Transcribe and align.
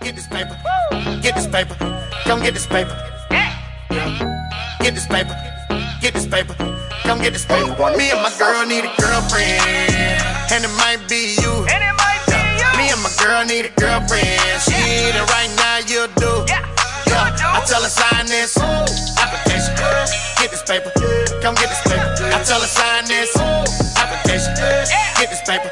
Get 0.00 0.16
this 0.16 0.26
paper. 0.26 0.56
Get 1.20 1.34
this 1.34 1.46
paper. 1.46 1.76
Come 2.24 2.40
get 2.40 2.54
this 2.54 2.66
paper. 2.66 2.96
Get 4.80 4.94
this 4.94 5.06
paper. 5.06 5.36
Get 6.00 6.14
this 6.14 6.26
paper. 6.26 6.54
Come 7.04 7.20
get 7.20 7.34
this 7.34 7.44
paper. 7.44 7.76
Me 7.96 8.10
and 8.10 8.22
my 8.22 8.32
girl 8.38 8.64
need 8.66 8.84
a 8.84 8.92
girlfriend. 8.96 9.60
And 10.50 10.64
it 10.64 10.72
might 10.80 11.04
be 11.06 11.36
you. 11.36 11.52
And 11.68 11.84
it 11.84 11.94
might 12.00 12.24
be 12.26 12.40
you. 12.56 12.68
Me 12.80 12.88
and 12.88 13.02
my 13.04 13.12
girl 13.20 13.44
need 13.44 13.66
a 13.66 13.72
girlfriend. 13.76 14.40
She 14.64 14.72
need 14.72 15.12
it 15.12 15.26
right 15.36 15.52
now, 15.60 15.84
you 15.84 16.08
do. 16.16 16.48
Yeah. 16.48 16.64
I 17.12 17.60
tell 17.68 17.82
her 17.82 17.92
sign 17.92 18.24
this 18.26 18.56
application. 18.56 19.76
Get 20.40 20.50
this 20.50 20.62
paper. 20.62 20.90
Come 21.42 21.54
get 21.56 21.68
this 21.68 21.82
paper. 21.84 22.08
I 22.32 22.42
tell 22.42 22.60
her 22.60 22.72
sign 22.72 23.04
this 23.04 23.36
application. 24.00 24.54
Get 25.20 25.28
this 25.28 25.42
paper. 25.44 25.68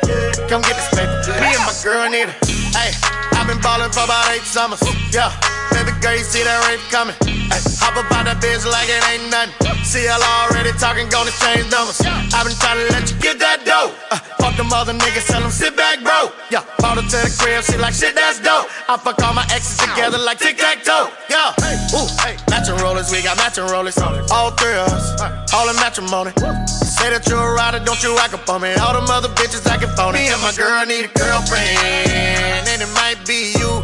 Come 0.48 0.60
get 0.60 0.76
this 0.76 0.90
paper. 0.92 1.16
Me 1.40 1.56
and 1.56 1.64
my 1.64 1.74
girl 1.82 2.10
need 2.10 2.28
it. 2.28 2.57
Hey, 2.78 2.94
I've 3.34 3.48
been 3.48 3.60
ballin' 3.60 3.90
for 3.90 4.04
about 4.04 4.30
eight 4.30 4.42
summers. 4.42 4.80
Yeah, 5.10 5.34
baby 5.72 5.97
girl, 6.00 6.16
you 6.16 6.24
see 6.24 6.42
that 6.42 6.58
rape 6.66 6.82
coming. 6.90 7.14
Hey, 7.22 7.60
hop 7.82 7.96
up 7.98 8.10
out 8.14 8.24
that 8.26 8.38
bitch 8.38 8.64
like 8.66 8.88
it 8.88 9.02
ain't 9.10 9.30
nothing. 9.30 9.54
See 9.84 10.04
y'all 10.04 10.20
already 10.20 10.72
talking, 10.76 11.08
gonna 11.08 11.32
change 11.42 11.66
numbers. 11.70 12.00
I've 12.04 12.44
been 12.46 12.56
trying 12.58 12.78
to 12.82 12.86
let 12.92 13.10
you 13.10 13.16
get 13.18 13.38
that 13.38 13.64
dough. 13.64 13.94
Uh, 14.10 14.18
fuck 14.38 14.54
them 14.56 14.72
other 14.72 14.92
niggas, 14.92 15.26
tell 15.26 15.40
them 15.40 15.50
sit 15.50 15.76
back, 15.76 16.02
bro. 16.02 16.30
Yeah, 16.50 16.64
bought 16.78 17.00
her 17.00 17.06
to 17.06 17.18
the 17.24 17.32
crib, 17.38 17.64
she 17.64 17.76
like 17.78 17.94
shit, 17.94 18.14
that's 18.14 18.40
dope. 18.40 18.68
I 18.88 18.96
fuck 18.96 19.18
all 19.22 19.34
my 19.34 19.46
exes 19.50 19.78
together 19.78 20.18
like 20.18 20.38
tic 20.38 20.58
tac 20.58 20.84
toe. 20.84 21.10
Yeah, 21.30 21.56
ooh, 21.96 22.08
hey, 22.22 22.36
matching 22.50 22.76
rollers, 22.78 23.10
we 23.10 23.22
got 23.22 23.36
matching 23.38 23.66
rollers. 23.66 23.98
All 23.98 24.50
three 24.52 24.76
of 24.76 24.92
us, 24.92 25.16
all 25.54 25.68
in 25.68 25.76
matrimony. 25.76 26.32
Say 26.68 27.10
that 27.10 27.24
you're 27.28 27.40
a 27.40 27.54
rider, 27.54 27.80
don't 27.80 28.02
you 28.02 28.18
act 28.18 28.34
up 28.34 28.48
on 28.48 28.60
me. 28.60 28.74
All 28.76 28.92
them 28.92 29.08
other 29.08 29.30
bitches 29.32 29.64
acting 29.66 29.90
phony. 29.96 30.18
Me 30.18 30.28
and 30.28 30.42
my 30.42 30.52
girl 30.52 30.84
need 30.84 31.06
a 31.06 31.12
girlfriend, 31.16 32.68
and 32.68 32.82
it 32.82 32.92
might 32.92 33.24
be 33.26 33.54
you. 33.56 33.82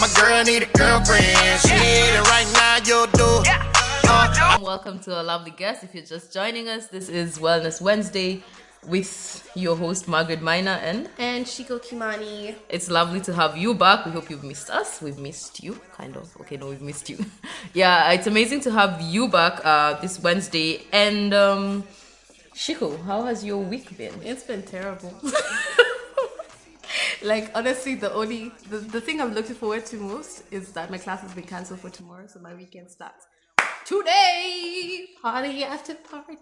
My 0.00 0.08
girl 0.14 0.44
need 0.44 0.62
a 0.62 0.66
girlfriend. 0.78 1.60
She 1.60 1.74
need 1.74 2.14
it 2.14 2.28
right 2.28 2.48
now, 2.52 2.76
you'll 2.84 3.06
do. 3.08 3.42
Yeah. 3.44 3.64
Uh, 4.04 4.58
Welcome 4.62 5.00
to 5.00 5.20
a 5.20 5.22
lovely 5.22 5.50
guest. 5.50 5.82
If 5.82 5.94
you're 5.94 6.04
just 6.04 6.32
joining 6.32 6.68
us, 6.68 6.86
this 6.86 7.08
is 7.08 7.38
Wellness 7.38 7.80
Wednesday 7.80 8.42
with 8.86 9.50
your 9.56 9.76
host 9.76 10.06
Margaret 10.06 10.40
Miner, 10.40 10.78
and 10.82 11.08
and 11.18 11.44
Shiko 11.44 11.80
Kimani. 11.82 12.54
it's 12.68 12.88
lovely 12.90 13.20
to 13.22 13.32
have 13.34 13.56
you 13.56 13.74
back. 13.74 14.06
We 14.06 14.12
hope 14.12 14.30
you've 14.30 14.44
missed 14.44 14.70
us. 14.70 15.02
We've 15.02 15.18
missed 15.18 15.62
you, 15.64 15.80
kind 15.96 16.16
of. 16.16 16.34
Okay, 16.42 16.56
no, 16.56 16.68
we've 16.68 16.80
missed 16.80 17.10
you. 17.10 17.18
yeah, 17.74 18.12
it's 18.12 18.26
amazing 18.28 18.60
to 18.60 18.70
have 18.70 19.00
you 19.02 19.28
back 19.28 19.60
uh, 19.64 20.00
this 20.00 20.20
Wednesday. 20.22 20.82
And 20.92 21.34
um, 21.34 21.84
Shiko, 22.54 23.02
how 23.04 23.22
has 23.22 23.44
your 23.44 23.58
week 23.58 23.96
been? 23.98 24.14
It's 24.22 24.44
been 24.44 24.62
terrible. 24.62 25.12
like 27.22 27.50
honestly, 27.54 27.94
the 27.94 28.12
only 28.12 28.52
the, 28.70 28.78
the 28.78 29.00
thing 29.00 29.20
I'm 29.20 29.34
looking 29.34 29.54
forward 29.54 29.86
to 29.86 29.96
most 29.96 30.44
is 30.50 30.72
that 30.72 30.90
my 30.90 30.98
class 30.98 31.20
has 31.22 31.32
been 31.32 31.44
cancelled 31.44 31.80
for 31.80 31.90
tomorrow, 31.90 32.26
so 32.26 32.40
my 32.40 32.54
weekend 32.54 32.90
starts 32.90 33.26
today. 33.84 35.08
Party 35.22 35.64
after 35.64 35.94
party. 35.94 36.36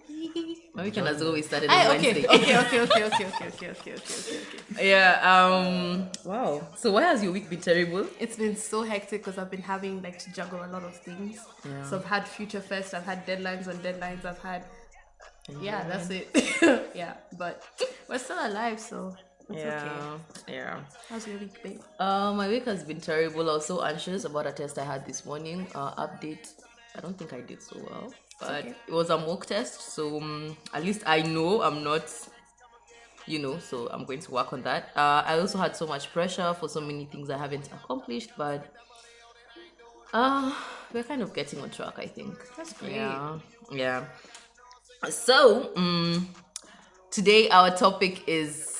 My 0.74 0.84
weekend 0.84 1.06
has 1.06 1.22
always 1.22 1.46
started 1.46 1.70
on 1.70 1.76
Aye, 1.76 1.96
okay, 1.96 2.12
Wednesday. 2.12 2.26
okay, 2.26 2.58
okay, 2.58 2.80
okay, 2.80 3.04
okay, 3.04 3.04
okay, 3.04 3.24
okay, 3.24 3.26
okay, 3.26 3.68
okay, 3.70 3.92
okay, 3.94 3.94
okay. 3.94 4.90
yeah. 4.90 5.20
Um. 5.22 6.08
Wow. 6.24 6.66
So 6.76 6.92
why 6.92 7.02
has 7.02 7.22
your 7.22 7.32
week 7.32 7.48
been 7.48 7.60
terrible? 7.60 8.06
It's 8.18 8.36
been 8.36 8.56
so 8.56 8.82
hectic 8.82 9.24
because 9.24 9.38
I've 9.38 9.50
been 9.50 9.62
having 9.62 10.02
like 10.02 10.18
to 10.20 10.32
juggle 10.32 10.64
a 10.64 10.70
lot 10.74 10.82
of 10.82 10.96
things. 10.96 11.38
Yeah. 11.64 11.84
So 11.84 11.96
I've 11.96 12.04
had 12.04 12.28
Future 12.28 12.60
Fest, 12.60 12.94
I've 12.94 13.04
had 13.04 13.26
deadlines 13.26 13.68
on 13.68 13.76
deadlines, 13.78 14.24
I've 14.24 14.42
had 14.42 14.64
yeah, 15.60 15.84
that's 15.84 16.10
it. 16.10 16.28
yeah, 16.94 17.14
but 17.38 17.62
we're 18.08 18.18
still 18.18 18.38
alive, 18.44 18.80
so 18.80 19.14
it's 19.48 19.60
okay. 19.60 20.54
Yeah. 20.54 20.80
How's 21.08 21.26
your 21.26 21.38
week, 21.38 21.62
babe? 21.62 21.80
Uh, 21.98 22.32
my 22.32 22.48
week 22.48 22.64
has 22.64 22.82
been 22.82 23.00
terrible. 23.00 23.48
I 23.48 23.54
was 23.54 23.66
so 23.66 23.82
anxious 23.82 24.24
about 24.24 24.46
a 24.46 24.52
test 24.52 24.78
I 24.78 24.84
had 24.84 25.06
this 25.06 25.24
morning. 25.24 25.66
Uh, 25.74 26.06
update. 26.06 26.52
I 26.96 27.00
don't 27.00 27.16
think 27.16 27.32
I 27.32 27.40
did 27.40 27.62
so 27.62 27.78
well, 27.88 28.12
but 28.40 28.64
okay. 28.64 28.74
it 28.88 28.92
was 28.92 29.10
a 29.10 29.18
mock 29.18 29.46
test, 29.46 29.80
so 29.94 30.16
um, 30.16 30.56
at 30.72 30.82
least 30.82 31.02
I 31.06 31.20
know 31.22 31.62
I'm 31.62 31.84
not, 31.84 32.10
you 33.26 33.38
know. 33.38 33.58
So 33.58 33.88
I'm 33.90 34.04
going 34.04 34.20
to 34.20 34.30
work 34.30 34.52
on 34.52 34.62
that. 34.62 34.90
Uh, 34.96 35.22
I 35.26 35.38
also 35.38 35.58
had 35.58 35.76
so 35.76 35.86
much 35.86 36.10
pressure 36.12 36.54
for 36.54 36.68
so 36.68 36.80
many 36.80 37.04
things 37.04 37.28
I 37.28 37.36
haven't 37.36 37.66
accomplished, 37.66 38.30
but 38.38 38.66
uh, 40.14 40.54
we're 40.92 41.04
kind 41.04 41.22
of 41.22 41.34
getting 41.34 41.60
on 41.60 41.70
track. 41.70 41.98
I 41.98 42.06
think. 42.06 42.34
That's 42.56 42.72
great. 42.72 42.94
Yeah, 42.94 43.38
yeah. 43.70 44.04
So, 45.10 45.72
um, 45.76 46.28
today 47.10 47.50
our 47.50 47.76
topic 47.76 48.26
is 48.26 48.75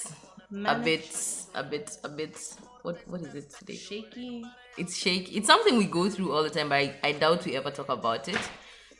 a 0.53 0.79
bit, 0.79 1.17
a 1.55 1.63
bit, 1.63 1.97
a 2.05 2.09
bit. 2.09 2.39
What 2.83 2.99
what 3.09 3.21
is 3.21 3.35
it 3.35 3.51
today? 3.51 3.77
Shaky. 3.77 4.45
It's 4.79 4.97
shaky. 4.97 5.37
It's 5.37 5.47
something 5.47 5.77
we 5.77 5.87
go 5.87 6.09
through 6.11 6.33
all 6.33 6.43
the 6.43 6.51
time, 6.51 6.69
but 6.69 6.77
I, 6.77 6.95
I 7.03 7.13
doubt 7.13 7.45
we 7.45 7.57
ever 7.57 7.71
talk 7.71 7.89
about 7.89 8.29
it. 8.29 8.39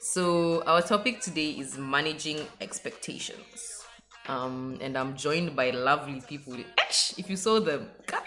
So 0.01 0.63
our 0.65 0.83
topic 0.83 1.21
today 1.21 1.51
is 1.51 1.79
managing 1.79 2.41
expectations. 2.61 3.85
Um, 4.29 4.79
and 4.81 4.97
I'm 4.97 5.17
joined 5.17 5.55
by 5.55 5.71
lovely 5.71 6.21
people. 6.21 6.57
Esh, 6.79 7.15
if 7.19 7.31
you 7.31 7.37
saw 7.37 7.61
them, 7.61 7.89
guy. 8.07 8.23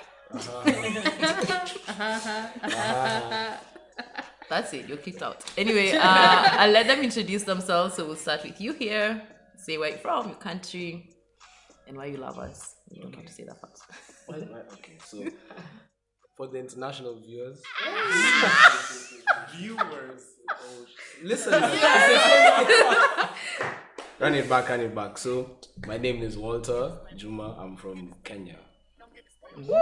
That's 4.49 4.73
it. 4.73 4.87
You're 4.87 4.97
kicked 4.97 5.21
out. 5.21 5.43
Anyway, 5.57 5.91
uh, 5.91 5.99
I'll 6.01 6.71
let 6.71 6.87
them 6.87 7.01
introduce 7.01 7.43
themselves. 7.43 7.95
So 7.95 8.05
we'll 8.05 8.15
start 8.15 8.43
with 8.43 8.59
you 8.61 8.73
here. 8.73 9.21
Say 9.57 9.77
where 9.77 9.89
you're 9.89 9.99
from, 9.99 10.29
your 10.29 10.37
country, 10.37 11.09
and 11.87 11.97
why 11.97 12.05
you 12.05 12.17
love 12.17 12.39
us. 12.39 12.75
You 12.91 13.01
don't 13.03 13.15
have 13.15 13.25
to 13.25 13.31
say 13.33 13.43
that 13.43 13.59
first. 13.61 13.83
Why- 14.25 14.37
why- 14.37 14.63
Okay, 14.73 14.97
so 15.05 15.23
for 16.37 16.47
the 16.47 16.57
international 16.59 17.19
viewers, 17.19 17.61
viewers, 19.55 20.21
oh, 20.49 20.85
listen. 21.23 21.53
run 24.19 24.35
it 24.35 24.49
back, 24.49 24.69
run 24.69 24.81
it 24.81 24.93
back. 24.95 25.17
So 25.17 25.57
my 25.87 25.97
name 25.97 26.21
is 26.23 26.37
Walter 26.37 26.91
Juma. 27.15 27.55
I'm 27.59 27.75
from 27.77 28.15
Kenya. 28.23 28.57
Woo! 29.57 29.75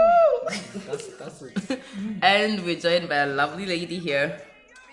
That's 0.88 1.08
that's 1.18 1.42
it. 1.44 1.82
And 2.22 2.64
we're 2.64 2.80
joined 2.80 3.10
by 3.10 3.18
a 3.18 3.28
lovely 3.28 3.66
lady 3.66 4.00
here. 4.00 4.42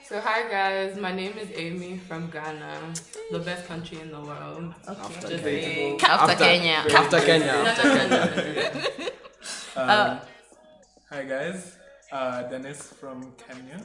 So 0.07 0.21
hi 0.21 0.49
guys, 0.51 0.97
my 0.99 1.13
name 1.13 1.33
is 1.39 1.49
Amy 1.55 1.97
from 1.97 2.29
Ghana, 2.31 2.93
the 3.33 3.39
best 3.39 3.67
country 3.67 4.01
in 4.01 4.11
the 4.11 4.21
world. 4.21 4.75
After 4.87 5.29
Just 5.29 5.43
Kenya. 5.43 5.65
saying. 5.65 6.01
After, 6.03 6.37
Kenya. 6.37 6.85
After 6.93 7.21
Kenya. 7.21 7.53
After 7.53 7.83
Kenya. 7.83 8.83
Um, 9.77 10.21
hi 11.11 11.25
guys, 11.25 11.77
uh, 12.13 12.43
Dennis 12.45 12.93
from 13.01 13.33
Kenya. 13.37 13.83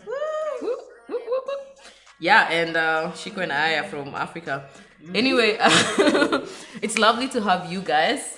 Yeah, 2.19 2.47
and 2.51 2.77
uh, 2.77 3.11
Shiko 3.15 3.41
and 3.41 3.51
I 3.51 3.73
are 3.79 3.85
from 3.85 4.13
Africa. 4.13 4.69
Anyway, 5.15 5.57
it's 6.83 6.99
lovely 6.99 7.27
to 7.29 7.41
have 7.41 7.71
you 7.71 7.81
guys. 7.81 8.37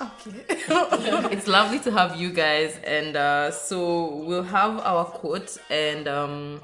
Okay. 0.00 0.46
It's 1.34 1.46
lovely 1.46 1.80
to 1.80 1.90
have 1.90 2.16
you 2.16 2.30
guys, 2.32 2.78
and 2.84 3.14
uh, 3.16 3.50
so 3.50 4.14
we'll 4.24 4.42
have 4.44 4.80
our 4.80 5.04
quote 5.04 5.58
and 5.68 6.08
um, 6.08 6.60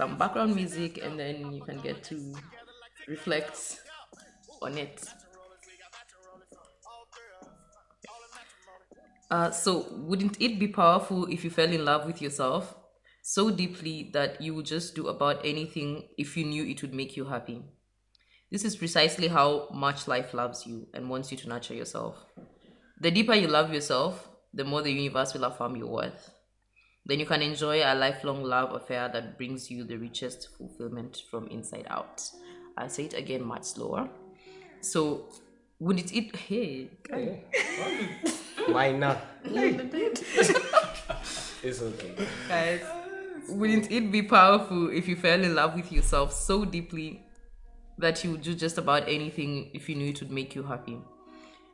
some 0.00 0.16
background 0.16 0.54
music, 0.54 0.98
and 1.04 1.20
then 1.20 1.52
you 1.52 1.60
can 1.60 1.78
get 1.80 2.02
to 2.02 2.34
reflect 3.06 3.80
on 4.62 4.78
it. 4.78 5.04
Uh, 9.30 9.50
so, 9.50 9.84
wouldn't 10.08 10.40
it 10.40 10.58
be 10.58 10.68
powerful 10.68 11.26
if 11.26 11.44
you 11.44 11.50
fell 11.50 11.70
in 11.70 11.84
love 11.84 12.06
with 12.06 12.22
yourself 12.22 12.74
so 13.20 13.50
deeply 13.50 14.08
that 14.14 14.40
you 14.40 14.54
would 14.54 14.64
just 14.64 14.94
do 14.94 15.08
about 15.08 15.44
anything 15.44 16.08
if 16.16 16.34
you 16.34 16.46
knew 16.46 16.64
it 16.64 16.80
would 16.80 16.94
make 16.94 17.14
you 17.14 17.26
happy? 17.26 17.62
This 18.50 18.64
is 18.64 18.76
precisely 18.76 19.28
how 19.28 19.68
much 19.70 20.08
life 20.08 20.32
loves 20.32 20.66
you 20.66 20.88
and 20.94 21.10
wants 21.10 21.30
you 21.30 21.36
to 21.36 21.48
nurture 21.48 21.74
yourself. 21.74 22.24
The 23.02 23.10
deeper 23.10 23.34
you 23.34 23.48
love 23.48 23.74
yourself, 23.74 24.30
the 24.54 24.64
more 24.64 24.80
the 24.80 24.92
universe 24.92 25.34
will 25.34 25.44
affirm 25.44 25.76
your 25.76 25.88
worth. 25.88 26.39
Then 27.10 27.18
you 27.18 27.26
can 27.26 27.42
enjoy 27.42 27.82
a 27.82 27.92
lifelong 27.92 28.44
love 28.44 28.72
affair 28.72 29.08
that 29.08 29.36
brings 29.36 29.68
you 29.68 29.82
the 29.82 29.96
richest 29.96 30.56
fulfillment 30.56 31.24
from 31.28 31.48
inside 31.48 31.88
out. 31.90 32.22
I'll 32.78 32.88
say 32.88 33.06
it 33.06 33.14
again 33.14 33.42
much 33.44 33.64
slower. 33.64 34.08
So, 34.80 35.24
would 35.80 35.98
it, 35.98 36.14
it 36.14 36.36
hey, 36.36 36.88
Why 38.68 38.92
not? 38.92 39.26
it's 39.44 40.52
okay. 41.82 42.14
guys, 42.48 42.82
wouldn't 43.48 43.90
it 43.90 44.12
be 44.12 44.22
powerful 44.22 44.90
if 44.90 45.08
you 45.08 45.16
fell 45.16 45.42
in 45.42 45.56
love 45.56 45.74
with 45.74 45.90
yourself 45.90 46.32
so 46.32 46.64
deeply 46.64 47.26
that 47.98 48.22
you 48.22 48.30
would 48.30 48.42
do 48.42 48.54
just 48.54 48.78
about 48.78 49.08
anything 49.08 49.72
if 49.74 49.88
you 49.88 49.96
knew 49.96 50.10
it 50.10 50.20
would 50.20 50.30
make 50.30 50.54
you 50.54 50.62
happy? 50.62 50.96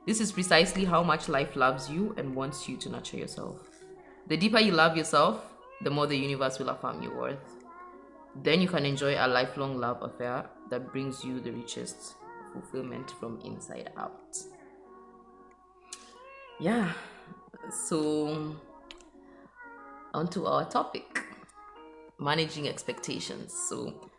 This 0.07 0.19
is 0.19 0.33
precisely 0.33 0.87
how 0.87 1.03
much 1.03 1.29
life 1.29 1.57
loves 1.57 1.91
you 1.91 2.15
and 2.17 2.35
wants 2.35 2.71
you 2.71 2.79
to 2.79 2.89
nurture 2.89 3.19
yourself. 3.19 3.76
The 4.29 4.37
deeper 4.37 4.59
you 4.59 4.73
love 4.73 4.97
yourself, 4.97 5.41
the 5.83 5.91
more 5.91 6.07
the 6.07 6.17
universe 6.17 6.59
will 6.59 6.71
affirm 6.71 7.03
your 7.03 7.17
worth. 7.17 7.65
Then 8.43 8.61
you 8.61 8.69
can 8.69 8.85
enjoy 8.85 9.15
a 9.15 9.29
lifelong 9.29 9.79
love 9.79 10.03
affair 10.03 10.47
that 10.71 10.93
brings 10.93 11.25
you 11.25 11.41
the 11.41 11.53
richest 11.53 12.15
fulfillment 12.53 13.13
from 13.21 13.41
inside 13.45 13.93
out. 13.97 14.37
Yeah. 16.59 16.93
So 17.71 18.57
onto 20.13 20.45
our 20.45 20.69
topic 20.69 21.23
managing 22.19 22.69
expectations. 22.69 23.53
So, 23.69 24.11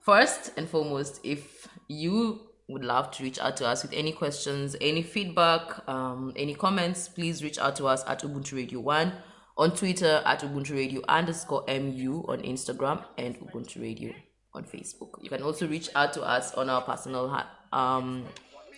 first 0.00 0.52
and 0.56 0.68
foremost, 0.68 1.20
if 1.24 1.68
you 1.88 2.40
would 2.68 2.84
love 2.84 3.10
to 3.12 3.22
reach 3.24 3.38
out 3.40 3.56
to 3.56 3.66
us 3.66 3.82
with 3.82 3.92
any 3.92 4.12
questions, 4.12 4.76
any 4.80 5.02
feedback, 5.02 5.88
um, 5.88 6.32
any 6.36 6.54
comments, 6.54 7.08
please 7.08 7.42
reach 7.42 7.58
out 7.58 7.74
to 7.76 7.86
us 7.86 8.04
at 8.06 8.22
Ubuntu 8.22 8.54
Radio 8.54 8.80
1 8.80 9.12
on 9.60 9.76
Twitter 9.76 10.22
at 10.24 10.40
Ubuntu 10.40 10.74
Radio 10.74 11.02
underscore 11.06 11.62
MU 11.68 12.24
on 12.26 12.40
Instagram 12.40 13.04
and 13.18 13.38
Ubuntu 13.40 13.82
Radio 13.82 14.10
on 14.54 14.64
Facebook. 14.64 15.22
You 15.22 15.28
can 15.28 15.42
also 15.42 15.68
reach 15.68 15.90
out 15.94 16.14
to 16.14 16.22
us 16.22 16.54
on 16.54 16.70
our 16.70 16.80
personal 16.80 17.28
ha- 17.28 17.46
um, 17.70 18.24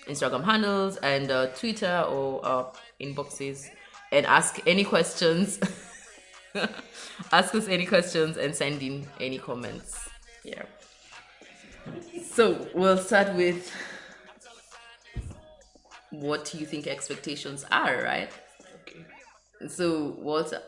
Instagram 0.09 0.43
handles 0.43 0.97
and 0.97 1.31
uh, 1.31 1.47
Twitter 1.55 2.05
or 2.09 2.45
uh, 2.45 2.65
inboxes 3.01 3.69
and 4.11 4.27
ask 4.27 4.59
any 4.67 4.83
questions. 4.83 5.61
ask 7.33 7.55
us 7.55 7.69
any 7.69 7.87
questions 7.87 8.37
and 8.37 8.53
send 8.53 8.83
in 8.83 9.07
any 9.21 9.39
comments. 9.39 10.09
Yeah. 10.43 10.65
So 12.25 12.67
we'll 12.75 12.99
start 12.99 13.37
with 13.37 13.73
what 16.11 16.45
do 16.45 16.59
you 16.59 16.67
think 16.67 16.89
expectations 16.89 17.65
are, 17.71 18.03
right? 18.03 18.31
Okay. 18.83 19.05
So 19.69 20.17
Walter, 20.19 20.61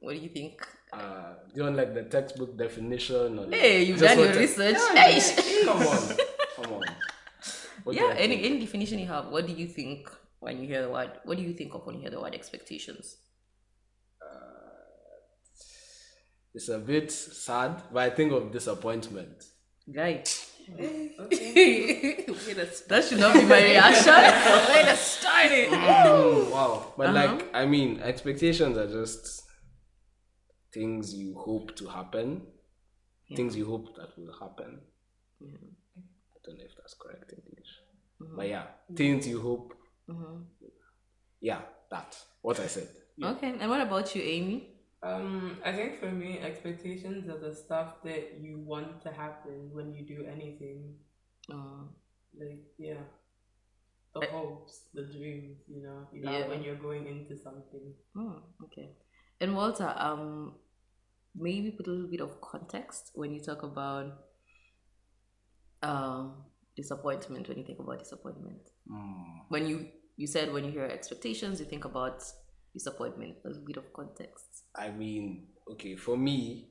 what 0.00 0.12
do 0.16 0.18
you 0.20 0.28
think? 0.28 0.66
Uh, 0.92 1.34
do 1.52 1.56
you 1.56 1.62
want 1.62 1.76
like 1.76 1.94
the 1.94 2.02
textbook 2.02 2.56
definition 2.58 3.38
or 3.38 3.46
like, 3.46 3.54
Hey, 3.60 3.82
you've 3.84 4.00
done 4.00 4.18
your 4.18 4.26
what- 4.28 4.36
research. 4.36 4.76
Hey. 4.94 5.20
Come 5.64 5.82
on, 5.86 6.16
come 6.56 6.72
on. 6.74 6.82
What 7.84 7.96
yeah, 7.96 8.12
any 8.16 8.36
think? 8.36 8.46
any 8.46 8.58
definition 8.60 8.98
you 8.98 9.06
have. 9.06 9.28
What 9.28 9.46
do 9.46 9.52
you 9.52 9.66
think 9.66 10.10
when 10.40 10.60
you 10.60 10.66
hear 10.66 10.82
the 10.82 10.90
word? 10.90 11.12
What 11.24 11.36
do 11.38 11.42
you 11.44 11.54
think 11.54 11.74
of 11.74 11.86
when 11.86 11.94
you 11.96 12.02
hear 12.02 12.10
the 12.10 12.20
word 12.20 12.34
expectations? 12.34 13.16
It's 16.52 16.68
a 16.68 16.78
bit 16.78 17.12
sad, 17.12 17.80
but 17.92 18.02
I 18.02 18.10
think 18.10 18.32
of 18.32 18.50
disappointment. 18.50 19.44
Guy. 19.90 20.24
that 22.88 23.04
should 23.08 23.18
not 23.20 23.34
be 23.34 23.42
my 23.44 23.62
reaction. 23.62 24.12
Way 24.74 24.82
to 24.84 24.96
start 24.96 25.46
it. 25.50 25.70
Wow. 25.70 26.92
But 26.96 27.06
Uh-huh. 27.10 27.34
like, 27.36 27.48
I 27.54 27.66
mean, 27.66 28.00
expectations 28.00 28.76
are 28.76 28.86
just 28.88 29.42
things 30.72 31.14
you 31.14 31.34
hope 31.38 31.74
to 31.76 31.86
happen, 31.88 32.42
things 33.36 33.56
you 33.56 33.66
hope 33.66 33.94
that 33.96 34.16
will 34.18 34.32
happen. 34.38 34.80
I 35.42 36.38
don't 36.44 36.58
know 36.58 36.64
if 36.64 36.76
that's 36.76 36.94
correct 36.94 37.32
English. 37.32 37.70
Mm-hmm. 38.22 38.36
But 38.36 38.48
yeah, 38.48 38.66
things 38.96 39.26
you 39.26 39.40
hope. 39.40 39.74
Yeah, 41.40 41.60
that. 41.90 42.16
What 42.42 42.60
I 42.60 42.66
said. 42.66 42.88
Okay, 43.22 43.54
and 43.60 43.70
what 43.70 43.80
about 43.80 44.14
you, 44.14 44.22
Amy? 44.22 44.68
Um, 45.02 45.56
I 45.64 45.72
think 45.72 45.98
for 45.98 46.10
me, 46.10 46.38
expectations 46.40 47.28
are 47.28 47.38
the 47.38 47.54
stuff 47.54 48.02
that 48.04 48.38
you 48.40 48.58
want 48.58 49.00
to 49.02 49.10
happen 49.10 49.70
when 49.72 49.94
you 49.94 50.02
do 50.04 50.24
anything. 50.26 50.94
Uh, 51.50 51.84
Like, 52.38 52.62
yeah, 52.78 53.02
the 54.14 54.26
hopes, 54.26 54.86
the 54.94 55.02
dreams, 55.02 55.58
you 55.66 55.82
know, 55.82 56.06
you 56.12 56.20
know 56.22 56.30
Yeah. 56.38 56.46
when 56.48 56.62
you're 56.62 56.78
going 56.88 57.06
into 57.06 57.34
something. 57.36 57.86
oh, 58.16 58.36
okay. 58.64 58.88
And 59.40 59.56
Walter, 59.56 59.92
um, 59.96 60.54
maybe 61.34 61.70
put 61.70 61.86
a 61.86 61.90
little 61.90 62.10
bit 62.10 62.20
of 62.20 62.40
context 62.40 63.12
when 63.14 63.32
you 63.32 63.40
talk 63.40 63.62
about 63.62 64.12
um 65.82 66.44
disappointment. 66.76 67.48
When 67.48 67.58
you 67.58 67.64
think 67.64 67.78
about 67.78 67.98
disappointment, 67.98 68.60
when 69.48 69.66
you 69.66 69.86
you 70.16 70.26
said 70.26 70.52
when 70.52 70.64
you 70.64 70.70
hear 70.70 70.84
expectations, 70.84 71.60
you 71.60 71.66
think 71.66 71.84
about 71.84 72.22
disappointment. 72.74 73.36
A 73.44 73.48
little 73.48 73.64
bit 73.64 73.76
of 73.76 73.92
context. 73.92 74.64
I 74.74 74.90
mean, 74.90 75.46
okay, 75.72 75.96
for 75.96 76.16
me, 76.16 76.68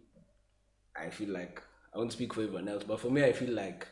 I 0.95 1.09
feel 1.09 1.29
like 1.29 1.61
I 1.93 1.97
won't 1.97 2.11
speak 2.11 2.33
for 2.33 2.43
everyone 2.43 2.67
else, 2.67 2.83
but 2.83 2.99
for 2.99 3.09
me, 3.09 3.23
I 3.23 3.33
feel 3.33 3.51
like 3.51 3.87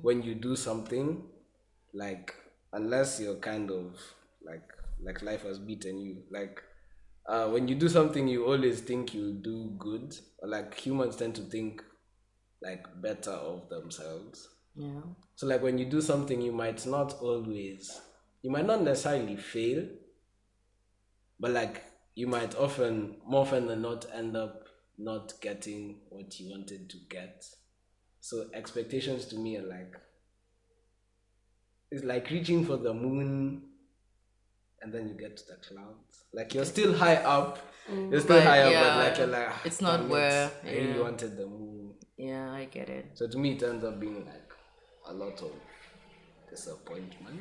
when 0.00 0.22
you 0.22 0.34
do 0.34 0.56
something, 0.56 1.22
like 1.92 2.34
unless 2.72 3.20
you're 3.20 3.36
kind 3.36 3.70
of 3.70 4.00
like 4.44 4.72
like 5.02 5.22
life 5.22 5.42
has 5.42 5.58
beaten 5.58 5.98
you, 5.98 6.22
like 6.30 6.62
uh, 7.26 7.48
when 7.48 7.68
you 7.68 7.74
do 7.74 7.88
something, 7.88 8.26
you 8.28 8.44
always 8.44 8.80
think 8.80 9.14
you 9.14 9.32
do 9.32 9.74
good, 9.78 10.16
like 10.42 10.74
humans 10.74 11.16
tend 11.16 11.34
to 11.36 11.42
think 11.42 11.82
like 12.62 12.84
better 13.00 13.30
of 13.30 13.68
themselves. 13.68 14.48
Yeah. 14.74 15.00
So 15.36 15.46
like 15.46 15.62
when 15.62 15.78
you 15.78 15.84
do 15.84 16.00
something, 16.00 16.40
you 16.40 16.52
might 16.52 16.84
not 16.86 17.14
always, 17.20 18.00
you 18.42 18.50
might 18.50 18.66
not 18.66 18.82
necessarily 18.82 19.36
fail, 19.36 19.86
but 21.38 21.50
like 21.52 21.84
you 22.14 22.26
might 22.26 22.54
often, 22.56 23.16
more 23.26 23.42
often 23.42 23.66
than 23.66 23.82
not, 23.82 24.06
end 24.14 24.36
up 24.36 24.68
not 24.98 25.32
getting 25.40 26.00
what 26.08 26.38
you 26.38 26.50
wanted 26.50 26.90
to 26.90 26.96
get. 27.08 27.44
So 28.20 28.46
expectations 28.54 29.26
to 29.26 29.36
me 29.36 29.58
are 29.58 29.66
like, 29.66 29.94
it's 31.90 32.04
like 32.04 32.30
reaching 32.30 32.64
for 32.64 32.76
the 32.76 32.94
moon, 32.94 33.62
and 34.82 34.92
then 34.92 35.08
you 35.08 35.14
get 35.14 35.36
to 35.36 35.44
the 35.46 35.56
clouds. 35.66 36.24
Like 36.32 36.54
you're 36.54 36.64
still 36.64 36.92
high 36.94 37.16
up, 37.16 37.58
you're 37.88 38.20
still 38.20 38.38
But 38.38 38.46
high 38.46 38.60
up, 38.62 38.72
but 38.84 38.96
like 39.04 39.18
you're 39.18 39.26
like, 39.28 39.48
"Ah, 39.50 39.60
it's 39.64 39.80
not 39.80 39.96
damn 39.98 40.06
it, 40.06 40.12
where- 40.12 40.50
I 40.64 40.70
really 40.74 41.00
wanted 41.00 41.36
the 41.36 41.46
moon. 41.46 41.94
Yeah, 42.16 42.52
I 42.52 42.64
get 42.66 42.88
it. 42.88 43.06
So 43.14 43.26
to 43.28 43.38
me, 43.38 43.52
it 43.56 43.62
ends 43.62 43.84
up 43.84 43.98
being 44.00 44.24
like 44.24 44.50
a 45.08 45.12
lot 45.12 45.40
of 45.42 45.52
disappointment. 46.50 47.40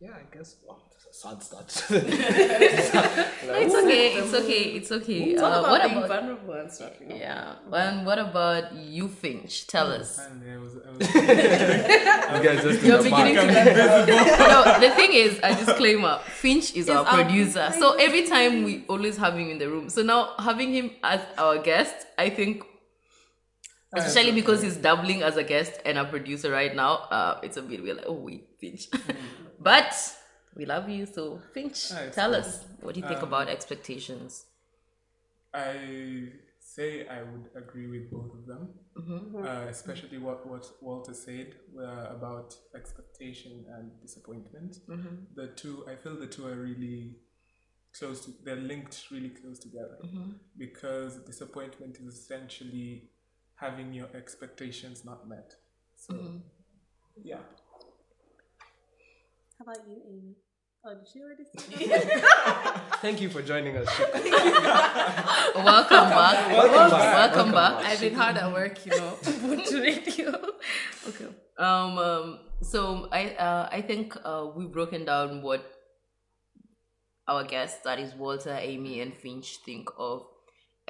Yeah, 0.00 0.10
I 0.16 0.36
guess. 0.36 0.56
A 0.68 0.72
sad 1.12 1.42
start. 1.42 1.68
No, 3.44 3.54
it's 3.54 3.74
okay. 3.74 4.14
It's 4.14 4.34
okay. 4.34 4.62
It's 4.76 4.92
okay. 4.92 5.36
Uh, 5.36 5.62
what 5.62 5.84
about 5.84 6.08
vulnerable 6.08 6.54
and 6.54 6.70
stuff? 6.72 6.92
You 7.00 7.08
know? 7.08 7.16
yeah? 7.16 7.54
And 7.72 8.06
what 8.06 8.18
about 8.18 8.74
you, 8.74 9.08
Finch? 9.08 9.66
Tell 9.66 9.92
us. 9.92 10.18
And 10.18 10.42
I 10.42 10.56
was, 10.56 10.76
I 10.76 10.90
was 10.96 11.14
you 12.42 12.48
guys 12.48 12.62
just 12.62 12.82
in 12.82 12.86
You're 12.86 13.02
beginning 13.02 13.34
back. 13.34 14.06
to 14.06 14.12
no. 14.52 14.80
The 14.80 14.90
thing 14.94 15.12
is, 15.12 15.38
a 15.42 15.54
disclaimer: 15.54 16.20
Finch 16.24 16.74
is 16.74 16.88
our 16.88 17.04
producer, 17.04 17.70
so 17.78 17.94
every 17.96 18.26
time 18.26 18.62
we 18.62 18.84
always 18.88 19.16
have 19.18 19.34
him 19.34 19.50
in 19.50 19.58
the 19.58 19.68
room. 19.68 19.90
So 19.90 20.02
now 20.02 20.34
having 20.38 20.72
him 20.72 20.92
as 21.02 21.20
our 21.36 21.58
guest, 21.58 21.94
I 22.16 22.30
think, 22.30 22.64
especially 23.92 24.32
because 24.32 24.62
he's 24.62 24.76
doubling 24.76 25.22
as 25.22 25.36
a 25.36 25.44
guest 25.44 25.80
and 25.84 25.98
a 25.98 26.04
producer 26.04 26.50
right 26.50 26.74
now, 26.74 26.94
uh, 27.10 27.40
it's 27.42 27.58
a 27.58 27.62
bit 27.62 27.82
we're 27.82 27.94
like, 27.94 28.06
oh 28.06 28.14
wait, 28.14 28.48
Finch, 28.60 28.88
but 29.60 29.92
we 30.54 30.66
love 30.66 30.88
you, 30.88 31.06
so 31.06 31.40
Finch, 31.52 31.90
it's 31.90 32.14
tell 32.14 32.34
us 32.34 32.64
what 32.80 32.94
do 32.94 33.00
you 33.00 33.06
think 33.06 33.20
um, 33.20 33.28
about 33.28 33.48
expectations. 33.48 34.46
I 35.54 36.28
say 36.58 37.06
I 37.08 37.22
would 37.22 37.50
agree 37.54 37.86
with 37.86 38.10
both 38.10 38.32
of 38.32 38.46
them, 38.46 38.68
mm-hmm. 38.96 39.44
uh, 39.44 39.66
especially 39.68 40.18
what, 40.18 40.46
what 40.48 40.66
Walter 40.80 41.12
said 41.12 41.54
uh, 41.78 42.06
about 42.10 42.54
expectation 42.74 43.64
and 43.76 43.90
disappointment. 44.00 44.78
Mm-hmm. 44.88 45.16
The 45.34 45.48
two, 45.48 45.84
I 45.90 45.96
feel 45.96 46.18
the 46.18 46.26
two 46.26 46.46
are 46.46 46.54
really 46.54 47.16
close 47.98 48.24
to, 48.24 48.32
they're 48.44 48.56
linked 48.56 49.04
really 49.10 49.28
close 49.30 49.58
together 49.58 49.98
mm-hmm. 50.04 50.30
because 50.56 51.16
disappointment 51.16 51.98
is 51.98 52.14
essentially 52.14 53.10
having 53.56 53.92
your 53.92 54.08
expectations 54.14 55.04
not 55.04 55.28
met. 55.28 55.54
So, 55.96 56.14
yeah. 57.22 57.36
How 59.58 59.64
about 59.64 59.86
you, 59.86 60.00
Amy? 60.08 60.34
Oh, 60.84 60.94
did 60.96 61.06
she 61.06 61.22
already 61.22 61.44
say? 61.44 62.02
Thank 63.00 63.20
you 63.20 63.28
for 63.30 63.40
joining 63.40 63.76
us. 63.76 63.86
Welcome 65.54 66.10
back. 66.10 66.50
Welcome 66.50 66.90
back. 66.90 67.36
Welcome 67.36 67.52
back. 67.52 67.84
I've 67.84 68.00
been 68.00 68.14
hard 68.14 68.36
at 68.36 68.52
work, 68.52 68.84
you 68.84 68.90
know. 68.90 69.14
Ubuntu 69.22 69.80
Radio. 69.80 70.34
okay. 71.06 71.28
Um, 71.56 71.98
um 71.98 72.38
so 72.62 73.08
I 73.12 73.30
uh, 73.38 73.68
I 73.70 73.80
think 73.80 74.16
uh, 74.24 74.50
we've 74.56 74.72
broken 74.72 75.04
down 75.04 75.42
what 75.42 75.62
our 77.28 77.44
guests, 77.44 77.78
that 77.84 78.00
is 78.00 78.14
Walter, 78.14 78.58
Amy, 78.58 79.00
and 79.00 79.14
Finch, 79.14 79.58
think 79.64 79.88
of 79.96 80.26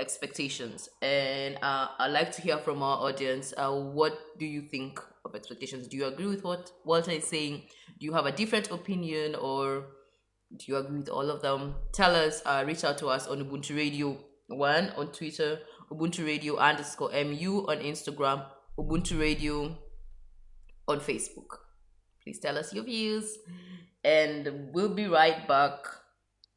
expectations, 0.03 0.89
and 1.01 1.57
uh, 1.63 1.87
I'd 1.99 2.09
like 2.13 2.33
to 2.33 2.43
hear 2.43 2.59
from 2.59 2.83
our 2.83 2.99
audience. 2.99 3.55
Uh, 3.57 3.73
what 3.73 4.19
do 4.39 4.45
you 4.45 4.63
think 4.63 5.01
of 5.25 5.35
expectations? 5.35 5.87
Do 5.87 5.97
you 5.97 6.07
agree 6.07 6.27
with 6.27 6.43
what 6.45 6.73
Walter 6.85 7.13
is 7.13 7.25
saying? 7.25 7.63
Do 7.99 8.05
you 8.05 8.13
have 8.13 8.27
a 8.27 8.33
different 8.33 8.71
opinion, 8.71 9.37
or 9.37 9.87
do 10.59 10.65
you 10.67 10.77
agree 10.77 10.99
with 10.99 11.09
all 11.09 11.31
of 11.31 11.41
them? 11.41 11.77
Tell 11.93 12.15
us. 12.15 12.43
Uh, 12.45 12.65
reach 12.67 12.85
out 12.85 12.99
to 12.99 13.07
us 13.07 13.27
on 13.29 13.39
Ubuntu 13.39 13.77
Radio 13.77 14.19
One 14.49 14.91
on 14.97 15.13
Twitter, 15.13 15.61
Ubuntu 15.91 16.27
Radio 16.27 16.57
underscore 16.57 17.11
mu 17.25 17.65
on 17.69 17.79
Instagram, 17.79 18.45
Ubuntu 18.79 19.21
Radio 19.21 19.79
on 20.89 21.01
Facebook. 21.01 21.63
Please 22.23 22.41
tell 22.41 22.59
us 22.59 22.75
your 22.75 22.85
views, 22.85 23.39
and 24.05 24.71
we'll 24.75 24.95
be 24.95 25.07
right 25.07 25.47
back 25.47 25.87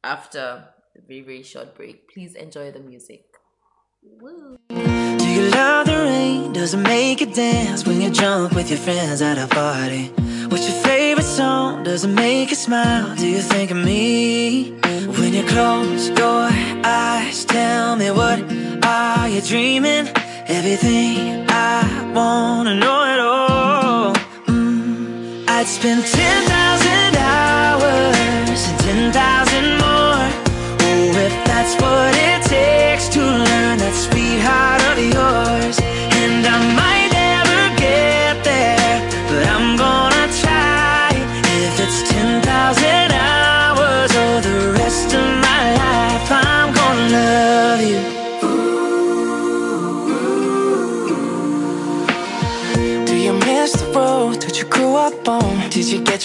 after 0.02 0.66
a 0.96 1.00
very 1.06 1.22
very 1.22 1.42
short 1.42 1.74
break. 1.74 2.08
Please 2.12 2.34
enjoy 2.34 2.70
the 2.70 2.80
music. 2.80 3.35
Woo. 4.20 4.58
Do 4.68 5.28
you 5.28 5.50
love 5.50 5.86
the 5.86 5.96
rain? 5.96 6.52
Does 6.52 6.74
it 6.74 6.78
make 6.78 7.20
you 7.20 7.26
dance 7.26 7.86
when 7.86 8.00
you're 8.00 8.12
drunk 8.12 8.52
with 8.52 8.70
your 8.70 8.78
friends 8.78 9.20
at 9.20 9.36
a 9.36 9.48
party? 9.48 10.12
What's 10.48 10.68
your 10.68 10.80
favorite 10.82 11.24
song? 11.24 11.82
Does 11.82 12.04
it 12.04 12.08
make 12.08 12.50
you 12.50 12.56
smile? 12.56 13.16
Do 13.16 13.26
you 13.26 13.40
think 13.40 13.70
of 13.70 13.78
me? 13.78 14.70
When 15.18 15.34
you 15.34 15.44
close 15.44 16.08
your 16.10 16.50
eyes, 16.50 16.76
eyes 17.26 17.44
tell 17.44 17.96
me 17.96 18.10
what 18.10 18.38
are 18.84 19.28
you 19.28 19.40
dreaming? 19.40 20.06
Everything 20.46 21.44
I 21.48 22.12
wanna 22.14 22.74
know 22.74 22.98
at 23.12 23.20
all. 23.20 24.14
Mm, 24.46 25.48
I'd 25.48 25.66
spend 25.66 26.04
10,000 26.04 27.16
hours 27.16 28.60
and 28.70 29.12
10,000 29.12 29.64
more. 29.82 30.26
Oh, 30.86 31.24
if 31.26 31.34
that's 31.48 31.74
what 31.82 32.15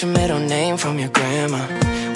Your 0.02 0.12
middle 0.14 0.40
name 0.40 0.78
from 0.78 0.98
your 0.98 1.10
grandma? 1.10 1.60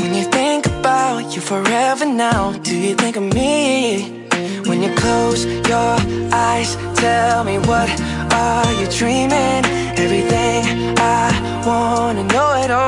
When 0.02 0.16
you 0.16 0.24
think 0.24 0.66
about 0.66 1.36
you 1.36 1.42
forever 1.42 2.06
now, 2.06 2.54
do 2.64 2.76
you 2.76 2.96
think 2.96 3.16
of 3.16 3.22
me? 3.22 4.26
When 4.66 4.82
you 4.82 4.90
close 4.96 5.46
your 5.46 5.96
eyes, 6.34 6.76
tell 6.96 7.44
me 7.44 7.60
what 7.60 7.88
are 8.34 8.74
you 8.82 8.88
dreaming? 8.88 9.64
Everything 10.02 10.64
I 10.98 11.30
wanna 11.64 12.24
know 12.24 12.54
it 12.64 12.72
all. 12.72 12.86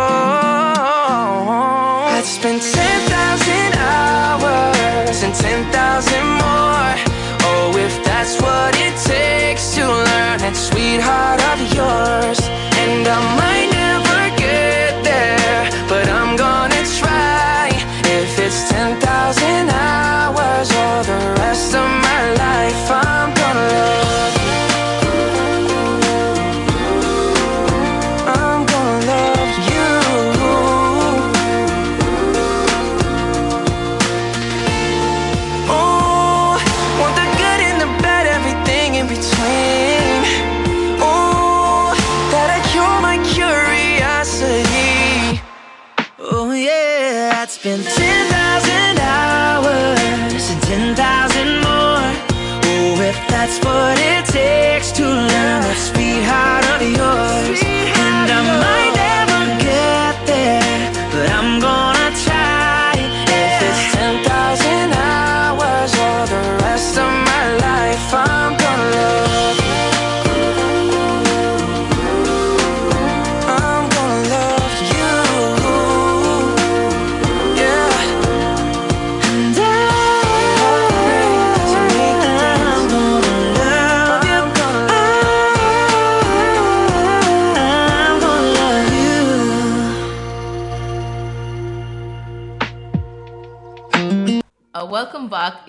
I'd 2.16 2.26
spend 2.26 2.60
10,000 2.60 3.78
hours 3.78 5.22
and 5.22 5.36
10,000 5.36 6.26
more. 6.42 6.96
Oh, 7.46 7.78
if 7.78 8.04
that's 8.04 8.42
what 8.42 8.76
it 8.80 8.96
takes 9.06 9.76
to 9.76 9.86
learn 9.86 10.40
that 10.40 10.56
sweetheart 10.56 11.42
of 11.52 11.60
yours. 11.78 12.40
And 12.82 13.08
I 13.08 13.20
might 13.38 13.77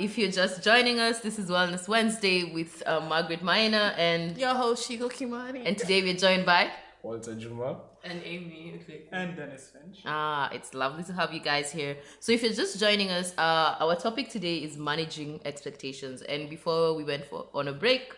If 0.08 0.16
you're 0.16 0.30
just 0.30 0.62
joining 0.62 0.98
us, 1.00 1.20
this 1.20 1.38
is 1.38 1.50
Wellness 1.50 1.86
Wednesday 1.86 2.50
with 2.54 2.82
uh, 2.86 2.98
Margaret 3.00 3.42
Minor, 3.42 3.92
and 3.98 4.38
Your 4.38 4.54
host 4.54 4.88
Shiko 4.88 5.12
Kimani. 5.12 5.64
and 5.66 5.76
today 5.76 6.00
we're 6.00 6.16
joined 6.16 6.46
by. 6.46 6.70
Walter 7.02 7.34
Juma. 7.34 7.82
And 8.02 8.22
Amy. 8.24 8.80
And 9.12 9.36
Dennis 9.36 9.70
Finch. 9.70 9.98
Ah, 10.06 10.48
it's 10.50 10.72
lovely 10.72 11.04
to 11.04 11.12
have 11.12 11.34
you 11.34 11.40
guys 11.40 11.70
here. 11.70 11.98
So, 12.20 12.32
if 12.32 12.42
you're 12.42 12.54
just 12.54 12.80
joining 12.80 13.10
us, 13.10 13.34
uh, 13.36 13.76
our 13.80 13.96
topic 13.96 14.30
today 14.30 14.56
is 14.56 14.78
managing 14.78 15.40
expectations. 15.44 16.22
And 16.22 16.48
before 16.48 16.94
we 16.94 17.04
went 17.04 17.26
for 17.26 17.50
on 17.52 17.68
a 17.68 17.74
break, 17.74 18.14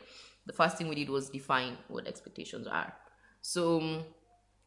the 0.46 0.52
first 0.52 0.78
thing 0.78 0.86
we 0.86 0.94
did 0.94 1.10
was 1.10 1.28
define 1.28 1.76
what 1.88 2.06
expectations 2.06 2.68
are. 2.68 2.94
So, 3.40 4.04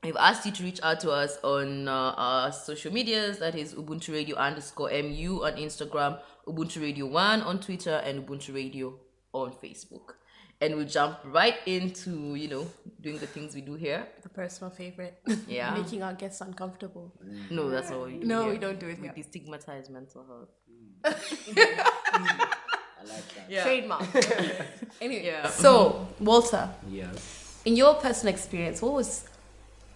I've 0.04 0.18
asked 0.18 0.46
you 0.46 0.52
to 0.52 0.64
reach 0.64 0.80
out 0.84 1.00
to 1.02 1.12
us 1.12 1.38
on 1.44 1.88
uh, 1.88 2.14
our 2.18 2.52
social 2.52 2.92
medias. 2.92 3.40
That 3.40 3.56
is 3.56 3.74
Ubuntu 3.74 4.14
Radio 4.14 4.36
underscore 4.36 4.90
MU 4.90 5.44
on 5.46 5.54
Instagram, 5.54 6.20
Ubuntu 6.46 6.82
Radio 6.82 7.06
One 7.06 7.42
on 7.42 7.60
Twitter, 7.60 8.02
and 8.04 8.28
Ubuntu 8.28 8.54
Radio 8.54 8.96
on 9.32 9.54
Facebook. 9.54 10.16
And 10.60 10.76
we'll 10.76 10.86
jump 10.88 11.20
right 11.26 11.56
into 11.66 12.36
you 12.36 12.48
know 12.50 12.68
doing 13.02 13.18
the 13.18 13.28
things 13.28 13.56
we 13.56 13.62
do 13.62 13.76
here. 13.76 14.06
the 14.24 14.30
personal 14.30 14.72
favorite. 14.72 15.20
Yeah. 15.48 15.74
Making 15.78 16.04
our 16.04 16.14
guests 16.14 16.42
uncomfortable. 16.42 17.14
No, 17.50 17.70
that's 17.70 17.92
all 17.92 18.06
we 18.06 18.18
do. 18.20 18.28
No, 18.28 18.44
here. 18.44 18.54
we 18.54 18.58
don't 18.60 18.80
do 18.80 18.88
it 18.88 19.00
We 19.00 19.08
here. 19.08 19.14
destigmatize 19.18 19.90
mental 19.90 20.26
health. 20.26 20.50
I 21.06 22.48
like 23.06 23.50
that. 23.50 23.64
Trademark. 23.64 24.16
anyway, 25.02 25.26
Yeah. 25.26 25.50
so 25.50 26.08
Walter, 26.20 26.70
Yes. 26.90 27.62
in 27.66 27.76
your 27.76 27.96
personal 27.96 28.34
experience, 28.34 28.82
what 28.82 28.94
was 28.94 29.26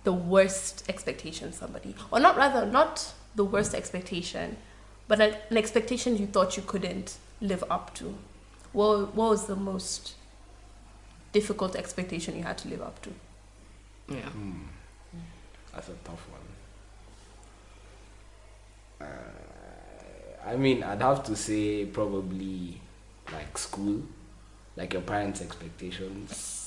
the 0.08 0.14
worst 0.14 0.86
expectation 0.88 1.52
somebody, 1.52 1.94
or 2.12 2.20
not 2.22 2.38
rather, 2.38 2.66
not 2.66 3.14
the 3.36 3.44
worst 3.44 3.76
expectation, 3.76 4.56
but 5.10 5.20
an 5.20 5.36
an 5.50 5.58
expectation 5.58 6.16
you 6.18 6.28
thought 6.28 6.56
you 6.56 6.64
couldn't 6.64 7.18
live 7.42 7.64
up 7.70 7.94
to? 7.96 8.16
What, 8.72 9.14
what 9.16 9.32
was 9.32 9.48
the 9.48 9.58
most 9.58 10.16
difficult 11.34 11.76
expectation 11.76 12.38
you 12.38 12.44
had 12.44 12.58
to 12.60 12.70
live 12.70 12.82
up 12.82 13.02
to? 13.02 13.10
Yeah. 14.08 14.30
That's 15.74 15.90
a 15.90 15.98
tough 16.06 16.24
one. 16.38 16.48
Uh, 19.10 20.50
I 20.52 20.56
mean, 20.56 20.84
I'd 20.84 21.02
have 21.02 21.22
to 21.26 21.36
say 21.36 21.86
probably 21.86 22.80
like 23.34 23.58
school, 23.58 24.04
like 24.78 24.94
your 24.94 25.02
parents' 25.02 25.42
expectations, 25.42 26.67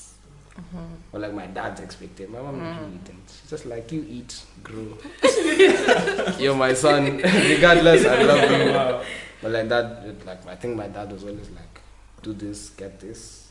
Mm-hmm. 0.61 1.15
or 1.15 1.19
like 1.19 1.33
my 1.33 1.47
dad's 1.47 1.81
expectation. 1.81 2.31
My 2.31 2.41
mom 2.41 2.55
usually 2.55 2.97
mm. 2.97 3.01
thinks 3.01 3.41
she's 3.41 3.49
just 3.49 3.65
like 3.65 3.91
you 3.91 4.05
eat, 4.07 4.41
grow. 4.63 4.97
You're 6.39 6.55
my 6.55 6.73
son, 6.73 7.17
regardless. 7.17 8.05
I 8.05 8.21
love 8.23 8.51
you. 8.51 9.07
But 9.41 9.51
like 9.53 9.69
that, 9.69 10.25
like 10.25 10.47
I 10.47 10.55
think 10.55 10.77
my 10.77 10.87
dad 10.87 11.11
was 11.11 11.23
always 11.23 11.49
like, 11.49 11.81
do 12.21 12.33
this, 12.33 12.69
get 12.69 12.99
this. 12.99 13.49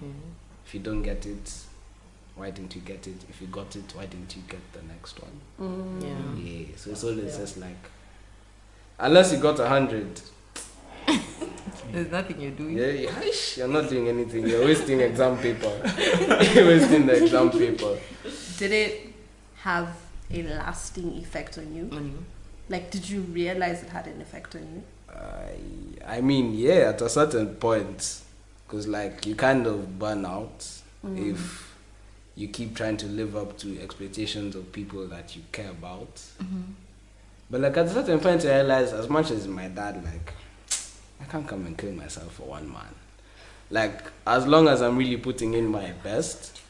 Mm. 0.00 0.12
If 0.64 0.74
you 0.74 0.80
don't 0.80 1.02
get 1.02 1.26
it, 1.26 1.52
why 2.36 2.50
didn't 2.50 2.74
you 2.76 2.80
get 2.80 3.06
it? 3.08 3.16
If 3.28 3.40
you 3.40 3.48
got 3.48 3.74
it, 3.74 3.92
why 3.94 4.06
didn't 4.06 4.36
you 4.36 4.42
get 4.48 4.60
the 4.72 4.82
next 4.82 5.20
one? 5.20 5.40
Mm. 5.60 6.02
Yeah. 6.02 6.44
Yeah, 6.44 6.66
so 6.76 6.90
it's 6.90 7.02
always 7.02 7.36
just 7.36 7.56
like, 7.56 7.90
unless 9.00 9.32
you 9.32 9.38
got 9.38 9.58
a 9.58 9.68
hundred, 9.68 10.20
There's 11.90 12.10
nothing 12.10 12.40
you're 12.40 12.50
doing. 12.52 12.78
yeah, 12.78 12.86
yeah, 12.86 13.10
you're 13.56 13.68
not 13.68 13.88
doing 13.88 14.08
anything. 14.08 14.46
You're 14.46 14.64
wasting 14.64 15.00
exam 15.00 15.38
paper. 15.38 15.68
you're 16.54 16.66
wasting 16.66 17.06
the 17.06 17.22
exam 17.22 17.50
paper. 17.50 17.98
Did 18.58 18.72
it 18.72 19.12
have 19.56 19.96
a 20.30 20.42
lasting 20.42 21.12
effect 21.18 21.58
on 21.58 21.74
you? 21.74 21.88
On 21.92 22.04
you. 22.04 22.24
Like, 22.68 22.90
did 22.90 23.08
you 23.08 23.20
realize 23.20 23.82
it 23.82 23.90
had 23.90 24.06
an 24.06 24.20
effect 24.20 24.54
on 24.54 24.62
you? 24.62 24.82
I, 25.14 26.16
I 26.16 26.20
mean, 26.20 26.54
yeah, 26.54 26.90
at 26.90 27.02
a 27.02 27.08
certain 27.08 27.54
point, 27.56 28.20
because 28.66 28.88
like 28.88 29.26
you 29.26 29.34
kind 29.34 29.66
of 29.66 29.98
burn 29.98 30.24
out 30.24 30.58
mm. 31.04 31.32
if 31.32 31.72
you 32.34 32.48
keep 32.48 32.74
trying 32.74 32.96
to 32.96 33.06
live 33.06 33.36
up 33.36 33.58
to 33.58 33.80
expectations 33.82 34.56
of 34.56 34.72
people 34.72 35.06
that 35.08 35.36
you 35.36 35.42
care 35.52 35.70
about. 35.70 36.14
Mm-hmm. 36.14 36.62
But 37.50 37.60
like 37.60 37.76
at 37.76 37.86
a 37.86 37.90
certain 37.90 38.18
point, 38.20 38.44
I 38.44 38.56
realized 38.56 38.94
as 38.94 39.08
much 39.08 39.30
as 39.30 39.46
my 39.46 39.68
dad, 39.68 40.02
like, 40.02 40.32
I 41.22 41.24
can't 41.30 41.46
come 41.46 41.66
and 41.66 41.78
kill 41.78 41.92
myself 41.92 42.32
for 42.34 42.42
one 42.42 42.70
man. 42.72 42.94
Like 43.70 44.02
as 44.26 44.46
long 44.46 44.68
as 44.68 44.82
I'm 44.82 44.96
really 44.98 45.16
putting 45.16 45.54
in 45.54 45.66
my 45.68 45.92
best, 46.02 46.60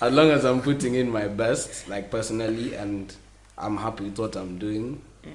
as 0.00 0.12
long 0.12 0.30
as 0.30 0.44
I'm 0.44 0.60
putting 0.60 0.94
in 0.94 1.10
my 1.10 1.26
best, 1.26 1.88
like 1.88 2.10
personally, 2.10 2.74
and 2.74 3.14
I'm 3.58 3.76
happy 3.78 4.04
with 4.04 4.18
what 4.18 4.36
I'm 4.36 4.58
doing, 4.58 5.00
Yeah. 5.24 5.30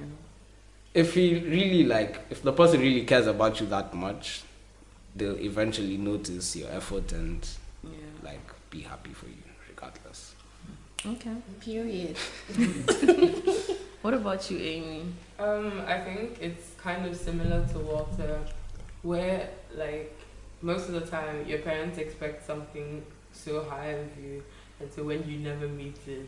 if 0.93 1.15
he 1.15 1.39
really 1.39 1.83
like 1.83 2.19
if 2.29 2.41
the 2.43 2.53
person 2.53 2.79
really 2.81 3.03
cares 3.05 3.25
about 3.27 3.60
you 3.60 3.65
that 3.67 3.93
much 3.93 4.43
they'll 5.15 5.39
eventually 5.39 5.98
notice 5.98 6.55
your 6.55 6.69
effort 6.71 7.12
and 7.12 7.45
like 8.24 8.39
be 8.69 8.81
happy 8.81 9.12
for 9.12 9.25
you 9.27 9.43
regardless 9.67 10.33
Okay. 11.05 11.33
Period. 11.60 12.15
What 14.01 14.15
about 14.15 14.50
you, 14.50 14.58
Amy? 14.58 15.05
Um, 15.38 15.84
I 15.86 16.00
think 16.00 16.39
it's 16.41 16.74
kind 16.81 17.05
of 17.05 17.15
similar 17.15 17.65
to 17.67 17.79
Walter, 17.79 18.39
where 19.03 19.50
like 19.75 20.17
most 20.62 20.89
of 20.89 20.93
the 20.93 21.01
time 21.01 21.46
your 21.48 21.60
parents 21.60 22.00
expect 22.00 22.46
something 22.46 23.03
so 23.31 23.63
high 23.63 23.89
of 23.89 24.08
you, 24.20 24.43
and 24.79 24.91
so 24.91 25.03
when 25.03 25.27
you 25.29 25.38
never 25.38 25.67
meet 25.67 25.98
it, 26.08 26.27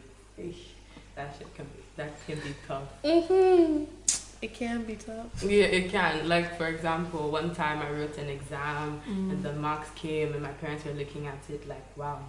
that 1.16 1.36
shit 1.36 1.54
can 1.56 1.66
be 1.66 1.82
that 1.96 2.12
can 2.28 2.36
be 2.42 2.56
tough. 2.68 3.04
Mm-hmm. 3.04 3.86
It 4.44 4.54
can 4.54 4.84
be 4.84 4.96
tough. 4.96 5.42
Yeah, 5.42 5.66
it 5.66 5.90
can. 5.90 6.30
Like 6.30 6.58
for 6.60 6.68
example, 6.68 7.32
one 7.32 7.56
time 7.56 7.80
I 7.82 7.90
wrote 7.90 8.20
an 8.20 8.30
exam 8.30 9.02
and 9.08 9.42
the 9.42 9.54
marks 9.54 9.90
came, 9.96 10.34
and 10.34 10.44
my 10.44 10.52
parents 10.52 10.86
were 10.86 10.94
looking 10.94 11.26
at 11.26 11.40
it 11.50 11.68
like, 11.68 11.98
"Wow, 11.98 12.20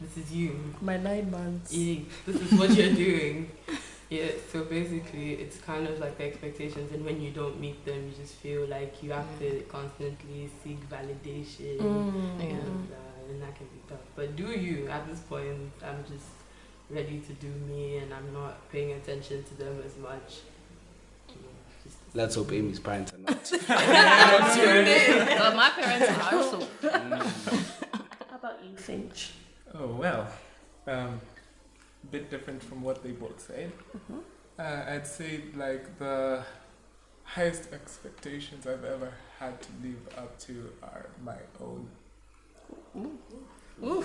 this 0.00 0.16
is 0.16 0.32
you. 0.32 0.60
My 0.80 0.96
nine 0.96 1.28
months. 1.28 1.72
Yeah, 1.72 2.02
this 2.24 2.36
is 2.36 2.52
what 2.56 2.70
you're 2.70 2.94
doing." 2.94 3.50
Yeah, 4.10 4.26
so 4.52 4.64
basically, 4.64 5.34
it's 5.34 5.58
kind 5.58 5.86
of 5.86 6.00
like 6.00 6.18
the 6.18 6.24
expectations, 6.24 6.90
and 6.92 7.04
when 7.04 7.20
you 7.20 7.30
don't 7.30 7.60
meet 7.60 7.84
them, 7.84 8.08
you 8.08 8.12
just 8.20 8.34
feel 8.34 8.66
like 8.66 9.00
you 9.04 9.12
have 9.12 9.38
to 9.38 9.60
constantly 9.68 10.50
seek 10.64 10.80
validation, 10.90 11.78
Mm. 11.78 12.40
and, 12.40 12.88
uh, 12.92 13.30
and 13.30 13.40
that 13.40 13.54
can 13.56 13.66
be 13.68 13.80
tough. 13.88 14.00
But 14.16 14.34
do 14.34 14.48
you? 14.50 14.88
At 14.88 15.06
this 15.08 15.20
point, 15.20 15.70
I'm 15.84 16.02
just 16.10 16.26
ready 16.90 17.20
to 17.20 17.32
do 17.34 17.46
me, 17.70 17.98
and 17.98 18.12
I'm 18.12 18.32
not 18.32 18.68
paying 18.72 18.92
attention 18.92 19.44
to 19.44 19.54
them 19.54 19.80
as 19.86 19.96
much. 19.96 20.40
You 21.28 21.36
know, 21.42 21.54
just 21.84 21.96
let's 22.12 22.34
hope 22.34 22.50
amy's 22.52 22.80
parents 22.80 23.12
are 23.14 23.18
not 23.18 23.48
Well, 25.40 25.54
my 25.54 25.70
parents 25.70 26.08
are 26.10 26.34
also. 26.34 26.66
How 26.82 28.36
about 28.42 28.58
you, 28.64 28.76
Finch? 28.76 29.30
Oh 29.72 29.86
well, 30.02 30.26
um, 30.88 31.20
bit 32.10 32.30
different 32.30 32.62
from 32.62 32.82
what 32.82 33.02
they 33.02 33.10
both 33.10 33.40
said. 33.40 33.72
Uh, 34.58 34.84
I'd 34.88 35.06
say 35.06 35.42
like 35.56 35.98
the 35.98 36.44
highest 37.24 37.72
expectations 37.72 38.66
I've 38.66 38.84
ever 38.84 39.12
had 39.38 39.60
to 39.62 39.68
live 39.82 40.08
up 40.18 40.38
to 40.40 40.70
are 40.82 41.06
my 41.24 41.36
own. 41.60 41.88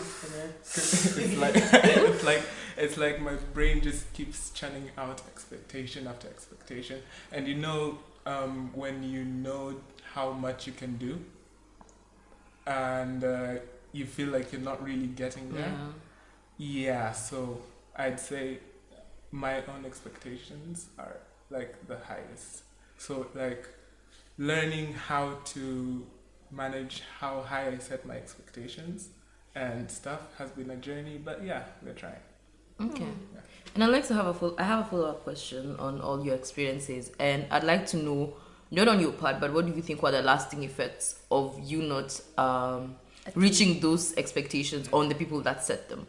it's 0.64 1.38
like 1.38 1.54
it's 1.58 2.24
like 2.24 2.44
it's 2.78 2.98
like 2.98 3.20
my 3.22 3.34
brain 3.54 3.82
just 3.82 4.12
keeps 4.14 4.52
churning 4.52 4.90
out 4.98 5.22
expectation 5.28 6.08
after 6.08 6.28
expectation, 6.30 7.02
and 7.32 7.48
you 7.48 7.56
know 7.56 7.98
um, 8.26 8.72
when 8.74 9.04
you 9.04 9.26
know 9.26 9.76
how 10.14 10.32
much 10.32 10.66
you 10.68 10.74
can 10.74 10.96
do, 10.98 11.20
and 12.66 13.24
uh, 13.24 13.56
you 13.92 14.06
feel 14.06 14.30
like 14.30 14.52
you're 14.54 14.62
not 14.62 14.84
really 14.84 15.08
getting 15.08 15.52
there. 15.54 15.74
Yeah. 15.78 15.88
Yeah, 16.58 17.12
so 17.12 17.60
I'd 17.96 18.20
say 18.20 18.60
my 19.32 19.58
own 19.66 19.86
expectations 19.86 20.88
are 20.98 21.18
like 21.50 21.88
the 21.88 21.98
highest. 21.98 22.64
So 22.98 23.28
like 23.34 23.68
learning 24.38 24.94
how 24.94 25.38
to 25.46 26.06
manage 26.52 27.04
how 27.20 27.42
high 27.42 27.68
I 27.68 27.78
set 27.78 28.06
my 28.06 28.16
expectations 28.16 29.10
and 29.56 29.90
stuff 29.90 30.22
has 30.38 30.52
been 30.52 30.70
a 30.70 30.76
journey, 30.76 31.20
but 31.24 31.44
yeah, 31.44 31.64
we're 31.84 31.94
trying. 31.94 32.24
Okay. 32.82 33.08
And 33.74 33.84
I'd 33.84 33.90
like 33.90 34.08
to 34.08 34.14
have 34.14 34.28
a 34.28 34.34
full 34.34 34.56
I 34.58 34.64
have 34.64 34.86
a 34.86 34.90
follow 34.90 35.10
up 35.10 35.24
question 35.24 35.76
on 35.78 36.02
all 36.02 36.24
your 36.26 36.36
experiences 36.36 37.12
and 37.20 37.46
I'd 37.52 37.64
like 37.64 37.86
to 37.88 37.98
know 37.98 38.34
not 38.72 38.88
on 38.88 39.00
your 39.00 39.12
part, 39.12 39.40
but 39.40 39.54
what 39.54 39.66
do 39.66 39.74
you 39.74 39.82
think 39.82 40.02
were 40.02 40.12
the 40.12 40.22
lasting 40.22 40.64
effects 40.64 41.20
of 41.32 41.60
you 41.64 41.82
not 41.82 42.20
um, 42.38 42.96
reaching 43.36 43.80
those 43.80 44.16
expectations 44.18 44.90
on 44.92 45.08
the 45.08 45.16
people 45.16 45.40
that 45.42 45.64
set 45.64 45.88
them? 45.88 46.08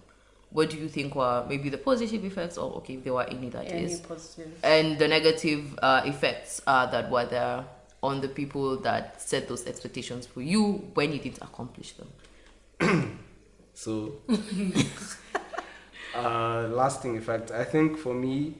What 0.51 0.71
do 0.71 0.77
you 0.79 0.89
think 0.89 1.15
were 1.15 1.45
maybe 1.49 1.69
the 1.69 1.79
positive 1.79 2.25
effects 2.25 2.57
or 2.57 2.73
okay 2.77 2.95
if 2.95 3.05
there 3.05 3.13
were 3.13 3.25
any 3.25 3.49
that 3.51 3.67
is, 3.67 3.99
Any 4.01 4.09
positive? 4.09 4.59
and 4.63 4.99
the 4.99 5.09
negative 5.09 5.79
uh, 5.83 6.03
effects 6.05 6.63
uh, 6.67 6.87
that 6.87 7.11
were 7.11 7.27
there 7.27 7.65
on 8.03 8.21
the 8.21 8.29
people 8.29 8.77
that 8.79 9.21
set 9.21 9.49
those 9.49 9.67
expectations 9.67 10.27
for 10.27 10.41
you 10.41 10.91
when 10.95 11.13
you 11.13 11.19
didn't 11.19 11.43
accomplish 11.43 11.95
them? 12.81 13.19
So, 13.79 14.15
uh, 16.15 16.69
lasting 16.69 17.19
effect. 17.19 17.51
I 17.51 17.63
think 17.63 17.99
for 17.99 18.15
me, 18.15 18.55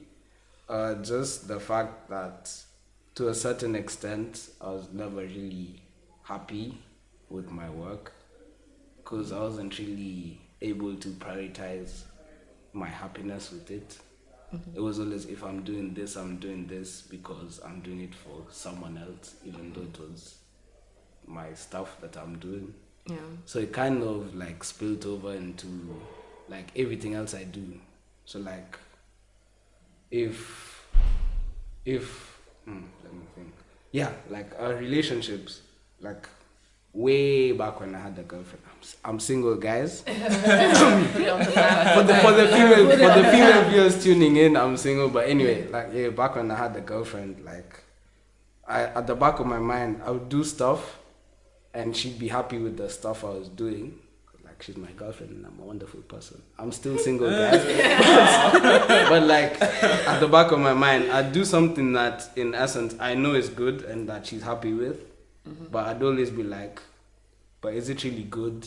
uh, 0.69 0.97
just 0.97 1.49
the 1.49 1.59
fact 1.59 2.11
that 2.11 2.53
to 3.15 3.29
a 3.29 3.35
certain 3.35 3.75
extent, 3.75 4.51
I 4.61 4.73
was 4.73 4.89
never 4.93 5.23
really 5.23 5.81
happy 6.23 6.77
with 7.31 7.51
my 7.51 7.71
work 7.71 8.13
because 8.99 9.33
I 9.33 9.39
wasn't 9.41 9.79
really 9.79 10.39
able 10.61 10.97
to 10.97 11.09
prioritize 11.09 12.03
my 12.73 12.89
happiness 12.89 13.51
with 13.53 13.71
it. 13.71 13.99
It 14.75 14.81
was 14.81 14.99
always 15.01 15.27
if 15.27 15.43
I'm 15.43 15.63
doing 15.65 15.93
this, 15.93 16.17
I'm 16.17 16.37
doing 16.37 16.67
this 16.67 17.03
because 17.03 17.61
I'm 17.65 17.81
doing 17.81 18.01
it 18.01 18.15
for 18.15 18.45
someone 18.51 18.97
else, 18.97 19.35
even 19.45 19.73
though 19.73 19.83
it 19.83 19.99
was 19.99 20.37
my 21.27 21.53
stuff 21.55 22.01
that 22.01 22.17
I'm 22.17 22.39
doing. 22.39 22.73
Yeah. 23.07 23.17
So 23.45 23.59
it 23.59 23.73
kind 23.73 24.03
of 24.03 24.35
like 24.35 24.65
spilled 24.65 25.05
over 25.05 25.35
into 25.35 25.67
like 26.49 26.69
everything 26.77 27.15
else 27.15 27.35
I 27.35 27.45
do. 27.45 27.81
So 28.25 28.39
like 28.39 28.79
if 30.11 30.87
if 31.85 32.39
hmm, 32.65 32.83
let 33.05 33.13
me 33.13 33.23
think. 33.35 33.53
Yeah, 33.93 34.13
like 34.31 34.53
our 34.59 34.75
relationships, 34.75 35.63
like 36.01 36.29
way 36.97 37.53
back 37.53 37.79
when 37.81 37.95
I 37.95 38.01
had 38.01 38.19
a 38.19 38.23
girlfriend. 38.23 38.63
I'm, 38.73 38.81
s- 38.83 38.97
I'm 39.05 39.21
single, 39.21 39.55
guys. 39.57 40.01
for 40.07 40.13
the 42.09 42.15
for 42.23 42.33
the 42.33 42.49
female 42.49 42.91
for 42.91 42.97
the 42.97 43.25
female 43.31 43.69
viewers 43.71 44.03
tuning 44.03 44.37
in, 44.37 44.57
I'm 44.57 44.77
single. 44.77 45.09
But 45.09 45.29
anyway, 45.29 45.69
like 45.69 45.89
yeah, 45.93 46.09
back 46.09 46.37
when 46.37 46.51
I 46.51 46.57
had 46.57 46.75
a 46.77 46.81
girlfriend, 46.81 47.45
like 47.45 47.83
I 48.67 48.83
at 48.85 49.07
the 49.07 49.15
back 49.15 49.39
of 49.41 49.47
my 49.47 49.59
mind, 49.59 50.01
I 50.05 50.11
would 50.11 50.29
do 50.29 50.43
stuff, 50.45 50.99
and 51.75 51.97
she'd 51.97 52.19
be 52.19 52.29
happy 52.29 52.59
with 52.59 52.77
the 52.77 52.89
stuff 52.89 53.25
I 53.25 53.29
was 53.31 53.49
doing. 53.49 53.99
Like 54.45 54.63
she's 54.63 54.77
my 54.77 54.91
girlfriend, 54.93 55.33
and 55.33 55.47
I'm 55.47 55.59
a 55.61 55.65
wonderful 55.67 56.01
person. 56.03 56.41
I'm 56.59 56.73
still 56.73 56.97
single, 56.99 57.29
guys. 57.43 57.63
but 59.11 59.23
like 59.25 59.61
at 59.61 60.19
the 60.21 60.29
back 60.29 60.51
of 60.53 60.61
my 60.61 60.73
mind, 60.75 61.11
I'd 61.13 61.33
do 61.33 61.45
something 61.45 61.93
that, 61.93 62.31
in 62.37 62.55
essence, 62.55 62.95
I 62.99 63.15
know 63.15 63.35
is 63.35 63.49
good 63.51 63.83
and 63.83 64.09
that 64.09 64.27
she's 64.27 64.43
happy 64.43 64.73
with. 64.73 64.99
But 65.71 65.87
I'd 65.87 66.03
always 66.03 66.31
be 66.31 66.43
like, 66.43 66.81
but 67.61 67.75
is 67.75 67.89
it 67.89 68.05
really 68.05 68.25
good? 68.25 68.67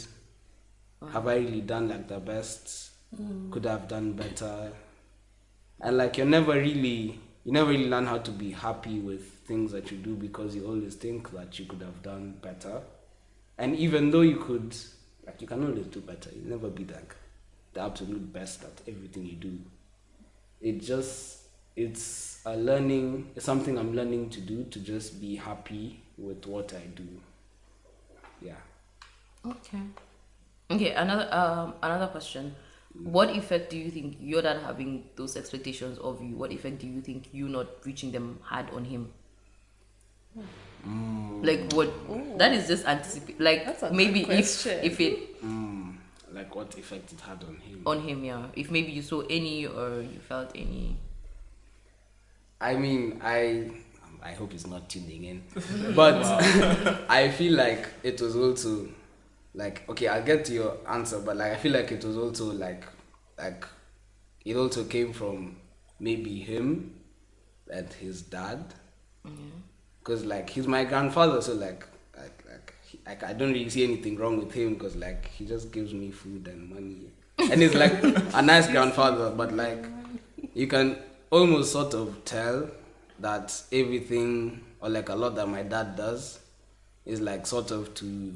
Have 1.12 1.28
I 1.28 1.36
really 1.36 1.62
done 1.62 1.90
like 1.90 2.08
the 2.08 2.20
best? 2.20 2.92
Could 3.52 3.66
I 3.66 3.72
have 3.72 3.88
done 3.88 4.14
better? 4.14 4.72
And 5.82 5.98
like 5.98 6.18
you're 6.18 6.28
never 6.28 6.54
really 6.54 7.20
you 7.46 7.54
never 7.54 7.70
really 7.72 7.90
learn 7.90 8.06
how 8.06 8.18
to 8.18 8.32
be 8.32 8.52
happy 8.52 9.00
with 9.00 9.24
things 9.48 9.72
that 9.72 9.90
you 9.92 9.98
do 9.98 10.16
because 10.16 10.56
you 10.56 10.68
always 10.68 10.96
think 10.96 11.32
that 11.32 11.58
you 11.58 11.66
could 11.66 11.82
have 11.82 12.04
done 12.04 12.38
better. 12.42 12.82
And 13.58 13.76
even 13.76 14.12
though 14.12 14.22
you 14.22 14.38
could 14.38 14.76
like 15.26 15.42
you 15.42 15.48
can 15.48 15.64
always 15.66 15.88
do 15.88 16.02
better, 16.02 16.30
you 16.32 16.42
never 16.46 16.70
be 16.70 16.86
like 16.86 17.16
the 17.74 17.82
absolute 17.82 18.32
best 18.34 18.64
at 18.64 18.82
everything 18.88 19.26
you 19.26 19.36
do. 19.36 19.58
It 20.62 20.82
just 20.82 21.40
it's 21.76 22.39
a 22.54 22.58
learning 22.58 23.30
it's 23.36 23.46
something 23.46 23.78
I'm 23.78 23.94
learning 23.96 24.30
to 24.32 24.42
do 24.42 24.64
to 24.66 24.80
just 24.80 25.22
be 25.22 25.36
happy 25.36 26.02
with 26.18 26.46
what 26.46 26.74
I 26.74 26.86
do. 26.96 27.08
Yeah. 28.42 28.56
Okay. 29.46 29.80
Okay, 30.72 30.92
another 30.94 31.28
um 31.34 31.74
another 31.82 32.08
question. 32.08 32.56
What 33.04 33.30
effect 33.30 33.70
do 33.70 33.78
you 33.78 33.92
think 33.92 34.18
your 34.20 34.42
dad 34.42 34.62
having 34.66 35.06
those 35.16 35.38
expectations 35.38 35.98
of 36.00 36.22
you? 36.22 36.36
What 36.36 36.52
effect 36.52 36.80
do 36.80 36.88
you 36.88 37.02
think 37.02 37.30
you 37.32 37.48
not 37.48 37.68
reaching 37.86 38.12
them 38.12 38.40
had 38.50 38.70
on 38.72 38.86
him? 38.86 39.14
Like 41.42 41.72
what? 41.74 41.90
That 42.38 42.54
is 42.54 42.68
just 42.68 42.86
anticipate. 42.86 43.40
Like 43.40 43.66
That's 43.66 43.84
a 43.84 43.92
maybe 43.94 44.24
good 44.24 44.40
if 44.40 44.66
if 44.84 45.00
it 45.00 45.42
Mm, 45.42 45.96
like 46.34 46.54
what 46.56 46.76
effect 46.78 47.14
it 47.14 47.22
had 47.22 47.44
on 47.44 47.56
him. 47.58 47.82
on 47.86 48.02
him, 48.02 48.24
yeah. 48.24 48.48
If 48.56 48.72
maybe 48.72 48.92
you 48.92 49.02
saw 49.02 49.22
any 49.30 49.66
or 49.66 50.02
you 50.02 50.20
felt 50.28 50.52
any. 50.56 50.98
I 52.62 52.76
mean, 52.76 53.22
I 53.24 53.72
I 54.22 54.32
hope 54.34 54.52
he's 54.52 54.68
not 54.68 54.90
tuning 54.90 55.24
in, 55.24 55.44
but 55.96 56.24
I 57.10 57.30
feel 57.30 57.54
like 57.54 57.88
it 58.04 58.22
was 58.22 58.36
also 58.36 58.90
like 59.54 59.88
okay, 59.90 60.08
I'll 60.08 60.24
get 60.24 60.46
to 60.46 60.54
your 60.54 60.78
answer, 60.88 61.20
but 61.20 61.38
like 61.38 61.54
I 61.54 61.56
feel 61.56 61.72
like 61.72 61.92
it 61.92 62.04
was 62.04 62.18
also 62.18 62.52
like 62.52 62.86
like 63.38 63.66
it 64.46 64.56
also 64.56 64.84
came 64.84 65.14
from 65.14 65.58
maybe 66.00 66.40
him 66.40 66.96
and 67.72 67.92
his 67.94 68.22
dad, 68.22 68.74
mm-hmm. 69.26 69.50
because 70.00 70.26
like 70.26 70.50
he's 70.50 70.68
my 70.68 70.84
grandfather, 70.84 71.42
so 71.42 71.54
like 71.54 71.88
like 72.18 72.44
like, 72.50 72.74
he, 72.86 73.00
like 73.06 73.24
I 73.24 73.32
don't 73.34 73.54
really 73.54 73.70
see 73.70 73.86
anything 73.86 74.18
wrong 74.18 74.38
with 74.38 74.52
him 74.52 74.74
because 74.74 74.98
like 74.98 75.30
he 75.30 75.46
just 75.46 75.72
gives 75.72 75.94
me 75.94 76.12
food 76.12 76.48
and 76.50 76.70
money, 76.70 77.10
and 77.38 77.62
he's 77.62 77.74
like 77.74 78.04
a 78.34 78.42
nice 78.42 78.68
grandfather, 78.68 79.30
but 79.32 79.54
like 79.54 79.86
you 80.54 80.68
can 80.68 80.98
almost 81.32 81.72
sort 81.72 81.94
of 81.94 82.24
tell 82.26 82.70
that 83.20 83.62
everything 83.72 84.64
or 84.82 84.90
like 84.90 85.10
a 85.10 85.16
lot 85.16 85.36
that 85.36 85.48
my 85.48 85.64
dad 85.64 85.96
does 85.96 86.40
is 87.06 87.22
like 87.22 87.46
sort 87.46 87.72
of 87.72 87.94
to 87.96 88.36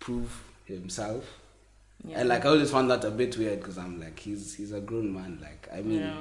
prove 0.00 0.44
himself. 0.64 1.24
And 2.14 2.28
like 2.28 2.44
I 2.44 2.50
always 2.50 2.70
found 2.70 2.90
that 2.90 3.04
a 3.04 3.10
bit 3.10 3.36
weird 3.36 3.60
because 3.60 3.76
I'm 3.76 4.00
like 4.00 4.18
he's 4.20 4.54
he's 4.54 4.72
a 4.72 4.80
grown 4.80 5.12
man. 5.12 5.38
Like 5.42 5.68
I 5.72 5.82
mean, 5.82 6.12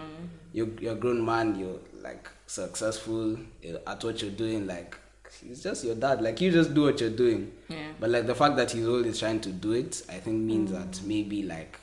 you're 0.52 0.70
you're 0.80 0.94
a 0.94 0.96
grown 0.96 1.24
man. 1.24 1.58
You're 1.58 1.80
like 2.02 2.30
successful 2.48 3.38
at 3.86 4.04
what 4.04 4.22
you're 4.22 4.32
doing. 4.32 4.66
Like 4.66 4.98
he's 5.42 5.62
just 5.62 5.86
your 5.86 5.96
dad. 5.96 6.22
Like 6.22 6.42
you 6.42 6.52
just 6.52 6.74
do 6.74 6.84
what 6.84 7.00
you're 7.00 7.12
doing. 7.12 7.52
Yeah. 7.70 7.78
But 8.00 8.10
like 8.10 8.26
the 8.26 8.36
fact 8.36 8.56
that 8.58 8.72
he's 8.72 8.88
always 8.88 9.20
trying 9.20 9.40
to 9.42 9.50
do 9.50 9.74
it, 9.74 10.02
I 10.10 10.14
think 10.14 10.42
means 10.42 10.72
mm. 10.72 10.74
that 10.74 11.02
maybe 11.06 11.44
like 11.44 11.80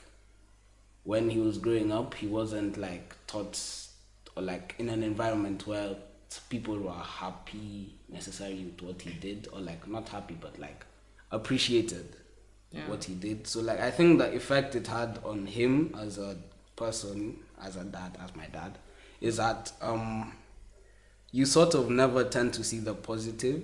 when 1.05 1.31
he 1.31 1.39
was 1.39 1.59
growing 1.59 1.93
up, 1.93 2.15
he 2.15 2.27
wasn't 2.27 2.77
like 2.77 3.14
taught 3.35 3.61
or 4.37 4.43
like 4.43 4.75
in 4.79 4.89
an 4.89 5.03
environment 5.03 5.67
where 5.67 5.97
people 6.49 6.77
were 6.79 6.91
happy 6.93 7.95
necessarily 8.09 8.65
with 8.65 8.83
what 8.83 9.03
he 9.03 9.11
did, 9.11 9.49
or 9.53 9.61
like 9.61 9.87
not 9.87 10.09
happy 10.09 10.37
but 10.41 10.59
like 10.59 10.85
appreciated 11.31 12.17
what 12.89 13.05
he 13.05 13.15
did. 13.15 13.47
So 13.47 13.61
like 13.61 13.79
I 13.81 13.91
think 13.91 14.19
the 14.19 14.35
effect 14.35 14.75
it 14.75 14.89
had 14.89 15.21
on 15.25 15.47
him 15.47 15.95
as 16.01 16.19
a 16.19 16.37
person, 16.75 17.37
as 17.63 17.77
a 17.77 17.85
dad, 17.85 18.19
as 18.23 18.35
my 18.35 18.47
dad, 18.47 18.79
is 19.21 19.37
that 19.37 19.73
um 19.81 20.33
you 21.31 21.47
sort 21.47 21.75
of 21.75 21.89
never 21.91 22.25
tend 22.25 22.53
to 22.55 22.65
see 22.65 22.79
the 22.79 22.95
positive. 22.95 23.63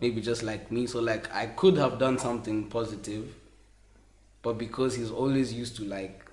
Maybe 0.00 0.20
just 0.20 0.42
like 0.42 0.70
me. 0.70 0.86
So 0.86 1.00
like 1.00 1.34
I 1.34 1.46
could 1.46 1.76
have 1.76 1.98
done 1.98 2.18
something 2.18 2.68
positive, 2.68 3.34
but 4.42 4.58
because 4.58 4.94
he's 4.94 5.10
always 5.10 5.52
used 5.52 5.76
to 5.76 5.84
like 5.84 6.24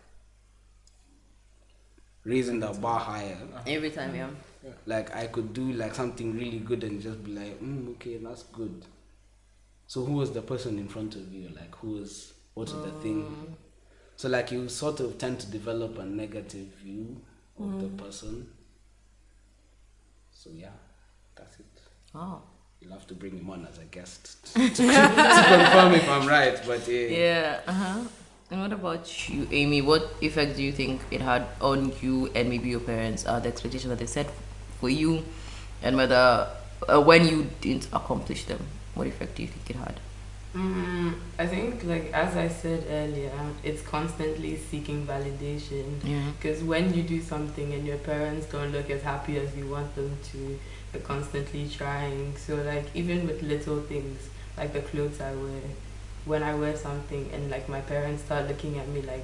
raising 2.25 2.59
the 2.59 2.67
bar 2.67 2.99
higher, 2.99 3.37
Every 3.65 3.91
time, 3.91 4.13
yeah. 4.15 4.27
like 4.85 5.15
I 5.15 5.27
could 5.27 5.53
do 5.53 5.71
like 5.73 5.95
something 5.95 6.35
really 6.35 6.59
good 6.59 6.83
and 6.83 7.01
just 7.01 7.23
be 7.23 7.31
like, 7.31 7.61
mm, 7.61 7.91
okay, 7.91 8.17
that's 8.17 8.43
good. 8.43 8.83
So 9.87 10.03
who 10.03 10.13
was 10.13 10.31
the 10.31 10.41
person 10.41 10.77
in 10.79 10.87
front 10.87 11.15
of 11.15 11.31
you? 11.31 11.49
Like 11.55 11.73
who 11.75 11.91
was 11.91 12.33
what 12.55 12.67
is 12.67 12.73
the 12.73 12.91
thing? 13.03 13.55
So 14.17 14.27
like 14.29 14.51
you 14.51 14.67
sort 14.69 14.99
of 14.99 15.17
tend 15.17 15.39
to 15.41 15.47
develop 15.51 15.97
a 15.99 16.05
negative 16.05 16.67
view 16.83 17.21
of 17.59 17.79
the 17.81 18.03
person. 18.03 18.47
So 20.31 20.49
yeah, 20.53 20.69
that's 21.35 21.59
it. 21.59 21.65
Oh. 22.13 22.41
You'll 22.81 22.93
have 22.93 23.07
to 23.07 23.13
bring 23.13 23.37
him 23.37 23.49
on 23.49 23.65
as 23.71 23.77
a 23.79 23.85
guest 23.85 24.53
to, 24.53 24.59
to 24.69 24.75
confirm 24.75 25.93
if 25.93 26.09
I'm 26.09 26.27
right. 26.27 26.59
But 26.65 26.87
yeah, 26.87 27.07
Yeah. 27.07 27.59
Uh 27.67 27.71
huh. 27.73 27.99
And 28.51 28.61
what 28.61 28.71
about 28.71 29.29
you, 29.29 29.47
Amy? 29.51 29.81
What 29.81 30.13
effect 30.21 30.55
do 30.55 30.63
you 30.63 30.71
think 30.71 31.01
it 31.09 31.21
had 31.21 31.47
on 31.59 31.93
you 32.01 32.29
and 32.35 32.47
maybe 32.49 32.69
your 32.69 32.79
parents? 32.79 33.25
Uh, 33.25 33.39
the 33.39 33.49
expectation 33.49 33.89
that 33.89 33.97
they 33.97 34.05
set 34.05 34.29
for 34.79 34.89
you, 34.89 35.23
and 35.81 35.97
whether 35.97 36.47
uh, 36.87 37.01
when 37.01 37.27
you 37.27 37.47
didn't 37.61 37.87
accomplish 37.91 38.45
them, 38.45 38.59
what 38.93 39.07
effect 39.07 39.35
do 39.35 39.41
you 39.41 39.47
think 39.47 39.69
it 39.71 39.75
had? 39.77 39.99
Mm, 40.53 41.15
I 41.37 41.47
think, 41.47 41.83
like 41.83 42.13
as 42.13 42.37
I 42.37 42.47
said 42.47 42.85
earlier, 42.89 43.31
it's 43.63 43.81
constantly 43.81 44.55
seeking 44.55 45.05
validation. 45.05 45.99
Yeah. 46.03 46.31
Because 46.37 46.63
when 46.63 46.93
you 46.93 47.03
do 47.03 47.21
something 47.21 47.73
and 47.73 47.85
your 47.85 47.97
parents 47.97 48.45
don't 48.45 48.71
look 48.71 48.89
as 48.89 49.01
happy 49.01 49.37
as 49.37 49.55
you 49.57 49.67
want 49.67 49.93
them 49.95 50.17
to, 50.31 50.59
they're 50.91 51.01
constantly 51.01 51.67
trying. 51.67 52.37
So 52.37 52.55
like 52.57 52.85
even 52.93 53.27
with 53.27 53.41
little 53.41 53.81
things, 53.81 54.29
like 54.55 54.71
the 54.71 54.81
clothes 54.81 55.19
I 55.19 55.33
wear, 55.33 55.61
when 56.25 56.41
I 56.43 56.53
wear 56.55 56.75
something 56.75 57.29
and 57.33 57.49
like 57.51 57.69
my 57.69 57.81
parents 57.81 58.23
start 58.23 58.47
looking 58.47 58.77
at 58.79 58.87
me 58.89 59.01
like, 59.01 59.23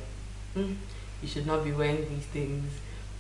mm, 0.56 0.76
you 1.22 1.28
should 1.28 1.46
not 1.48 1.64
be 1.64 1.72
wearing 1.72 2.08
these 2.10 2.26
things. 2.26 2.72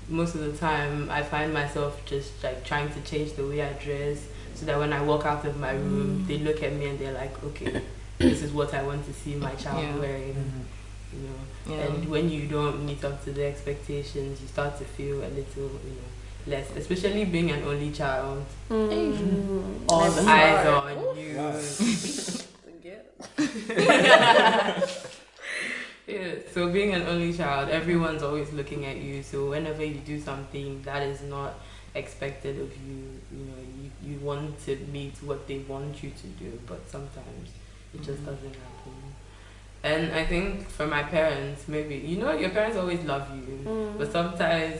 Most 0.09 0.35
of 0.35 0.41
the 0.41 0.57
time, 0.57 1.09
I 1.09 1.23
find 1.23 1.53
myself 1.53 2.03
just 2.05 2.43
like 2.43 2.63
trying 2.65 2.89
to 2.93 3.01
change 3.01 3.33
the 3.33 3.45
way 3.45 3.61
I 3.61 3.73
dress 3.73 4.19
so 4.55 4.65
that 4.65 4.77
when 4.77 4.91
I 4.93 5.01
walk 5.01 5.25
out 5.25 5.45
of 5.45 5.59
my 5.59 5.71
room, 5.71 6.25
they 6.27 6.37
look 6.39 6.61
at 6.63 6.73
me 6.73 6.87
and 6.87 6.99
they're 6.99 7.13
like, 7.13 7.41
okay, 7.43 7.81
this 8.17 8.41
is 8.43 8.51
what 8.51 8.73
I 8.73 8.83
want 8.83 9.05
to 9.05 9.13
see 9.13 9.35
my 9.35 9.53
child 9.55 9.81
Yeah. 9.83 9.97
wearing. 9.97 10.35
You 11.13 11.19
know, 11.27 11.75
Yeah. 11.75 11.83
and 11.85 12.09
when 12.09 12.29
you 12.29 12.47
don't 12.47 12.85
meet 12.85 13.03
up 13.03 13.23
to 13.25 13.31
the 13.31 13.45
expectations, 13.45 14.41
you 14.41 14.47
start 14.47 14.77
to 14.79 14.85
feel 14.85 15.17
a 15.17 15.27
little, 15.39 15.69
you 15.85 15.95
know, 15.97 16.09
less. 16.47 16.67
Especially 16.75 17.25
being 17.25 17.51
an 17.51 17.63
only 17.63 17.91
child, 17.91 18.43
Mm. 18.69 19.85
all 19.89 20.09
the 20.11 20.21
eyes 20.21 20.65
mind. 20.65 20.67
are 20.67 20.89
on 20.91 21.17
you. 21.17 22.41
Yeah, 26.11 26.33
so 26.53 26.69
being 26.69 26.93
an 26.93 27.03
only 27.03 27.31
child, 27.31 27.69
everyone's 27.69 28.21
always 28.21 28.51
looking 28.51 28.85
at 28.85 28.97
you. 28.97 29.23
So 29.23 29.51
whenever 29.51 29.83
you 29.85 29.95
do 29.95 30.19
something 30.19 30.81
that 30.83 31.03
is 31.03 31.21
not 31.21 31.53
expected 31.95 32.59
of 32.59 32.71
you, 32.85 33.19
you 33.31 33.45
know, 33.45 33.61
you, 33.81 33.91
you 34.03 34.19
want 34.19 34.59
to 34.65 34.75
meet 34.91 35.13
what 35.23 35.47
they 35.47 35.59
want 35.59 36.03
you 36.03 36.09
to 36.09 36.27
do, 36.27 36.59
but 36.67 36.89
sometimes 36.89 37.49
it 37.93 37.99
just 38.03 38.19
mm-hmm. 38.19 38.25
doesn't 38.25 38.55
happen. 38.55 38.93
And 39.83 40.11
I 40.11 40.25
think 40.25 40.67
for 40.67 40.85
my 40.85 41.03
parents, 41.03 41.67
maybe 41.67 41.95
you 41.95 42.17
know, 42.17 42.33
your 42.33 42.49
parents 42.49 42.77
always 42.77 43.03
love 43.03 43.27
you, 43.35 43.59
mm. 43.65 43.97
but 43.97 44.11
sometimes 44.11 44.79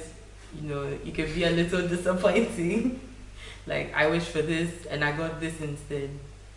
you 0.56 0.70
know 0.70 0.98
you 1.04 1.12
can 1.12 1.34
be 1.34 1.44
a 1.44 1.50
little 1.50 1.88
disappointing. 1.96 3.00
like 3.68 3.94
I 3.96 4.08
wish 4.08 4.26
for 4.26 4.42
this 4.42 4.86
and 4.86 5.04
I 5.04 5.12
got 5.14 5.40
this 5.40 5.60
instead. 5.62 6.10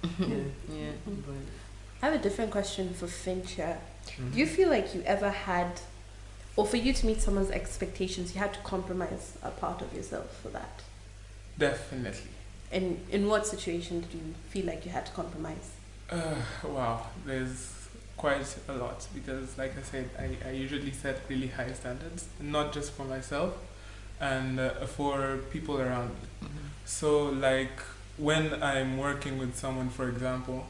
yeah. 0.18 0.44
Yeah. 0.68 0.92
But 1.06 1.40
I 2.04 2.08
have 2.08 2.20
a 2.20 2.22
different 2.22 2.50
question 2.50 2.92
for 2.92 3.06
Finch 3.06 3.52
here. 3.52 3.78
Do 4.30 4.38
you 4.38 4.44
feel 4.44 4.68
like 4.68 4.94
you 4.94 5.02
ever 5.06 5.30
had, 5.30 5.80
or 6.54 6.66
for 6.66 6.76
you 6.76 6.92
to 6.92 7.06
meet 7.06 7.22
someone's 7.22 7.50
expectations, 7.50 8.34
you 8.34 8.40
had 8.40 8.52
to 8.52 8.60
compromise 8.60 9.38
a 9.42 9.48
part 9.50 9.80
of 9.80 9.90
yourself 9.94 10.38
for 10.42 10.50
that? 10.50 10.82
Definitely. 11.58 12.28
And 12.70 13.00
in 13.10 13.26
what 13.26 13.46
situation 13.46 14.02
did 14.02 14.12
you 14.12 14.34
feel 14.50 14.66
like 14.66 14.84
you 14.84 14.90
had 14.90 15.06
to 15.06 15.12
compromise? 15.12 15.70
Uh, 16.10 16.34
wow, 16.62 17.06
there's 17.24 17.88
quite 18.18 18.54
a 18.68 18.74
lot 18.74 19.08
because, 19.14 19.56
like 19.56 19.72
I 19.78 19.82
said, 19.82 20.10
I, 20.18 20.48
I 20.48 20.50
usually 20.50 20.92
set 20.92 21.22
really 21.30 21.46
high 21.46 21.72
standards, 21.72 22.28
not 22.38 22.74
just 22.74 22.92
for 22.92 23.04
myself 23.04 23.56
and 24.20 24.60
uh, 24.60 24.72
for 24.84 25.38
people 25.50 25.80
around 25.80 26.10
me. 26.10 26.48
So, 26.84 27.30
like 27.30 27.80
when 28.18 28.62
I'm 28.62 28.98
working 28.98 29.38
with 29.38 29.56
someone, 29.56 29.88
for 29.88 30.06
example, 30.10 30.66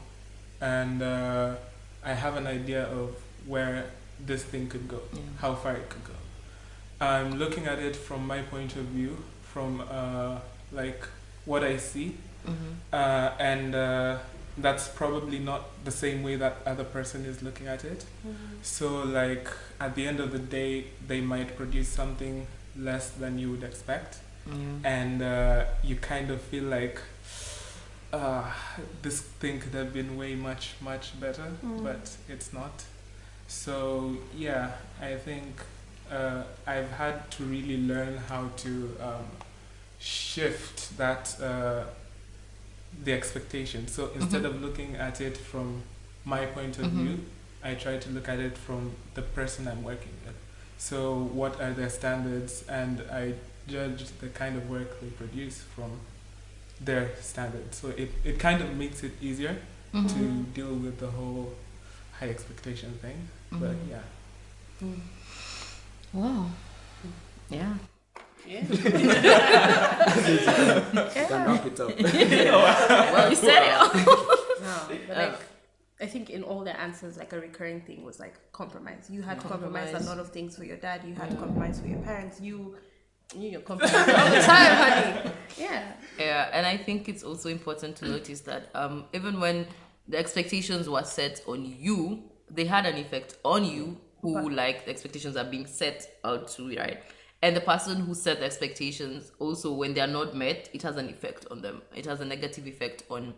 and 0.61 1.01
uh, 1.01 1.55
I 2.03 2.13
have 2.13 2.35
an 2.37 2.47
idea 2.47 2.83
of 2.85 3.15
where 3.45 3.85
this 4.25 4.43
thing 4.43 4.67
could 4.67 4.87
go, 4.87 5.01
Yeah. 5.13 5.19
how 5.39 5.55
far 5.55 5.73
it 5.75 5.89
could 5.89 6.03
go. 6.03 6.13
I'm 7.01 7.37
looking 7.37 7.65
at 7.67 7.79
it 7.79 7.95
from 7.95 8.25
my 8.25 8.41
point 8.41 8.75
of 8.75 8.85
view, 8.85 9.17
from 9.53 9.81
uh, 9.89 10.39
like 10.71 11.03
what 11.45 11.63
I 11.63 11.77
see, 11.77 12.15
uh, 12.93 13.31
and 13.39 13.75
uh, 13.75 14.17
that's 14.57 14.87
probably 14.87 15.39
not 15.39 15.63
the 15.83 15.91
same 15.91 16.23
way 16.23 16.37
that 16.37 16.57
other 16.65 16.83
person 16.85 17.25
is 17.25 17.43
looking 17.43 17.67
at 17.67 17.83
it. 17.83 18.05
So 18.61 19.03
like 19.03 19.49
at 19.79 19.95
the 19.95 20.07
end 20.07 20.19
of 20.19 20.31
the 20.31 20.39
day, 20.39 20.85
they 21.07 21.19
might 21.21 21.55
produce 21.57 21.89
something 21.89 22.47
less 22.77 23.09
than 23.09 23.37
you 23.39 23.51
would 23.51 23.63
expect, 23.63 24.17
Yeah. 24.47 24.53
and 24.83 25.21
uh, 25.21 25.65
you 25.83 25.95
kind 25.97 26.29
of 26.31 26.41
feel 26.41 26.63
like. 26.63 26.99
Uh, 28.15 28.45
this 29.01 29.19
thing 29.41 29.59
could 29.59 29.73
have 29.73 29.91
been 29.93 30.15
way 30.17 30.35
much 30.35 30.65
much 30.79 31.19
better, 31.19 31.47
but 31.83 32.03
it's 32.29 32.53
not. 32.53 32.75
So 33.47 34.15
yeah, 34.37 34.71
I 35.01 35.15
think 35.27 35.47
uh, 36.09 36.43
I've 36.65 36.91
had 36.91 37.29
to 37.31 37.43
really 37.43 37.77
learn 37.91 38.15
how 38.29 38.43
to 38.63 38.71
um, 39.07 39.25
shift 39.99 40.97
that 40.97 41.35
uh, 41.41 41.83
the 43.03 43.11
expectation. 43.11 43.87
So 43.89 44.01
instead 44.15 44.45
of 44.45 44.61
looking 44.61 44.95
at 44.95 45.19
it 45.19 45.35
from 45.51 45.81
my 46.23 46.45
point 46.45 46.79
of 46.79 46.85
Mhm. 46.85 47.03
view, 47.03 47.17
I 47.69 47.73
try 47.75 47.97
to 48.05 48.09
look 48.15 48.29
at 48.29 48.39
it 48.39 48.57
from 48.57 48.91
the 49.15 49.23
person 49.23 49.67
I'm 49.67 49.83
working 49.83 50.13
with. 50.25 50.35
So 50.77 50.97
what 51.41 51.59
are 51.59 51.73
their 51.73 51.89
standards, 51.89 52.63
and 52.69 53.01
I 53.11 53.33
judge 53.67 54.01
the 54.21 54.29
kind 54.29 54.55
of 54.55 54.69
work 54.69 55.01
they 55.01 55.09
produce 55.21 55.57
from 55.75 55.91
their 56.81 57.09
standards. 57.21 57.77
So 57.77 57.89
it, 57.89 58.11
it 58.23 58.39
kind 58.39 58.61
of 58.61 58.75
makes 58.75 59.03
it 59.03 59.13
easier 59.21 59.57
Mm-hmm. 59.93 60.07
to 60.07 60.43
deal 60.53 60.73
with 60.75 60.99
the 60.99 61.07
whole 61.07 61.53
high 62.19 62.27
expectation 62.29 62.91
thing. 63.01 63.29
But 63.49 63.71
Mhm. 63.75 63.89
yeah. 63.89 64.89
Wow. 66.11 66.49
Yeah. 67.49 67.75
you 68.45 68.59
can 71.13 71.45
wrap 71.45 71.65
it 71.65 71.79
up. 71.79 71.91
Well, 71.99 73.29
you 73.29 73.35
said 73.35 73.63
it. 73.63 73.73
No, 74.65 74.87
but 75.07 75.17
like, 75.17 75.35
I 76.01 76.05
think 76.07 76.29
in 76.29 76.43
all 76.43 76.63
their 76.63 76.77
answers, 76.77 77.17
like 77.17 77.31
a 77.33 77.39
recurring 77.39 77.81
thing 77.81 78.03
was 78.03 78.19
like 78.19 78.33
compromise. 78.51 79.09
You 79.09 79.21
had 79.21 79.39
to 79.41 79.47
compromise, 79.47 79.91
Compromise. 79.91 80.07
a 80.07 80.09
lot 80.09 80.19
of 80.19 80.29
things 80.31 80.57
for 80.57 80.63
your 80.63 80.77
dad. 80.77 81.01
You 81.07 81.13
had 81.13 81.29
to 81.31 81.37
compromise 81.37 81.79
for 81.79 81.87
your 81.87 81.99
parents. 81.99 82.41
You, 82.41 82.75
you 83.35 83.49
you're 83.49 83.61
compromising 83.61 83.99
all 84.15 84.29
the 84.29 84.41
time, 84.41 84.75
honey. 84.75 85.31
Yeah. 85.57 85.91
Yeah, 86.19 86.49
and 86.53 86.65
I 86.65 86.77
think 86.77 87.09
it's 87.09 87.23
also 87.23 87.49
important 87.49 87.97
to 87.97 88.05
notice 88.07 88.41
that 88.41 88.69
um, 88.73 89.05
even 89.13 89.39
when 89.39 89.67
the 90.07 90.17
expectations 90.17 90.87
were 90.87 91.03
set 91.03 91.41
on 91.45 91.65
you, 91.65 92.23
they 92.49 92.65
had 92.65 92.85
an 92.85 92.95
effect 92.95 93.37
on 93.43 93.65
you 93.65 93.97
who 94.21 94.49
like 94.49 94.85
the 94.85 94.91
expectations 94.91 95.35
are 95.35 95.43
being 95.43 95.67
set 95.67 96.17
out 96.23 96.47
to, 96.47 96.75
right? 96.77 97.03
and 97.45 97.55
the 97.55 97.61
person 97.61 98.01
who 98.01 98.15
set 98.15 98.39
the 98.39 98.45
expectations 98.45 99.31
also 99.37 99.71
when 99.71 99.93
they 99.93 100.01
are 100.01 100.07
not 100.07 100.35
met 100.35 100.67
it 100.73 100.81
has 100.81 100.97
an 100.97 101.09
effect 101.09 101.45
on 101.51 101.61
them 101.61 101.81
it 101.95 102.05
has 102.05 102.19
a 102.19 102.25
negative 102.25 102.65
effect 102.65 103.03
on 103.09 103.35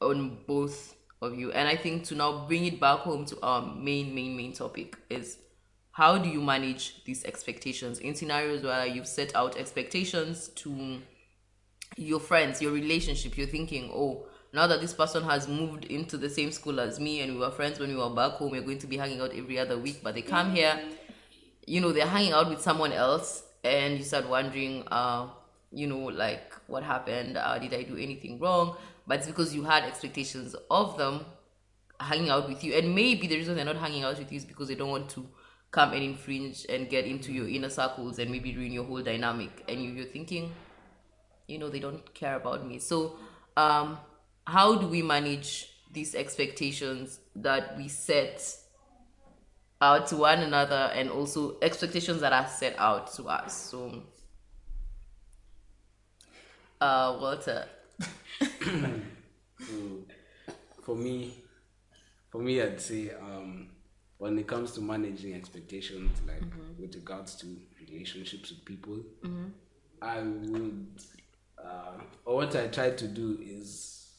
on 0.00 0.38
both 0.46 0.94
of 1.20 1.38
you 1.38 1.52
and 1.52 1.68
i 1.68 1.76
think 1.76 2.04
to 2.04 2.14
now 2.14 2.46
bring 2.46 2.64
it 2.64 2.80
back 2.80 3.00
home 3.00 3.26
to 3.26 3.38
our 3.42 3.74
main 3.74 4.14
main 4.14 4.34
main 4.36 4.52
topic 4.52 4.96
is 5.10 5.38
how 5.96 6.18
do 6.18 6.28
you 6.28 6.42
manage 6.42 7.02
these 7.04 7.24
expectations? 7.24 8.00
In 8.00 8.14
scenarios 8.14 8.62
where 8.62 8.84
you've 8.84 9.06
set 9.06 9.34
out 9.34 9.56
expectations 9.56 10.48
to 10.48 11.00
your 11.96 12.20
friends 12.20 12.60
your 12.60 12.72
relationship 12.72 13.38
you're 13.38 13.46
thinking 13.46 13.90
oh 13.94 14.26
now 14.52 14.66
that 14.66 14.80
this 14.80 14.92
person 14.92 15.22
has 15.24 15.48
moved 15.48 15.84
into 15.86 16.18
the 16.18 16.28
same 16.28 16.50
school 16.50 16.78
as 16.80 17.00
me 17.00 17.20
and 17.20 17.32
we 17.32 17.38
were 17.38 17.50
friends 17.50 17.78
when 17.78 17.88
we 17.88 17.96
were 17.96 18.10
back 18.10 18.32
home 18.32 18.50
we're 18.50 18.60
going 18.60 18.78
to 18.78 18.86
be 18.86 18.98
hanging 18.98 19.20
out 19.20 19.30
every 19.34 19.58
other 19.58 19.78
week 19.78 20.00
but 20.02 20.14
they 20.14 20.20
come 20.20 20.50
here 20.50 20.78
you 21.66 21.80
know 21.80 21.92
they're 21.92 22.06
hanging 22.06 22.32
out 22.32 22.50
with 22.50 22.60
someone 22.60 22.92
else 22.92 23.44
and 23.64 23.96
you 23.96 24.04
start 24.04 24.28
wondering 24.28 24.82
uh 24.88 25.26
you 25.72 25.86
know 25.86 25.98
like 25.98 26.52
what 26.66 26.82
happened? 26.82 27.36
Uh, 27.36 27.58
did 27.58 27.72
i 27.74 27.82
do 27.82 27.96
anything 27.96 28.38
wrong? 28.38 28.76
But 29.06 29.18
it's 29.18 29.26
because 29.26 29.54
you 29.54 29.64
had 29.64 29.84
expectations 29.84 30.56
of 30.70 30.98
them 30.98 31.24
hanging 32.00 32.30
out 32.30 32.48
with 32.48 32.64
you. 32.64 32.74
And 32.74 32.94
maybe 32.94 33.26
the 33.26 33.36
reason 33.36 33.56
they're 33.56 33.64
not 33.64 33.76
hanging 33.76 34.04
out 34.04 34.18
with 34.18 34.30
you 34.32 34.38
is 34.38 34.44
because 34.44 34.68
they 34.68 34.74
don't 34.74 34.90
want 34.90 35.08
to 35.10 35.26
come 35.70 35.92
and 35.92 36.02
infringe 36.02 36.66
and 36.68 36.88
get 36.88 37.04
into 37.04 37.32
your 37.32 37.48
inner 37.48 37.68
circles 37.68 38.18
and 38.18 38.30
maybe 38.30 38.56
ruin 38.56 38.72
your 38.72 38.84
whole 38.84 39.02
dynamic. 39.02 39.64
And 39.68 39.82
you, 39.82 39.90
you're 39.92 40.06
thinking 40.06 40.52
you 41.46 41.58
know 41.58 41.68
they 41.68 41.80
don't 41.80 42.14
care 42.14 42.36
about 42.36 42.66
me. 42.66 42.78
So 42.78 43.16
um 43.56 43.98
how 44.46 44.76
do 44.76 44.86
we 44.86 45.02
manage 45.02 45.70
these 45.92 46.14
expectations 46.14 47.20
that 47.36 47.76
we 47.76 47.88
set 47.88 48.42
out 49.80 50.06
to 50.08 50.16
one 50.16 50.40
another 50.40 50.90
and 50.94 51.10
also 51.10 51.56
expectations 51.62 52.20
that 52.20 52.32
are 52.32 52.46
set 52.48 52.78
out 52.78 53.12
to 53.14 53.24
us? 53.24 53.70
So 53.70 54.02
uh 56.80 57.16
walter. 57.20 57.66
For 60.82 60.94
me, 60.94 61.34
for 62.30 62.38
me, 62.38 62.62
I'd 62.62 62.80
say 62.80 63.10
um, 63.10 63.70
when 64.18 64.38
it 64.38 64.46
comes 64.46 64.72
to 64.72 64.80
managing 64.80 65.34
expectations, 65.34 66.20
like 66.26 66.40
mm-hmm. 66.40 66.80
with 66.80 66.94
regards 66.94 67.34
to 67.36 67.46
relationships 67.86 68.50
with 68.50 68.64
people, 68.64 68.96
mm-hmm. 69.22 69.46
I 70.00 70.20
would, 70.20 70.86
uh, 71.62 72.00
or 72.24 72.36
what 72.36 72.56
I 72.56 72.68
try 72.68 72.90
to 72.90 73.06
do 73.06 73.38
is, 73.42 74.10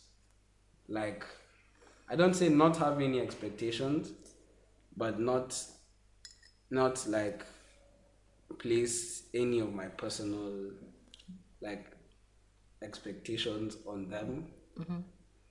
like, 0.87 1.25
I 2.09 2.15
don't 2.15 2.35
say 2.35 2.49
not 2.49 2.77
have 2.77 3.01
any 3.01 3.19
expectations, 3.19 4.11
but 4.95 5.19
not, 5.19 5.59
not 6.69 7.05
like 7.07 7.43
place 8.59 9.23
any 9.33 9.59
of 9.59 9.73
my 9.73 9.87
personal, 9.87 10.71
like, 11.61 11.87
expectations 12.83 13.77
on 13.87 14.09
them. 14.09 14.47
Mm-hmm. 14.79 14.97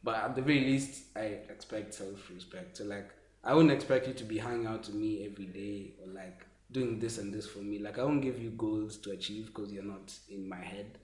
But 0.03 0.17
at 0.17 0.37
the 0.37 0.43
very 0.43 0.61
least, 0.61 1.17
I 1.17 1.41
expect 1.51 1.95
self 1.95 2.31
respect. 2.31 2.77
So, 2.77 2.85
like, 2.85 3.11
I 3.47 3.55
wouldn't 3.55 3.73
expect 3.73 4.09
you 4.09 4.15
to 4.15 4.25
be 4.25 4.39
hanging 4.39 4.67
out 4.67 4.83
to 4.85 4.93
me 4.93 5.25
every 5.25 5.47
day 5.47 5.93
or 6.03 6.13
like 6.13 6.45
doing 6.73 6.99
this 6.99 7.19
and 7.19 7.33
this 7.33 7.47
for 7.47 7.61
me. 7.61 7.79
Like, 7.79 7.99
I 7.99 8.03
won't 8.03 8.21
give 8.21 8.39
you 8.41 8.51
goals 8.51 8.97
to 8.99 9.13
achieve 9.13 9.47
because 9.47 9.73
you're 9.73 9.85
not 9.85 10.13
in 10.29 10.49
my 10.49 10.61
head. 10.61 10.99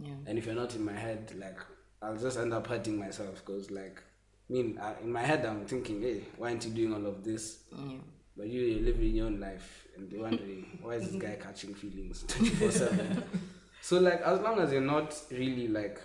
yeah 0.00 0.14
And 0.26 0.36
if 0.36 0.46
you're 0.46 0.56
not 0.56 0.74
in 0.74 0.84
my 0.84 0.92
head, 0.92 1.32
like, 1.38 1.58
I'll 2.02 2.16
just 2.16 2.36
end 2.36 2.52
up 2.52 2.66
hurting 2.66 2.98
myself 2.98 3.42
because, 3.46 3.70
like, 3.70 4.02
I 4.50 4.52
mean, 4.52 4.78
I, 4.82 4.94
in 5.02 5.10
my 5.12 5.22
head, 5.22 5.46
I'm 5.46 5.64
thinking, 5.66 6.02
hey, 6.02 6.24
why 6.36 6.48
aren't 6.50 6.64
you 6.66 6.72
doing 6.72 6.92
all 6.92 7.06
of 7.06 7.22
this? 7.24 7.62
yeah 7.72 7.98
But 8.36 8.48
you, 8.48 8.60
you're 8.62 8.82
living 8.82 9.14
your 9.14 9.26
own 9.26 9.38
life 9.38 9.86
and 9.96 10.10
you're 10.10 10.22
wondering, 10.22 10.78
why 10.82 10.94
is 10.96 11.10
this 11.10 11.22
guy 11.22 11.36
catching 11.40 11.74
feelings 11.74 12.24
24 12.28 12.70
7? 12.70 13.24
So, 13.80 14.00
like, 14.00 14.22
as 14.22 14.40
long 14.40 14.58
as 14.60 14.72
you're 14.72 14.80
not 14.80 15.14
really, 15.30 15.68
like, 15.68 16.00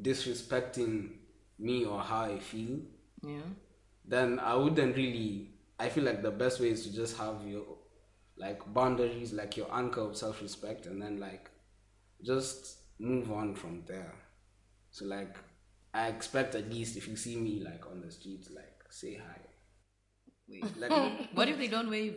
disrespecting 0.00 1.10
me 1.58 1.84
or 1.84 2.00
how 2.00 2.22
I 2.24 2.38
feel, 2.38 2.78
yeah 3.22 3.40
then 4.08 4.38
I 4.38 4.54
wouldn't 4.54 4.96
really. 4.96 5.50
I 5.78 5.88
feel 5.88 6.04
like 6.04 6.22
the 6.22 6.30
best 6.30 6.60
way 6.60 6.70
is 6.70 6.82
to 6.84 6.92
just 6.92 7.16
have 7.18 7.46
your, 7.46 7.64
like, 8.36 8.60
boundaries, 8.74 9.32
like 9.32 9.56
your 9.56 9.72
anchor 9.72 10.00
of 10.00 10.16
self 10.16 10.42
respect, 10.42 10.86
and 10.86 11.00
then, 11.00 11.20
like, 11.20 11.50
just 12.24 12.78
move 12.98 13.30
on 13.30 13.54
from 13.54 13.84
there. 13.86 14.14
So, 14.90 15.04
like, 15.04 15.36
I 15.94 16.08
expect 16.08 16.54
at 16.54 16.72
least 16.72 16.96
if 16.96 17.06
you 17.06 17.16
see 17.16 17.36
me, 17.36 17.60
like, 17.60 17.86
on 17.88 18.00
the 18.00 18.10
streets, 18.10 18.50
like, 18.50 18.82
say 18.90 19.14
hi. 19.14 19.40
Wait. 20.48 20.64
Like, 20.78 20.90
what 21.34 21.48
if 21.48 21.58
they 21.58 21.68
don't 21.68 21.90
wave 21.90 22.16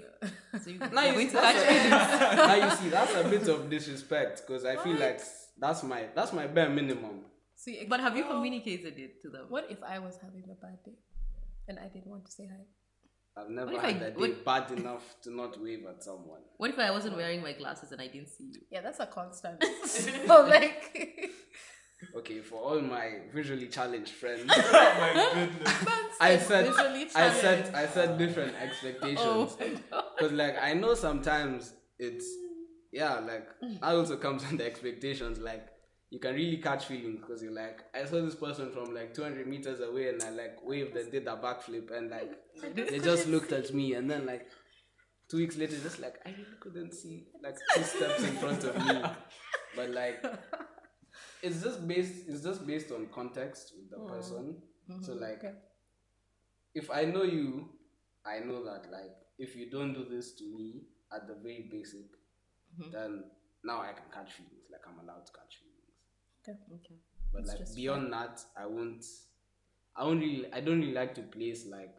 so 0.63 0.69
you, 0.69 0.79
now 0.79 1.03
you're 1.03 1.19
see, 1.19 1.27
to 1.27 1.33
catch 1.33 1.55
a, 1.55 2.35
now 2.35 2.55
you 2.55 2.75
see 2.77 2.89
that's 2.89 3.13
a 3.13 3.29
bit 3.29 3.47
of 3.49 3.69
disrespect 3.69 4.43
because 4.47 4.63
I 4.63 4.77
feel 4.77 4.95
like 4.95 5.19
that's 5.59 5.83
my 5.83 6.05
that's 6.15 6.31
my 6.31 6.47
bare 6.47 6.69
minimum. 6.69 7.25
See, 7.55 7.85
but 7.89 7.99
have 7.99 8.15
you 8.15 8.23
communicated 8.23 8.97
it 8.97 9.21
to 9.23 9.29
them 9.29 9.47
what 9.49 9.67
if 9.69 9.83
I 9.83 9.99
was 9.99 10.17
having 10.21 10.43
a 10.49 10.55
bad 10.55 10.81
day 10.85 10.93
and 11.71 11.79
I 11.79 11.87
didn't 11.93 12.07
want 12.15 12.25
to 12.25 12.31
say 12.31 12.47
hi? 12.53 12.63
I've 13.37 13.49
never 13.49 13.71
if 13.71 13.81
had 13.81 13.95
I- 14.03 14.07
a 14.07 14.11
day 14.11 14.15
what- 14.21 14.43
bad 14.45 14.71
enough 14.77 15.05
to 15.23 15.29
not 15.41 15.53
wave 15.61 15.85
at 15.89 16.03
someone. 16.03 16.41
what 16.57 16.69
if 16.73 16.79
i 16.87 16.91
wasn't 16.91 17.15
wearing 17.15 17.41
my 17.41 17.53
glasses 17.53 17.91
and 17.93 18.01
i 18.01 18.07
didn't 18.07 18.27
see 18.37 18.47
you 18.55 18.61
Yeah, 18.73 18.81
that's 18.85 18.99
a 18.99 19.05
constant. 19.19 19.63
so 19.85 20.35
like, 20.55 20.81
Okay, 22.19 22.39
for 22.41 22.55
all 22.67 22.81
my 22.81 23.07
visually 23.33 23.67
challenged 23.67 24.11
friends, 24.21 24.45
Oh 24.49 24.95
my 25.03 25.11
goodness. 25.35 26.15
I 26.19 26.37
set 26.49 26.65
visually 26.67 27.03
I 27.03 27.29
challenged. 27.29 27.41
set 27.41 27.75
I 27.75 27.85
set 27.87 28.17
different 28.17 28.53
expectations 28.67 29.49
oh, 29.59 30.03
because 30.17 30.31
like 30.43 30.55
I 30.61 30.73
know 30.73 30.93
sometimes 30.95 31.73
it's 31.99 32.25
yeah 32.91 33.19
like 33.19 33.47
I 33.81 33.91
also 33.93 34.17
comes 34.17 34.43
under 34.49 34.63
expectations 34.65 35.37
like 35.39 35.65
you 36.11 36.19
can 36.19 36.35
really 36.35 36.57
catch 36.57 36.85
feelings 36.85 37.21
because 37.21 37.41
you're 37.41 37.53
like 37.53 37.79
I 37.95 38.03
saw 38.03 38.21
this 38.21 38.35
person 38.35 38.69
from 38.71 38.93
like 38.93 39.13
200 39.13 39.47
meters 39.47 39.79
away 39.79 40.09
and 40.09 40.21
I 40.21 40.29
like 40.29 40.57
waved 40.63 40.95
and 40.97 41.09
did 41.09 41.25
a 41.25 41.37
backflip 41.37 41.89
and 41.95 42.11
like 42.11 42.31
they 42.75 42.99
just 42.99 43.27
looked 43.27 43.53
at 43.53 43.73
me 43.73 43.93
and 43.93 44.11
then 44.11 44.25
like 44.25 44.45
two 45.29 45.37
weeks 45.37 45.55
later 45.55 45.77
just 45.81 45.99
like 45.99 46.15
I 46.25 46.31
really 46.31 46.57
couldn't 46.59 46.93
see 46.93 47.27
like 47.41 47.55
two 47.73 47.83
steps 47.83 48.23
in 48.23 48.35
front 48.35 48.63
of 48.65 48.75
me. 48.85 49.01
But 49.73 49.91
like 49.91 50.21
it's 51.41 51.63
just 51.63 51.87
based 51.87 52.27
it's 52.27 52.43
just 52.43 52.67
based 52.67 52.91
on 52.91 53.07
context 53.13 53.71
with 53.77 53.89
the 53.89 54.05
person. 54.13 54.57
So 55.01 55.13
like 55.13 55.41
if 56.75 56.91
I 56.91 57.05
know 57.05 57.23
you, 57.23 57.69
I 58.25 58.39
know 58.39 58.65
that 58.65 58.91
like 58.91 59.15
if 59.39 59.55
you 59.55 59.69
don't 59.69 59.93
do 59.93 60.05
this 60.09 60.33
to 60.33 60.43
me 60.43 60.83
at 61.13 61.25
the 61.27 61.35
very 61.35 61.69
basic, 61.71 62.07
then 62.91 63.23
now 63.63 63.79
I 63.79 63.93
can 63.93 64.11
catch 64.13 64.33
feelings. 64.33 64.67
Like 64.69 64.81
I'm 64.85 64.99
allowed 64.99 65.25
to 65.25 65.31
catch 65.31 65.60
feelings. 66.45 66.61
okay 66.75 66.95
But 67.33 67.45
like 67.47 67.75
beyond 67.75 68.11
that, 68.13 68.41
I 68.57 68.65
won't. 68.65 69.03
I 69.95 70.03
won't 70.03 70.21
really. 70.21 70.45
I 70.53 70.61
don't 70.61 70.79
really 70.79 70.93
like 70.93 71.15
to 71.15 71.21
place 71.21 71.65
like. 71.65 71.95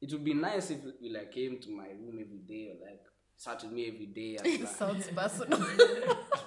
It 0.00 0.12
would 0.12 0.24
be 0.24 0.34
nice 0.34 0.70
if 0.70 0.78
you 1.00 1.12
like 1.12 1.32
came 1.32 1.58
to 1.58 1.70
my 1.70 1.88
room 1.88 2.18
every 2.20 2.38
day 2.46 2.70
or 2.70 2.86
like 2.88 3.02
sat 3.36 3.62
with 3.62 3.72
me 3.72 3.88
every 3.88 4.06
day. 4.06 4.36
And, 4.42 4.60
like, 4.60 4.72
sounds 4.72 5.06
personal. 5.14 5.58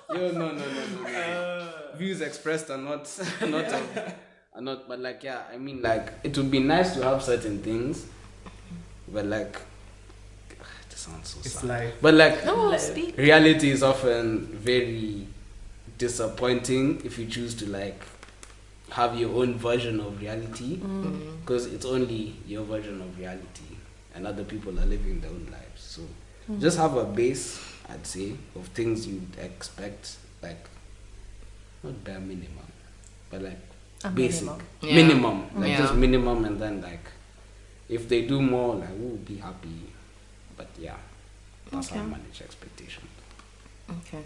Yo, 0.10 0.32
no, 0.32 0.52
no, 0.52 0.54
no, 0.54 0.66
no, 0.66 1.02
no. 1.04 1.10
Uh. 1.10 1.96
Views 1.98 2.22
expressed 2.22 2.70
are 2.70 2.78
not, 2.78 3.10
not, 3.42 3.66
of, 3.66 3.98
um, 3.98 4.04
are 4.56 4.62
not. 4.62 4.88
But 4.88 5.00
like, 5.00 5.24
yeah, 5.24 5.44
I 5.54 5.58
mean, 5.58 5.82
like, 5.82 6.14
it 6.24 6.38
would 6.38 6.50
be 6.50 6.60
nice 6.60 6.94
to 6.96 7.04
have 7.04 7.22
certain 7.24 7.62
things, 7.62 8.06
but 9.10 9.26
like, 9.26 9.60
it 10.90 10.98
sounds 10.98 11.30
so 11.30 11.40
It's 11.40 11.52
sad. 11.60 11.66
like 11.66 12.02
But 12.02 12.14
like, 12.14 12.46
no 12.46 12.76
speak 12.78 13.18
reality 13.18 13.72
is 13.72 13.84
often 13.84 14.46
very 14.48 15.28
disappointing 16.02 17.00
if 17.06 17.20
you 17.20 17.26
choose 17.28 17.54
to 17.62 17.70
like 17.70 18.02
have 18.90 19.18
your 19.18 19.32
own 19.42 19.54
version 19.56 20.00
of 20.00 20.20
reality. 20.20 20.78
Mm. 20.78 21.40
Because 21.42 21.68
it's 21.68 21.86
only 21.86 22.36
your 22.48 22.64
version 22.64 23.02
of 23.02 23.18
reality 23.18 23.72
and 24.16 24.26
other 24.26 24.44
people 24.44 24.78
are 24.80 24.86
living 24.86 25.22
their 25.22 25.30
own 25.30 25.48
lives. 25.52 25.82
So 25.96 26.02
mm. 26.50 26.60
just 26.60 26.78
have 26.78 26.98
a 26.98 27.06
base 27.06 27.46
i'd 27.90 28.06
say 28.08 28.32
of 28.56 28.68
things 28.80 29.06
you'd 29.08 29.36
expect 29.40 30.16
like 30.42 30.66
not 31.84 32.04
bare 32.06 32.20
minimum 32.20 32.70
but 33.30 33.42
like 33.42 33.60
A 34.04 34.10
basic. 34.10 34.46
Minimum. 34.46 34.62
Yeah. 34.82 34.96
minimum. 34.96 35.38
Like 35.56 35.70
Yeah. 35.70 35.78
just 35.82 35.96
minimum 35.96 36.46
and 36.46 36.60
then 36.60 36.82
like 36.82 37.06
if 37.90 38.08
they 38.10 38.22
do 38.26 38.42
more 38.42 38.76
like 38.76 38.90
we'll 38.98 39.18
be 39.18 39.38
happy. 39.38 39.80
But 40.58 40.70
yeah. 40.80 40.98
That's 41.72 41.90
how 41.90 42.02
I 42.02 42.06
manage 42.06 42.42
expectations. 42.42 43.08
Okay. 44.00 44.24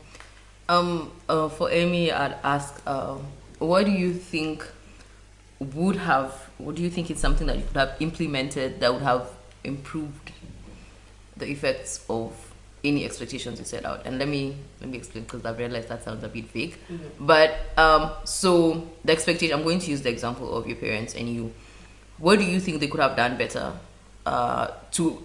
Um. 0.68 1.12
Uh, 1.30 1.50
for 1.50 1.70
Amy, 1.72 2.12
I'd 2.12 2.38
ask. 2.44 2.82
Uh, 2.86 3.18
what 3.60 3.86
do 3.86 3.92
you 3.92 4.14
think 4.14 4.68
would 5.60 5.96
have? 5.96 6.32
What 6.58 6.76
do 6.76 6.82
you 6.82 6.90
think 6.90 7.12
is 7.12 7.20
something 7.20 7.48
that 7.48 7.58
you 7.58 7.64
could 7.64 7.78
have 7.78 7.96
implemented 8.00 8.80
that 8.80 8.94
would 8.94 9.04
have 9.04 9.30
improved 9.64 10.32
the 11.38 11.48
effects 11.50 12.04
of 12.10 12.34
any 12.84 13.06
expectations 13.06 13.60
you 13.60 13.66
set 13.66 13.86
out? 13.86 14.06
And 14.06 14.18
let 14.20 14.28
me 14.28 14.56
let 14.82 14.90
me 14.90 14.98
explain 14.98 15.26
because 15.26 15.46
I've 15.46 15.58
realized 15.58 15.90
that 15.90 16.04
sounds 16.04 16.24
a 16.24 16.28
bit 16.28 16.52
vague. 16.52 16.78
But 17.20 17.58
um. 17.78 18.12
So 18.24 18.88
the 19.04 19.14
expectation. 19.14 19.58
I'm 19.58 19.64
going 19.64 19.80
to 19.80 19.92
use 19.92 20.02
the 20.02 20.10
example 20.10 20.56
of 20.58 20.68
your 20.68 20.78
parents 20.78 21.14
and 21.16 21.30
you. 21.30 21.54
What 22.18 22.40
do 22.40 22.46
you 22.46 22.60
think 22.60 22.80
they 22.80 22.88
could 22.88 23.02
have 23.02 23.16
done 23.16 23.38
better? 23.38 23.74
Uh, 24.26 24.72
to 24.92 25.22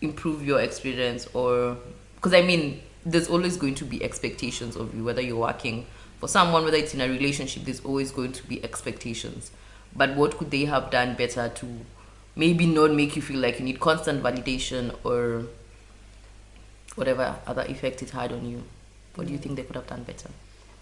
improve 0.00 0.44
your 0.46 0.60
experience 0.60 1.26
or 1.32 1.76
because 2.16 2.34
I 2.34 2.42
mean, 2.42 2.80
there's 3.04 3.28
always 3.28 3.56
going 3.56 3.74
to 3.76 3.84
be 3.84 4.02
expectations 4.02 4.76
of 4.76 4.94
you, 4.94 5.04
whether 5.04 5.20
you're 5.20 5.36
working 5.36 5.86
for 6.18 6.28
someone, 6.28 6.64
whether 6.64 6.76
it's 6.76 6.94
in 6.94 7.00
a 7.00 7.08
relationship, 7.08 7.64
there's 7.64 7.80
always 7.80 8.12
going 8.12 8.32
to 8.32 8.46
be 8.46 8.62
expectations. 8.62 9.50
But 9.94 10.14
what 10.14 10.38
could 10.38 10.50
they 10.50 10.66
have 10.66 10.90
done 10.90 11.16
better 11.16 11.48
to 11.48 11.66
maybe 12.36 12.66
not 12.66 12.92
make 12.92 13.16
you 13.16 13.22
feel 13.22 13.40
like 13.40 13.58
you 13.58 13.64
need 13.64 13.80
constant 13.80 14.22
validation 14.22 14.94
or 15.04 15.46
whatever 16.94 17.36
other 17.46 17.62
effect 17.62 18.02
it 18.02 18.10
had 18.10 18.32
on 18.32 18.46
you? 18.48 18.62
What 19.14 19.26
do 19.26 19.32
you 19.32 19.38
think 19.38 19.56
they 19.56 19.64
could 19.64 19.76
have 19.76 19.86
done 19.86 20.04
better? 20.04 20.30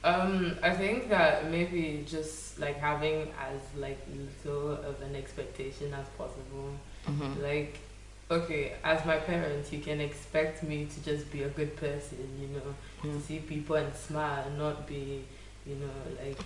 Um, 0.02 0.56
I 0.62 0.70
think 0.70 1.08
that 1.10 1.50
maybe 1.50 2.04
just 2.06 2.58
like 2.58 2.78
having 2.78 3.28
as 3.38 3.60
like 3.76 3.98
little 4.08 4.72
of 4.72 5.00
an 5.02 5.16
expectation 5.16 5.92
as 5.92 6.06
possible. 6.16 6.70
Mm-hmm. 7.06 7.42
Like, 7.42 7.78
okay, 8.30 8.72
as 8.84 9.04
my 9.04 9.16
parents, 9.16 9.72
you 9.72 9.80
can 9.80 10.00
expect 10.00 10.62
me 10.62 10.86
to 10.86 11.04
just 11.04 11.30
be 11.32 11.42
a 11.42 11.48
good 11.48 11.76
person, 11.76 12.18
you 12.40 12.48
know, 12.48 12.74
Mm. 13.02 13.18
to 13.18 13.26
see 13.26 13.38
people 13.38 13.76
and 13.76 13.94
smile, 13.94 14.44
and 14.46 14.58
not 14.58 14.86
be, 14.86 15.24
you 15.66 15.76
know, 15.76 15.96
like 16.24 16.38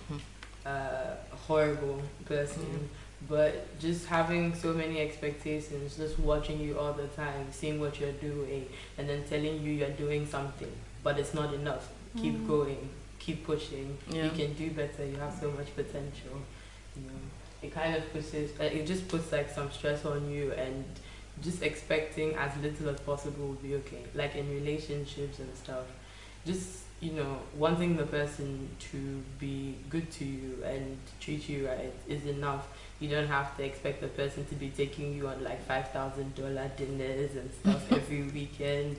uh, 0.65 1.15
a 1.31 1.35
horrible 1.47 2.01
person. 2.25 2.89
But 3.29 3.77
just 3.79 4.05
having 4.07 4.53
so 4.55 4.73
many 4.73 4.99
expectations, 4.99 5.95
just 5.97 6.19
watching 6.19 6.59
you 6.59 6.77
all 6.79 6.93
the 6.93 7.07
time, 7.07 7.47
seeing 7.51 7.79
what 7.79 7.99
you're 7.99 8.11
doing, 8.13 8.67
and 8.97 9.07
then 9.09 9.23
telling 9.29 9.61
you 9.63 9.71
you're 9.71 9.89
doing 10.05 10.25
something, 10.27 10.71
but 11.03 11.17
it's 11.19 11.33
not 11.33 11.53
enough. 11.53 11.89
Keep 12.21 12.47
going, 12.47 12.89
keep 13.19 13.45
pushing. 13.45 13.97
Yeah. 14.09 14.25
You 14.25 14.29
can 14.31 14.53
do 14.53 14.69
better. 14.71 15.05
You 15.05 15.17
have 15.17 15.33
so 15.39 15.51
much 15.51 15.75
potential. 15.75 16.35
You 16.95 17.03
know, 17.07 17.19
it 17.61 17.73
kind 17.73 17.95
of 17.95 18.11
pushes. 18.13 18.51
Uh, 18.59 18.63
it 18.63 18.85
just 18.87 19.07
puts 19.07 19.31
like 19.31 19.49
some 19.49 19.69
stress 19.71 20.05
on 20.05 20.29
you, 20.31 20.51
and 20.53 20.85
just 21.41 21.61
expecting 21.61 22.35
as 22.35 22.55
little 22.57 22.89
as 22.89 22.99
possible 23.01 23.47
will 23.47 23.53
be 23.55 23.75
okay. 23.75 24.03
Like 24.13 24.35
in 24.35 24.49
relationships 24.49 25.39
and 25.39 25.53
stuff, 25.55 25.85
just 26.45 26.79
you 27.01 27.11
know, 27.11 27.39
wanting 27.57 27.97
the 27.97 28.05
person 28.05 28.69
to 28.91 29.21
be 29.37 29.75
good 29.89 30.09
to 30.11 30.25
you 30.25 30.63
and 30.63 30.97
treat 31.19 31.47
you 31.49 31.67
right 31.67 31.93
is 32.07 32.25
enough. 32.25 32.67
You 32.99 33.09
don't 33.09 33.27
have 33.27 33.55
to 33.57 33.63
expect 33.65 33.99
the 34.01 34.07
person 34.07 34.45
to 34.45 34.55
be 34.55 34.69
taking 34.69 35.13
you 35.15 35.27
on 35.27 35.43
like 35.43 35.61
five 35.65 35.89
thousand 35.91 36.35
dollar 36.35 36.71
dinners 36.77 37.35
and 37.35 37.51
stuff 37.61 37.91
every 37.91 38.23
weekend, 38.23 38.95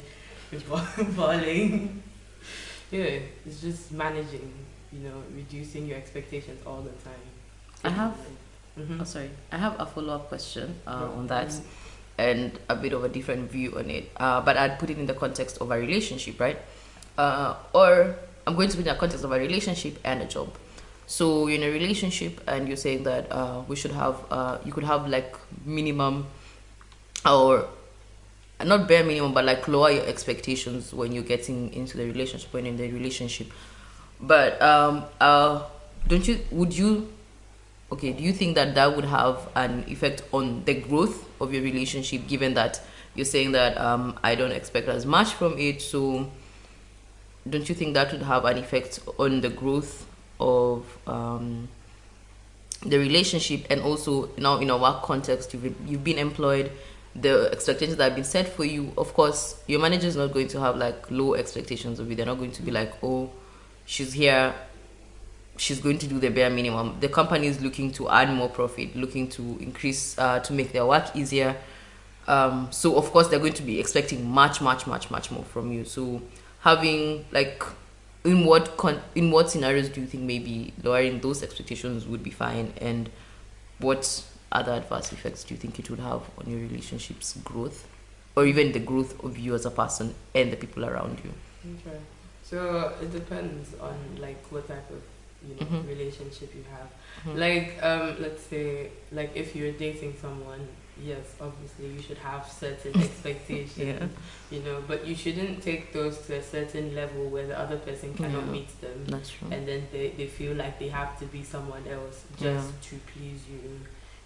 balling. 1.17 2.03
Yeah, 2.91 3.19
it's 3.47 3.61
just 3.61 3.93
managing. 3.93 4.53
You 4.93 5.01
know, 5.01 5.23
reducing 5.35 5.87
your 5.87 5.97
expectations 5.99 6.61
all 6.67 6.81
the 6.83 6.91
time. 6.91 7.25
I 7.85 7.89
have 7.91 8.17
hmm 8.77 9.01
Oh, 9.01 9.05
sorry. 9.05 9.31
I 9.51 9.57
have 9.57 9.79
a 9.81 9.87
follow 9.87 10.15
up 10.15 10.29
question 10.29 10.75
uh, 10.87 11.09
on 11.17 11.27
that 11.29 11.53
and 12.19 12.59
a 12.69 12.77
bit 12.77 12.93
of 12.93 13.05
a 13.05 13.09
different 13.09 13.51
view 13.51 13.77
on 13.79 13.91
it. 13.91 14.11
Uh, 14.17 14.41
but 14.41 14.57
I'd 14.57 14.79
put 14.79 14.91
it 14.91 14.99
in 14.99 15.07
the 15.07 15.15
context 15.15 15.59
of 15.59 15.71
a 15.71 15.79
relationship, 15.79 16.41
right? 16.41 16.59
Uh, 17.19 17.55
or 17.73 18.17
I'm 18.47 18.55
going 18.55 18.69
to 18.69 18.77
put 18.77 18.87
in 18.87 18.93
the 18.93 18.99
context 18.99 19.25
of 19.25 19.33
a 19.33 19.39
relationship 19.39 19.99
and 20.05 20.23
a 20.23 20.27
job. 20.27 20.55
So 21.07 21.47
you're 21.47 21.57
in 21.57 21.63
a 21.63 21.71
relationship 21.71 22.41
and 22.49 22.67
you're 22.67 22.77
saying 22.77 23.05
that 23.05 23.31
uh, 23.31 23.63
we 23.69 23.77
should 23.77 23.93
have, 23.93 24.25
uh, 24.31 24.59
you 24.65 24.73
could 24.73 24.85
have 24.85 25.09
like 25.09 25.37
minimum 25.65 26.27
or 27.25 27.69
not 28.65 28.89
bare 28.89 29.05
minimum, 29.05 29.33
but 29.33 29.45
like 29.45 29.69
lower 29.69 29.91
your 29.91 30.07
expectations 30.07 30.93
when 30.93 31.13
you're 31.13 31.23
getting 31.23 31.73
into 31.75 31.97
the 31.97 32.07
relationship, 32.07 32.53
when 32.53 32.67
in 32.67 32.77
the 32.77 32.91
relationship. 32.91 33.49
But 34.21 34.61
um, 34.63 35.05
uh, 35.21 35.63
don't 36.09 36.27
you, 36.27 36.41
would 36.51 36.77
you 36.77 37.13
okay 37.91 38.13
do 38.13 38.23
you 38.23 38.33
think 38.33 38.55
that 38.55 38.75
that 38.75 38.95
would 38.95 39.05
have 39.05 39.49
an 39.55 39.85
effect 39.89 40.23
on 40.33 40.65
the 40.65 40.75
growth 40.75 41.29
of 41.41 41.53
your 41.53 41.63
relationship 41.63 42.27
given 42.27 42.55
that 42.55 42.81
you're 43.15 43.25
saying 43.25 43.53
that 43.53 43.79
um, 43.79 44.19
i 44.23 44.35
don't 44.35 44.53
expect 44.53 44.89
as 44.89 45.07
much 45.07 45.33
from 45.35 45.57
it 45.59 45.81
so 45.81 46.31
don't 47.49 47.69
you 47.69 47.75
think 47.75 47.95
that 47.95 48.13
would 48.13 48.23
have 48.23 48.45
an 48.45 48.59
effect 48.59 49.01
on 49.19 49.41
the 49.41 49.49
growth 49.49 50.07
of 50.41 50.99
um, 51.07 51.69
the 52.85 52.99
relationship? 52.99 53.67
And 53.71 53.81
also 53.81 54.31
now 54.37 54.59
in 54.59 54.71
a 54.71 54.77
work 54.77 55.03
context 55.03 55.55
you've, 55.55 55.75
you've 55.87 56.05
been 56.05 56.19
employed 56.19 56.73
the 57.15 57.49
expectations 57.53 57.97
that 57.97 58.05
have 58.05 58.15
been 58.15 58.25
set 58.25 58.47
for 58.47 58.67
you 58.67 58.93
of 58.99 59.15
course 59.15 59.59
your 59.67 59.81
manager 59.81 60.07
is 60.07 60.17
not 60.17 60.35
going 60.35 60.49
to 60.49 60.61
have 60.61 60.77
like 60.77 61.11
low 61.11 61.35
expectations 61.35 61.99
of 61.99 62.11
you. 62.11 62.17
They're 62.17 62.27
not 62.27 62.39
going 62.39 62.53
to 62.53 62.63
be 62.63 62.71
like 62.71 62.93
oh 63.03 63.31
she's 63.87 64.13
here 64.13 64.55
she's 65.59 65.81
going 65.81 65.99
to 65.99 66.07
do 66.07 66.19
the 66.19 66.29
bare 66.29 66.51
minimum. 66.51 66.97
The 67.01 67.09
company 67.09 67.47
is 67.47 67.61
looking 67.61 67.93
to 67.93 68.09
earn 68.09 68.35
more 68.35 68.49
profit, 68.49 68.95
looking 68.97 69.29
to 69.31 69.43
increase, 69.61 70.19
uh, 70.19 70.41
to 70.41 70.53
make 70.53 70.73
their 70.73 70.87
work 70.87 71.15
easier. 71.15 71.57
Um, 72.29 72.69
so 72.73 72.97
of 72.97 73.11
course 73.13 73.29
they're 73.29 73.39
going 73.39 73.55
to 73.55 73.63
be 73.63 73.79
expecting 73.79 74.29
much, 74.29 74.61
much, 74.61 74.87
much, 74.87 75.11
much 75.11 75.31
more 75.31 75.45
from 75.45 75.73
you. 75.73 75.85
So 75.85 76.23
having 76.61 77.25
like, 77.31 77.63
in 78.25 78.45
what 78.45 78.77
con- 78.77 79.03
in 79.15 79.31
what 79.31 79.51
scenarios 79.51 79.89
do 79.89 80.01
you 80.01 80.07
think 80.07 80.25
maybe 80.25 80.75
lowering 80.83 81.21
those 81.21 81.45
expectations 81.45 82.07
would 82.07 82.25
be 82.25 82.31
fine, 82.31 82.73
and 82.81 83.09
what 83.79 84.25
other 84.51 84.73
adverse 84.73 85.13
effects 85.13 85.45
do 85.45 85.55
you 85.55 85.61
think 85.61 85.79
it 85.79 85.89
would 85.91 86.01
have 86.01 86.23
on 86.39 86.51
your 86.51 86.59
relationships 86.59 87.39
growth, 87.45 87.87
or 88.35 88.45
even 88.45 88.73
the 88.73 88.81
growth 88.81 89.23
of 89.23 89.39
you 89.39 89.55
as 89.55 89.65
a 89.65 89.71
person 89.71 90.15
and 90.35 90.53
the 90.53 90.57
people 90.57 90.85
around 90.85 91.21
you? 91.23 91.31
Okay. 91.87 91.99
So 92.43 92.95
it 93.01 93.13
depends 93.13 93.75
on 93.81 93.97
like 94.19 94.45
what 94.51 94.67
type 94.67 94.91
of 94.91 95.03
you 95.49 95.55
know 95.55 95.67
Mhm. 95.67 95.89
relationship 95.89 96.55
you 96.55 96.65
have. 96.77 96.89
Mhm. 97.25 97.39
Like 97.45 97.69
um, 97.83 98.17
let's 98.23 98.43
say 98.43 98.91
like 99.13 99.31
if 99.35 99.55
you're 99.57 99.73
dating 99.73 100.15
someone, 100.21 100.67
yes, 101.03 101.35
obviously 101.41 101.87
you 101.95 102.03
should 102.03 102.19
have 102.19 102.47
certain 102.51 102.95
expectations. 103.07 103.79
Yeah. 103.79 104.07
You 104.51 104.61
know, 104.67 104.83
but 104.87 105.07
you 105.07 105.15
shouldn't 105.15 105.63
take 105.63 105.93
those 105.93 106.19
to 106.27 106.37
a 106.37 106.43
certain 106.43 106.95
level 106.95 107.29
where 107.29 107.47
the 107.47 107.59
other 107.59 107.79
person 107.79 108.15
cannot 108.15 108.45
Yeah. 108.47 108.53
meet 108.57 108.81
them. 108.81 109.05
That's 109.07 109.31
true. 109.31 109.49
and 109.51 109.67
then 109.69 109.87
they, 109.93 110.07
they 110.19 110.27
feel 110.27 110.55
like 110.55 110.79
they 110.79 110.89
have 110.89 111.19
to 111.21 111.27
be 111.27 111.43
someone 111.43 111.85
else 111.89 112.25
just 112.41 112.69
to 112.89 112.97
please 113.13 113.41
you 113.53 113.61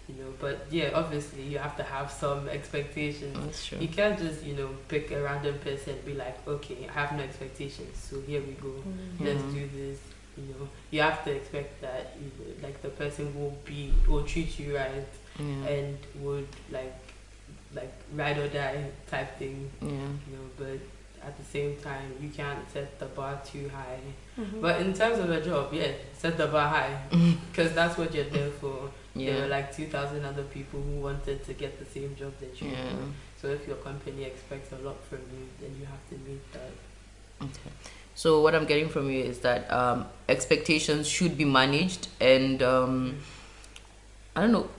you 0.09 0.15
know 0.19 0.33
but 0.39 0.65
yeah 0.71 0.89
obviously 1.01 1.43
you 1.43 1.57
have 1.59 1.75
to 1.77 1.83
have 1.83 2.09
some 2.09 2.49
expectations 2.49 3.37
That's 3.39 3.65
true. 3.67 3.77
you 3.77 3.87
can't 3.87 4.17
just 4.17 4.43
you 4.43 4.55
know 4.55 4.69
pick 4.87 5.11
a 5.11 5.21
random 5.21 5.55
person 5.59 5.93
and 5.93 6.03
be 6.05 6.15
like 6.15 6.37
okay 6.47 6.89
i 6.89 6.91
have 6.99 7.11
no 7.13 7.23
expectations 7.23 7.95
so 8.09 8.19
here 8.21 8.41
we 8.41 8.53
go 8.53 8.73
let's 9.19 9.43
do 9.53 9.63
this 9.79 9.99
you 10.37 10.43
know 10.53 10.67
you 10.91 11.01
have 11.01 11.23
to 11.25 11.31
expect 11.31 11.81
that 11.81 12.15
you 12.21 12.29
like 12.63 12.81
the 12.81 12.89
person 12.89 13.33
will 13.37 13.55
be 13.65 13.91
will 14.07 14.23
treat 14.23 14.57
you 14.59 14.75
right 14.75 15.07
Yeah. 15.39 15.73
and 15.73 15.97
would 16.23 16.47
like 16.71 16.95
like 17.73 17.93
ride 18.13 18.37
or 18.37 18.47
die 18.49 18.83
type 19.09 19.37
thing 19.39 19.69
yeah. 19.81 19.89
you 20.27 20.33
know 20.35 20.47
but 20.57 20.79
at 21.27 21.37
the 21.37 21.43
same 21.43 21.75
time 21.77 22.13
you 22.21 22.29
can't 22.29 22.69
set 22.73 22.97
the 22.99 23.05
bar 23.07 23.39
too 23.51 23.69
high 23.69 23.99
Mm-hmm. 24.39 24.61
but 24.61 24.79
in 24.81 24.93
terms 24.93 25.19
of 25.19 25.29
a 25.29 25.41
job, 25.43 25.71
yeah, 25.73 25.91
set 26.13 26.37
the 26.37 26.47
bar 26.47 26.67
high 26.69 26.97
because 27.51 27.73
that's 27.75 27.97
what 27.97 28.13
you're 28.15 28.31
there 28.37 28.49
for. 28.61 28.89
There 29.13 29.25
Yeah. 29.25 29.41
were 29.41 29.47
like 29.47 29.75
two 29.75 29.87
thousand 29.87 30.23
other 30.23 30.43
people 30.43 30.81
who 30.81 31.01
wanted 31.01 31.43
to 31.47 31.53
get 31.53 31.77
the 31.77 31.85
same 31.85 32.15
job 32.15 32.33
that 32.39 32.59
you 32.61 32.69
Yeah. 32.69 32.89
do. 32.91 32.97
So 33.41 33.47
if 33.49 33.67
your 33.67 33.75
company 33.89 34.23
expects 34.23 34.71
a 34.71 34.77
lot 34.87 34.97
from 35.09 35.19
you, 35.35 35.43
then 35.59 35.71
you 35.79 35.85
have 35.85 36.03
to 36.11 36.15
meet 36.27 36.41
that. 36.53 36.71
Okay. 37.43 37.71
So 38.21 38.39
what 38.39 38.53
I'm 38.53 38.65
getting 38.65 38.87
from 38.87 39.09
you 39.09 39.23
is 39.23 39.39
that 39.39 39.65
um, 39.73 40.05
expectations 40.29 41.09
should 41.09 41.39
be 41.39 41.43
managed, 41.43 42.07
and 42.19 42.61
um, 42.61 43.17
I 44.35 44.41
don't 44.41 44.51
know. 44.51 44.69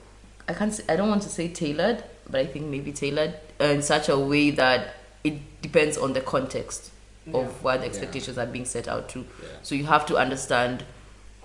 I 0.46 0.52
can't. 0.52 0.72
Say, 0.72 0.84
I 0.88 0.94
don't 0.94 1.08
want 1.08 1.22
to 1.22 1.28
say 1.28 1.48
tailored, 1.48 2.04
but 2.30 2.38
I 2.38 2.46
think 2.46 2.66
maybe 2.66 2.92
tailored 2.92 3.34
in 3.58 3.82
such 3.82 4.08
a 4.08 4.16
way 4.16 4.50
that 4.52 4.94
it 5.24 5.60
depends 5.60 5.98
on 5.98 6.12
the 6.12 6.20
context 6.20 6.92
Yeah. 7.26 7.38
of 7.38 7.64
what 7.64 7.80
the 7.80 7.86
expectations 7.86 8.38
are 8.38 8.46
being 8.46 8.64
set 8.64 8.86
out 8.86 9.08
to. 9.08 9.18
Yeah. 9.18 9.48
So 9.64 9.74
you 9.74 9.86
have 9.86 10.06
to 10.06 10.16
understand 10.16 10.84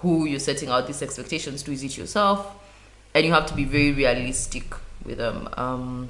who 0.04 0.26
you're 0.26 0.40
setting 0.40 0.70
out 0.70 0.86
these 0.86 1.02
expectations 1.02 1.64
to. 1.64 1.72
Is 1.72 1.84
it 1.84 1.98
yourself? 1.98 2.46
And 3.16 3.26
you 3.26 3.34
have 3.34 3.48
to 3.48 3.56
be 3.56 3.64
very 3.64 3.92
realistic 3.92 4.66
with 5.04 5.18
them. 5.18 5.50
Um, 5.58 6.10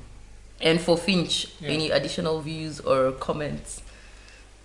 and 0.59 0.81
for 0.81 0.97
Finch, 0.97 1.47
Yeah. 1.61 1.69
any 1.69 1.91
additional 1.91 2.41
views 2.41 2.81
or 2.81 3.13
comments? 3.13 3.83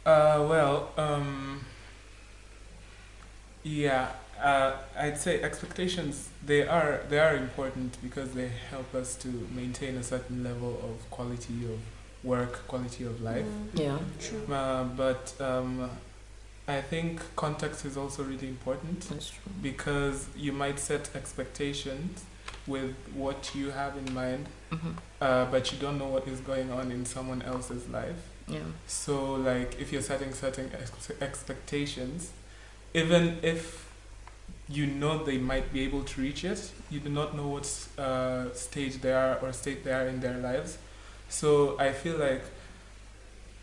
Uh, 0.04 0.44
well, 0.48 0.90
um, 0.96 1.64
yeah, 3.62 4.08
uh, 4.42 4.72
I'd 4.98 5.18
say 5.18 5.40
expectations 5.42 6.28
they 6.44 6.66
are 6.66 7.00
they 7.08 7.20
are 7.20 7.36
important 7.36 7.96
because 8.02 8.32
they 8.32 8.50
help 8.70 8.94
us 8.94 9.14
to 9.16 9.28
maintain 9.54 9.96
a 9.96 10.02
certain 10.02 10.42
level 10.42 10.80
of 10.82 11.08
quality 11.10 11.64
of 11.66 11.78
work, 12.24 12.66
quality 12.66 13.04
of 13.04 13.20
life. 13.22 13.46
Yeah. 13.74 13.98
Uh, 14.50 14.84
but 14.84 15.34
um, 15.40 15.88
I 16.66 16.80
think 16.80 17.20
context 17.36 17.84
is 17.84 17.96
also 17.96 18.22
really 18.24 18.48
important 18.48 19.00
That's 19.08 19.30
true. 19.30 19.52
because 19.62 20.26
you 20.36 20.52
might 20.52 20.78
set 20.80 21.10
expectations 21.14 22.24
with 22.66 22.94
what 23.14 23.52
you 23.54 23.70
have 23.70 23.96
in 23.96 24.12
mind, 24.14 24.46
Mhm. 24.70 24.94
uh, 25.20 25.44
but 25.46 25.72
you 25.72 25.78
don't 25.78 25.98
know 25.98 26.06
what 26.06 26.26
is 26.28 26.40
going 26.40 26.70
on 26.72 26.90
in 26.92 27.04
someone 27.04 27.42
else's 27.42 27.88
life. 27.88 28.22
Yeah. 28.48 28.60
So, 28.86 29.34
like, 29.34 29.80
if 29.80 29.92
you're 29.92 30.02
setting 30.02 30.32
certain 30.34 30.70
ex- 30.74 31.10
expectations, 31.20 32.30
even 32.94 33.38
if 33.42 33.90
you 34.68 34.86
know 34.86 35.24
they 35.24 35.38
might 35.38 35.72
be 35.72 35.80
able 35.80 36.02
to 36.04 36.20
reach 36.20 36.44
it, 36.44 36.70
you 36.90 37.00
do 37.00 37.08
not 37.08 37.36
know 37.36 37.48
what 37.48 37.88
uh, 37.98 38.52
stage 38.54 39.00
they 39.00 39.12
are 39.12 39.38
or 39.40 39.52
state 39.52 39.84
they 39.84 39.92
are 39.92 40.06
in 40.06 40.20
their 40.20 40.38
lives. 40.38 40.78
So, 41.28 41.78
I 41.78 41.92
feel 41.92 42.16
like 42.18 42.42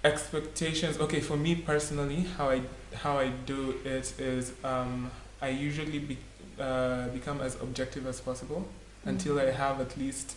expectations 0.04 0.98
okay 0.98 1.20
for 1.20 1.36
me 1.36 1.56
personally 1.56 2.22
how 2.38 2.50
i 2.50 2.62
how 2.96 3.18
i 3.18 3.28
do 3.46 3.76
it 3.84 4.14
is 4.20 4.54
um 4.64 5.12
i 5.42 5.50
usually 5.50 6.00
be, 6.00 6.18
uh, 6.60 7.08
become 7.10 7.42
as 7.42 7.56
objective 7.62 8.08
as 8.08 8.22
possible 8.22 8.66
until 9.06 9.38
i 9.40 9.52
have 9.52 9.82
at 9.82 9.98
least 9.98 10.36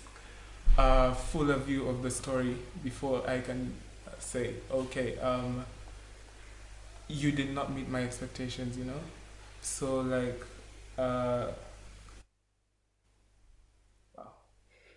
a 0.79 1.15
fuller 1.15 1.57
view 1.57 1.87
of 1.89 2.03
the 2.03 2.11
story 2.11 2.57
before 2.83 3.29
i 3.29 3.41
can 3.41 3.73
say 4.33 4.55
okay 4.71 5.19
um 5.19 5.65
you 7.09 7.33
did 7.33 7.53
not 7.53 7.73
meet 7.75 7.89
my 7.89 8.03
expectations 8.03 8.77
you 8.77 8.85
know? 8.85 9.01
So 9.61 10.01
like 10.01 10.41
uh 10.99 11.49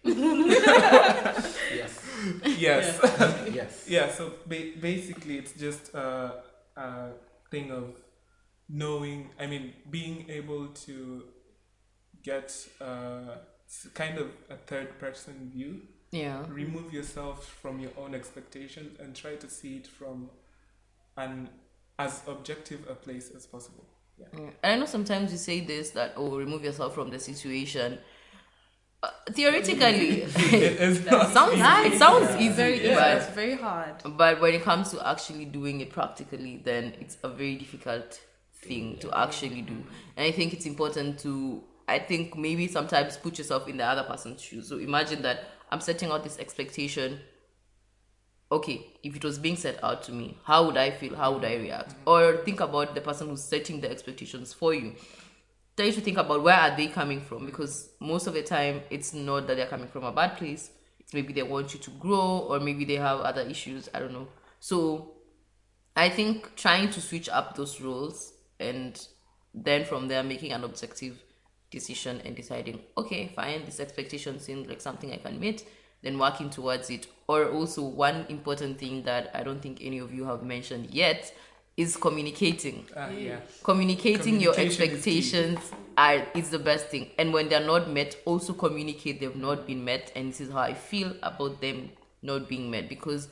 Yes. 1.73 2.01
yes. 2.45 2.99
Yes. 3.53 3.85
yeah 3.87 4.09
so 4.11 4.33
ba- 4.45 4.73
basically 4.79 5.37
it's 5.37 5.53
just 5.53 5.93
a, 5.93 6.43
a 6.77 7.09
thing 7.51 7.71
of 7.71 7.95
knowing 8.69 9.29
i 9.39 9.45
mean 9.45 9.73
being 9.91 10.25
able 10.29 10.67
to 10.69 11.23
get 12.23 12.51
uh, 12.81 13.37
kind 13.93 14.17
of 14.17 14.27
a 14.49 14.57
third 14.57 14.99
person 14.99 15.51
view 15.53 15.81
Yeah. 16.11 16.43
remove 16.47 16.93
yourself 16.93 17.45
from 17.61 17.79
your 17.79 17.91
own 17.97 18.15
expectations 18.15 18.99
and 18.99 19.15
try 19.15 19.35
to 19.35 19.49
see 19.49 19.77
it 19.77 19.87
from 19.87 20.29
an 21.17 21.49
as 21.99 22.21
objective 22.27 22.87
a 22.89 22.95
place 22.95 23.31
as 23.35 23.45
possible 23.45 23.83
yeah 24.17 24.27
Yeah. 24.33 24.49
And 24.63 24.73
I 24.73 24.75
know 24.79 24.85
sometimes 24.85 25.31
you 25.31 25.37
say 25.37 25.59
this 25.61 25.91
that 25.91 26.13
oh 26.15 26.37
remove 26.37 26.63
yourself 26.63 26.93
from 26.95 27.09
the 27.09 27.19
situation. 27.19 27.99
Uh, 29.03 29.09
theoretically, 29.31 30.21
it 30.23 30.79
is 30.87 31.05
not 31.05 31.31
sounds 31.31 31.53
it 31.93 31.97
sounds 31.99 32.29
easy, 32.41 32.49
Very 32.55 32.79
easy. 32.79 32.93
but 32.95 33.17
It's 33.17 33.27
very 33.35 33.55
hard. 33.55 33.95
but 34.17 34.39
when 34.41 34.53
it 34.55 34.63
comes 34.63 34.89
to 34.91 35.07
actually 35.07 35.45
doing 35.45 35.81
it 35.81 35.89
practically, 35.91 36.61
then 36.63 36.93
it's 36.99 37.17
a 37.23 37.29
very 37.29 37.55
difficult 37.55 38.19
thing 38.53 38.97
to 38.99 39.11
actually 39.15 39.61
do. 39.61 39.77
And 40.17 40.25
I 40.25 40.31
think 40.31 40.53
it's 40.53 40.65
important 40.65 41.19
to 41.19 41.61
I 41.87 41.99
think 41.99 42.35
maybe 42.35 42.67
sometimes 42.67 43.17
put 43.17 43.37
yourself 43.37 43.67
in 43.67 43.77
the 43.77 43.83
other 43.85 44.03
person's 44.03 44.41
shoes. 44.41 44.67
So 44.69 44.77
imagine 44.79 45.21
that 45.21 45.43
I'm 45.71 45.81
setting 45.81 46.11
out 46.11 46.23
this 46.23 46.39
expectation 46.39 47.19
okay, 48.51 48.85
if 49.03 49.15
it 49.15 49.23
was 49.23 49.39
being 49.39 49.55
set 49.55 49.83
out 49.83 50.03
to 50.03 50.11
me, 50.11 50.37
how 50.43 50.65
would 50.65 50.77
I 50.77 50.91
feel? 50.91 51.15
How 51.15 51.33
would 51.33 51.45
I 51.45 51.55
react? 51.55 51.91
Mm-hmm. 51.91 52.09
Or 52.09 52.43
think 52.43 52.59
about 52.59 52.95
the 52.95 53.01
person 53.01 53.29
who's 53.29 53.43
setting 53.43 53.81
the 53.81 53.89
expectations 53.89 54.53
for 54.53 54.73
you. 54.73 54.95
Try 55.75 55.89
to 55.89 56.01
think 56.01 56.17
about 56.17 56.43
where 56.43 56.55
are 56.55 56.75
they 56.75 56.87
coming 56.87 57.21
from 57.21 57.45
because 57.45 57.89
most 57.99 58.27
of 58.27 58.33
the 58.33 58.43
time 58.43 58.81
it's 58.89 59.13
not 59.13 59.47
that 59.47 59.57
they're 59.57 59.67
coming 59.67 59.87
from 59.87 60.05
a 60.05 60.11
bad 60.11 60.37
place. 60.37 60.71
It's 60.99 61.13
maybe 61.13 61.33
they 61.33 61.43
want 61.43 61.73
you 61.73 61.79
to 61.81 61.91
grow 61.91 62.47
or 62.49 62.59
maybe 62.59 62.85
they 62.85 62.95
have 62.95 63.19
other 63.19 63.41
issues. 63.41 63.89
I 63.93 63.99
don't 63.99 64.13
know. 64.13 64.29
So 64.61 65.15
I 65.95 66.09
think 66.09 66.55
trying 66.55 66.91
to 66.91 67.01
switch 67.01 67.27
up 67.27 67.55
those 67.55 67.81
roles 67.81 68.33
and 68.57 69.05
then 69.53 69.83
from 69.83 70.07
there 70.07 70.23
making 70.23 70.53
an 70.53 70.63
objective 70.63 71.21
decision 71.75 72.21
and 72.25 72.35
deciding, 72.35 72.79
okay, 72.97 73.31
fine, 73.35 73.65
this 73.65 73.79
expectation 73.79 74.39
seems 74.39 74.67
like 74.67 74.81
something 74.81 75.11
I 75.11 75.17
can 75.17 75.39
meet, 75.39 75.65
then 76.01 76.17
working 76.17 76.49
towards 76.49 76.89
it. 76.89 77.07
Or 77.27 77.49
also 77.49 77.83
one 77.83 78.25
important 78.29 78.79
thing 78.79 79.03
that 79.03 79.29
I 79.35 79.43
don't 79.43 79.61
think 79.61 79.79
any 79.81 79.99
of 79.99 80.13
you 80.13 80.25
have 80.25 80.41
mentioned 80.43 80.89
yet 80.91 81.31
is 81.77 81.97
communicating. 81.97 82.85
uh, 82.95 83.09
yeah 83.09 83.39
Communicating 83.63 84.39
your 84.39 84.53
Communication 84.53 84.83
is 84.83 84.93
expectations 84.95 85.59
are 85.97 86.25
is 86.33 86.49
the 86.49 86.59
best 86.59 86.87
thing. 86.87 87.09
And 87.19 87.33
when 87.33 87.49
they're 87.49 87.67
not 87.73 87.89
met, 87.89 88.15
also 88.25 88.53
communicate 88.53 89.19
they've 89.19 89.35
not 89.35 89.67
been 89.67 89.83
met 89.83 90.11
and 90.15 90.31
this 90.31 90.39
is 90.39 90.51
how 90.51 90.59
I 90.59 90.73
feel 90.73 91.13
about 91.21 91.59
them 91.61 91.89
not 92.21 92.47
being 92.47 92.71
met 92.71 92.87
because 92.89 93.27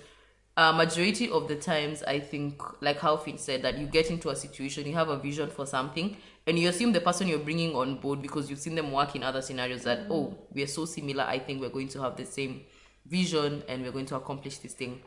uh, 0.56 0.72
majority 0.72 1.30
of 1.30 1.48
the 1.48 1.56
times 1.56 2.04
i 2.04 2.20
think 2.20 2.62
like 2.82 3.00
how 3.00 3.18
finn 3.18 3.38
said 3.38 3.62
that 3.64 3.78
you 3.78 3.88
get 3.88 4.12
into 4.12 4.30
a 4.30 4.36
situation 4.36 4.86
you 4.86 4.94
have 4.94 5.10
a 5.10 5.18
vision 5.18 5.50
for 5.50 5.66
something 5.66 6.16
and 6.46 6.60
you 6.60 6.70
assume 6.70 6.92
the 6.92 7.02
person 7.02 7.28
you're 7.28 7.40
bringing 7.40 7.76
on 7.76 7.96
board 7.98 8.22
because 8.22 8.50
you've 8.50 8.60
seen 8.60 8.76
them 8.76 8.92
work 8.92 9.16
in 9.16 9.24
other 9.24 9.42
scenarios 9.42 9.84
that 9.84 10.08
mm. 10.08 10.12
oh 10.12 10.38
we 10.52 10.64
are 10.64 10.68
so 10.68 10.86
similar 10.86 11.24
i 11.24 11.40
think 11.40 11.62
we're 11.62 11.70
going 11.70 11.88
to 11.88 12.02
have 12.02 12.18
the 12.18 12.26
same 12.26 12.62
vision 13.06 13.64
and 13.68 13.84
we're 13.84 13.92
going 13.92 14.06
to 14.06 14.16
accomplish 14.16 14.58
this 14.60 14.74
thing 14.74 15.02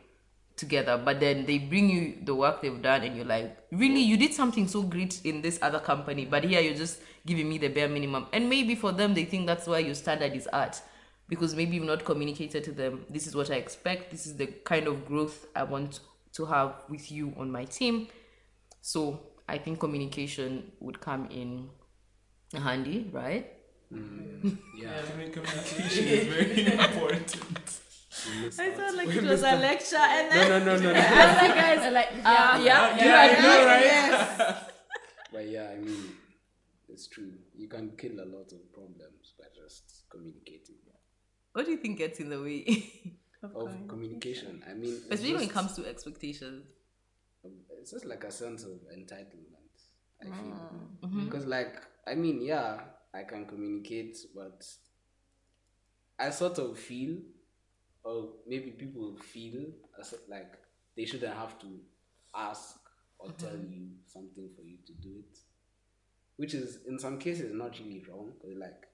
together. 0.55 0.99
But 1.03 1.19
then 1.19 1.45
they 1.45 1.59
bring 1.59 1.89
you 1.89 2.17
the 2.23 2.35
work 2.35 2.61
they've 2.61 2.81
done 2.81 3.03
and 3.03 3.15
you're 3.15 3.25
like 3.25 3.57
really? 3.71 4.01
You 4.01 4.17
did 4.17 4.33
something 4.33 4.67
so 4.67 4.81
great 4.81 5.21
in 5.23 5.41
this 5.41 5.59
other 5.61 5.79
company 5.79 6.25
but 6.25 6.43
here 6.43 6.59
you're 6.59 6.75
just 6.75 6.99
giving 7.25 7.47
me 7.47 7.57
the 7.57 7.69
bare 7.69 7.87
minimum. 7.87 8.27
And 8.33 8.49
maybe 8.49 8.75
for 8.75 8.91
them 8.91 9.13
they 9.13 9.25
think 9.25 9.47
that's 9.47 9.67
why 9.67 9.79
your 9.79 9.95
standard 9.95 10.33
is 10.33 10.49
at 10.51 10.81
because 11.29 11.55
maybe 11.55 11.75
you've 11.75 11.85
not 11.85 12.05
communicated 12.05 12.63
to 12.63 12.71
them 12.71 13.05
this 13.09 13.27
is 13.27 13.35
what 13.35 13.51
i 13.51 13.55
expect 13.55 14.11
this 14.11 14.25
is 14.25 14.37
the 14.37 14.47
kind 14.63 14.87
of 14.87 15.05
growth 15.05 15.45
i 15.57 15.61
want 15.61 15.99
to 16.31 16.45
have 16.45 16.73
with 16.87 17.11
you 17.11 17.33
on 17.37 17.51
my 17.51 17.65
team. 17.65 18.07
So 18.81 19.19
i 19.47 19.57
think 19.57 19.79
communication 19.79 20.71
would 20.79 20.99
come 20.99 21.27
in 21.31 21.69
handy 22.53 23.09
right 23.11 23.53
mm, 23.91 24.57
Yeah. 24.75 24.91
Yeah, 24.91 25.13
I 25.13 25.17
mean, 25.17 25.31
communication 25.31 26.05
is 26.07 26.27
very 26.27 26.65
important 26.73 27.81
I 28.59 28.73
sound 28.75 28.97
like 28.97 29.09
it 29.09 29.23
was 29.23 29.41
a 29.43 29.55
lecture 29.55 29.95
and 30.17 30.31
then 30.31 30.49
No, 30.49 30.59
no, 30.59 30.77
no, 30.77 30.83
no, 30.83 30.93
no. 30.93 30.99
I 31.21 31.25
was 31.27 31.37
like, 31.43 31.55
guys, 31.55 31.79
uh, 31.79 31.91
like, 31.91 32.09
yeah, 32.23 32.57
yeah, 32.57 32.97
yeah, 32.97 33.25
I 33.25 33.41
know, 33.41 33.65
right? 33.71 33.85
Yes. 33.85 34.63
But 35.33 35.47
yeah, 35.49 35.67
I 35.75 35.77
mean, 35.77 36.03
it's 36.89 37.07
true. 37.07 37.33
You 37.55 37.67
can 37.67 37.91
kill 37.97 38.15
a 38.25 38.27
lot 38.35 38.51
of 38.57 38.61
problems 38.73 39.33
by 39.39 39.45
just 39.61 40.03
communicating. 40.09 40.75
what 41.53 41.65
do 41.65 41.71
you 41.71 41.77
think 41.77 41.97
gets 41.97 42.19
in 42.19 42.29
the 42.29 42.41
way 42.41 42.59
Of 43.43 43.87
communication, 43.87 44.63
I 44.69 44.73
mean, 44.73 44.93
it's 44.93 45.03
especially 45.03 45.33
when 45.33 45.43
it 45.43 45.53
comes 45.57 45.73
to 45.77 45.85
expectations 45.85 46.65
it's 47.79 47.91
just 47.91 48.05
like 48.05 48.23
a 48.23 48.31
sense 48.31 48.63
of 48.63 48.71
entitlement. 48.95 49.55
I 50.21 50.31
feel 50.31 50.55
Mm-hmm. 51.03 51.25
because, 51.25 51.45
like, 51.45 51.75
I 52.07 52.15
mean, 52.15 52.41
yeah, 52.41 52.79
I 53.13 53.23
can 53.23 53.45
communicate, 53.45 54.17
but 54.35 54.63
I 56.19 56.29
sort 56.31 56.57
of 56.59 56.77
feel, 56.79 57.17
or 58.03 58.29
maybe 58.47 58.71
people 58.71 59.17
feel 59.17 59.65
as 59.99 60.13
like 60.27 60.53
they 60.95 61.05
shouldn't 61.05 61.35
have 61.35 61.59
to 61.59 61.67
ask 62.35 62.77
or 63.19 63.31
tell 63.31 63.55
Mm-hmm. 63.55 63.71
you 63.71 63.87
something 64.05 64.49
for 64.55 64.63
you 64.63 64.77
to 64.85 64.93
do 64.93 65.15
it, 65.19 65.39
which 66.37 66.53
is 66.53 66.79
in 66.87 66.99
some 66.99 67.17
cases 67.19 67.53
not 67.53 67.77
really 67.79 68.03
wrong. 68.09 68.33
Like, 68.57 68.87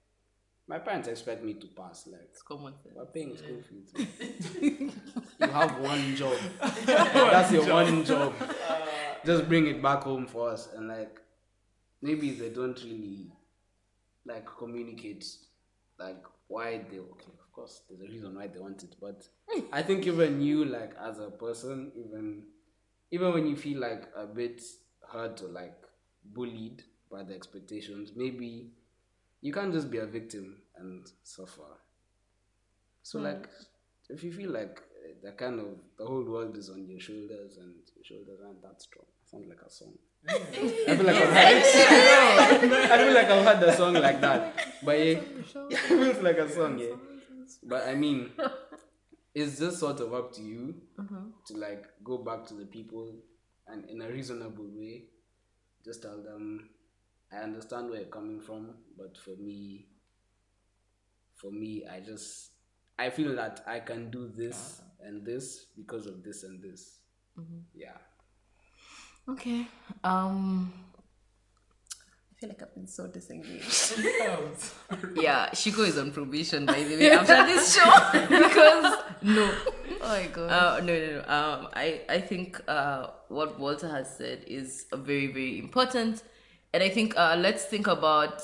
my 0.67 0.79
parents 0.79 1.07
expect 1.07 1.43
me 1.43 1.53
to 1.55 1.67
pass, 1.67 2.07
like. 2.07 2.21
it's 2.29 2.41
common 2.41 2.73
sense 2.81 2.95
We're 2.95 3.05
paying 3.05 3.35
school 3.37 3.61
fees. 3.69 4.09
you 4.61 4.91
have 5.47 5.77
one 5.79 6.15
job. 6.15 6.37
That's 6.85 7.51
your 7.51 7.67
one 7.71 8.05
job. 8.05 8.33
Just 9.25 9.47
bring 9.47 9.67
it 9.67 9.81
back 9.81 10.03
home 10.03 10.25
for 10.25 10.49
us. 10.51 10.69
And 10.75 10.87
like, 10.87 11.19
maybe 12.01 12.31
they 12.31 12.49
don't 12.49 12.81
really 12.83 13.31
like 14.25 14.45
communicate 14.57 15.25
like 15.99 16.23
why 16.47 16.81
they 16.89 16.99
okay. 16.99 17.31
Of 17.39 17.51
course, 17.51 17.81
there's 17.89 18.01
a 18.01 18.11
reason 18.11 18.35
why 18.35 18.47
they 18.47 18.59
want 18.59 18.83
it, 18.83 18.95
but 18.99 19.27
I 19.71 19.83
think 19.83 20.07
even 20.07 20.41
you 20.41 20.65
like 20.65 20.93
as 21.01 21.19
a 21.19 21.29
person, 21.29 21.91
even 21.95 22.43
even 23.11 23.33
when 23.33 23.47
you 23.47 23.55
feel 23.55 23.79
like 23.79 24.07
a 24.15 24.25
bit 24.25 24.61
hurt 25.11 25.41
or 25.41 25.49
like 25.49 25.77
bullied 26.23 26.83
by 27.11 27.23
the 27.23 27.35
expectations, 27.35 28.11
maybe 28.15 28.71
you 29.43 29.51
can't 29.51 29.73
just 29.73 29.91
be 29.91 29.97
a 29.97 30.05
victim 30.05 30.55
and 30.77 31.05
suffer. 31.21 31.69
So 33.03 33.19
like, 33.19 33.49
if 34.09 34.23
you 34.23 34.31
feel 34.31 34.51
like 34.51 34.79
uh, 34.79 35.13
the 35.21 35.33
kind 35.33 35.59
of 35.59 35.65
the 35.97 36.05
whole 36.05 36.23
world 36.23 36.55
is 36.55 36.69
on 36.69 36.87
your 36.87 37.01
shoulders 37.01 37.57
and 37.57 37.75
your 37.95 38.05
shoulders 38.05 38.39
aren't 38.43 38.61
that 38.61 38.81
strong, 38.81 39.05
sounds 39.25 39.47
like 39.49 39.59
a 39.65 39.69
song. 39.69 39.93
I 40.29 40.33
feel 40.95 41.05
like 41.05 41.15
I've 41.17 41.33
had, 41.33 41.55
I 42.91 42.97
feel 42.97 43.13
like 43.13 43.29
I've 43.29 43.45
had 43.45 43.63
a 43.63 43.75
song 43.75 43.93
like 43.95 44.21
that, 44.21 44.55
but 44.81 44.97
yeah, 44.97 45.05
yeah, 45.05 45.19
it 45.69 45.77
feels 45.77 46.23
like 46.23 46.37
a 46.37 46.49
song, 46.49 46.79
yeah. 46.79 46.95
But 47.63 47.89
I 47.89 47.95
mean, 47.95 48.31
it's 49.35 49.59
just 49.59 49.79
sort 49.81 49.99
of 49.99 50.13
up 50.13 50.31
to 50.35 50.41
you 50.41 50.75
to 51.47 51.57
like 51.57 51.83
go 52.01 52.19
back 52.19 52.45
to 52.45 52.53
the 52.53 52.65
people 52.65 53.13
and 53.67 53.89
in 53.89 54.01
a 54.01 54.07
reasonable 54.07 54.69
way, 54.73 55.03
just 55.83 56.01
tell 56.01 56.23
them, 56.23 56.69
I 57.33 57.43
understand 57.43 57.89
where 57.89 57.99
you're 57.99 58.09
coming 58.09 58.39
from, 58.39 58.75
but 58.97 59.17
for 59.17 59.35
me, 59.37 59.87
for 61.35 61.51
me, 61.51 61.83
I 61.91 61.99
just 61.99 62.51
I 62.99 63.09
feel 63.09 63.35
that 63.35 63.63
I 63.65 63.79
can 63.79 64.11
do 64.11 64.31
this 64.35 64.81
and 65.01 65.25
this 65.25 65.65
because 65.75 66.05
of 66.05 66.23
this 66.23 66.43
and 66.43 66.61
this. 66.61 66.99
Yeah. 67.73 67.97
okay 69.27 69.65
um 70.03 70.71
I 72.31 72.39
feel 72.39 72.49
like 72.49 72.61
I've 72.61 72.75
been 72.75 72.85
so 72.87 73.07
disengaged. 73.07 73.95
yeah 75.15 75.49
shiko 75.49 75.87
is 75.87 75.97
on 75.97 76.11
probation 76.11 76.67
by 76.67 76.83
the 76.83 76.95
way 76.97 77.09
after 77.09 77.43
this 77.47 77.73
show 77.75 77.89
because 78.29 78.97
no 79.23 79.49
oh 80.03 80.07
my 80.07 80.27
god. 80.27 80.49
Uh, 80.49 80.79
no, 80.81 80.99
no, 80.99 81.11
no. 81.11 81.19
Um, 81.21 81.67
I, 81.73 82.01
I 82.09 82.19
think 82.19 82.61
uh, 82.67 83.07
what 83.29 83.59
Walter 83.59 83.89
has 83.89 84.15
said 84.17 84.43
is 84.47 84.85
uh, 84.91 84.97
very, 84.97 85.27
very 85.27 85.59
important. 85.59 86.23
And 86.73 86.81
I 86.81 86.89
think 86.89 87.15
uh, 87.15 87.35
let's 87.37 87.65
think 87.65 87.87
about 87.87 88.41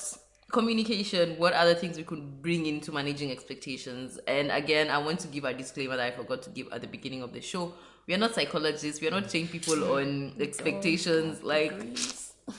communication 0.51 1.35
what 1.37 1.53
other 1.53 1.75
things 1.75 1.97
we 1.97 2.03
could 2.03 2.41
bring 2.41 2.65
into 2.65 2.91
managing 2.91 3.31
expectations. 3.31 4.19
And 4.27 4.51
again 4.51 4.89
i 4.89 4.97
want 4.97 5.19
to 5.21 5.27
give 5.27 5.45
a 5.45 5.53
disclaimer 5.53 5.95
that 5.95 6.13
i 6.13 6.15
forgot 6.15 6.41
to 6.43 6.49
give 6.49 6.67
at 6.71 6.81
the 6.81 6.87
beginning 6.87 7.21
of 7.21 7.33
the 7.33 7.41
show. 7.41 7.73
We 8.07 8.15
are 8.15 8.17
not 8.17 8.33
psychologists. 8.33 9.01
We 9.01 9.07
are 9.07 9.11
not 9.11 9.29
training 9.29 9.49
people 9.49 9.93
on 9.93 10.33
expectations 10.39 11.43
like 11.43 11.73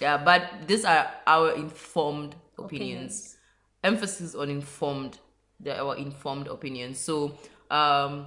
yeah 0.00 0.16
but 0.16 0.68
these 0.68 0.84
are 0.84 1.10
our 1.26 1.52
informed 1.52 2.36
opinions, 2.58 3.36
emphasis 3.82 4.34
on 4.34 4.50
informed 4.50 5.18
they're 5.58 5.80
our 5.80 5.96
informed 5.96 6.46
opinions. 6.46 6.98
So 6.98 7.36
um 7.70 8.26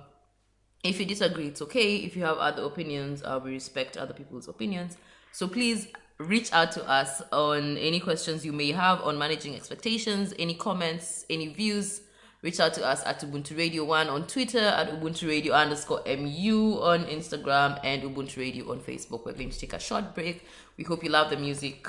if 0.84 1.00
you 1.00 1.06
disagree 1.06 1.48
it's 1.48 1.62
okay. 1.62 1.96
If 1.98 2.18
you 2.18 2.24
have 2.24 2.38
other 2.38 2.64
opinions 2.64 3.24
uh, 3.24 3.40
we 3.42 3.52
respect 3.52 3.96
other 3.96 4.14
people's 4.14 4.50
opinions. 4.50 4.98
So 5.32 5.48
please 5.48 5.88
reach 6.28 6.52
out 6.54 6.72
to 6.72 6.88
us 6.90 7.22
on 7.32 7.78
any 7.78 8.00
questions 8.00 8.46
you 8.46 8.52
may 8.52 8.72
have 8.72 9.02
on 9.02 9.18
managing 9.18 9.56
expectations 9.56 10.34
any 10.40 10.54
comments 10.54 11.26
any 11.30 11.48
views 11.48 12.02
reach 12.42 12.60
out 12.60 12.74
to 12.74 12.86
us 12.86 13.04
at 13.06 13.20
ubuntu 13.22 13.58
radio 13.58 13.84
1 13.84 14.10
on 14.10 14.28
twitter 14.28 14.60
at 14.60 14.90
ubuntu 14.92 15.28
radio 15.28 15.54
underscore 15.54 16.02
mu 16.06 16.80
on 16.82 17.06
instagram 17.06 17.80
and 17.84 18.04
ubuntu 18.04 18.38
radio 18.38 18.72
on 18.72 18.80
facebook. 18.80 19.26
We're 19.26 19.34
going 19.34 19.50
to 19.50 19.60
take 19.60 19.74
a 19.74 19.80
short 19.80 20.14
break. 20.14 20.46
We 20.78 20.84
hope 20.84 21.04
you 21.04 21.10
love 21.10 21.30
the 21.30 21.38
music. 21.38 21.88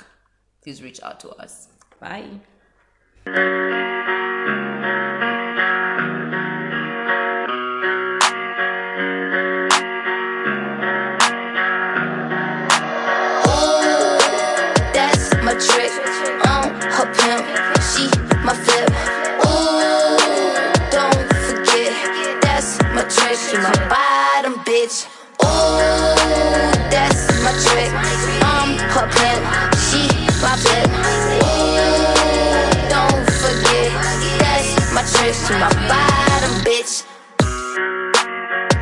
Please 0.63 0.83
reach 0.83 1.03
out 1.03 1.21
to 1.21 1.31
us. 1.31 1.69
Bye 2.01 2.41
She 23.51 23.59
my 23.59 23.73
bottom 23.89 24.55
bitch. 24.65 25.07
Ooh, 25.45 25.77
that's 26.89 27.29
my 27.45 27.53
trick. 27.65 27.93
Um, 28.41 28.79
her 28.95 29.07
pimp. 29.13 29.43
She 29.85 30.09
my 30.41 30.57
flip. 30.57 30.89
Ooh, 31.45 31.77
don't 32.89 33.27
forget. 33.43 33.93
That's 34.41 34.93
my 34.95 35.03
trick. 35.03 35.35
She 35.35 35.53
my 35.61 35.69
bottom 35.89 36.55
bitch. 36.65 37.05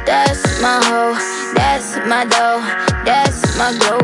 That's 0.07 0.43
my 0.63 0.79
hoe. 0.85 1.19
That's 1.55 1.97
my 2.07 2.25
dough. 2.25 2.63
That's 3.05 3.59
my 3.59 3.73
glow. 3.81 3.99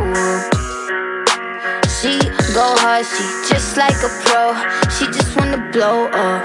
She 2.00 2.18
go 2.52 2.74
hard, 2.82 3.06
she 3.06 3.24
just 3.48 3.76
like 3.76 3.98
a 4.02 4.10
pro. 4.24 4.54
She 4.90 5.06
just 5.06 5.36
wanna 5.36 5.70
blow 5.72 6.06
up. 6.06 6.42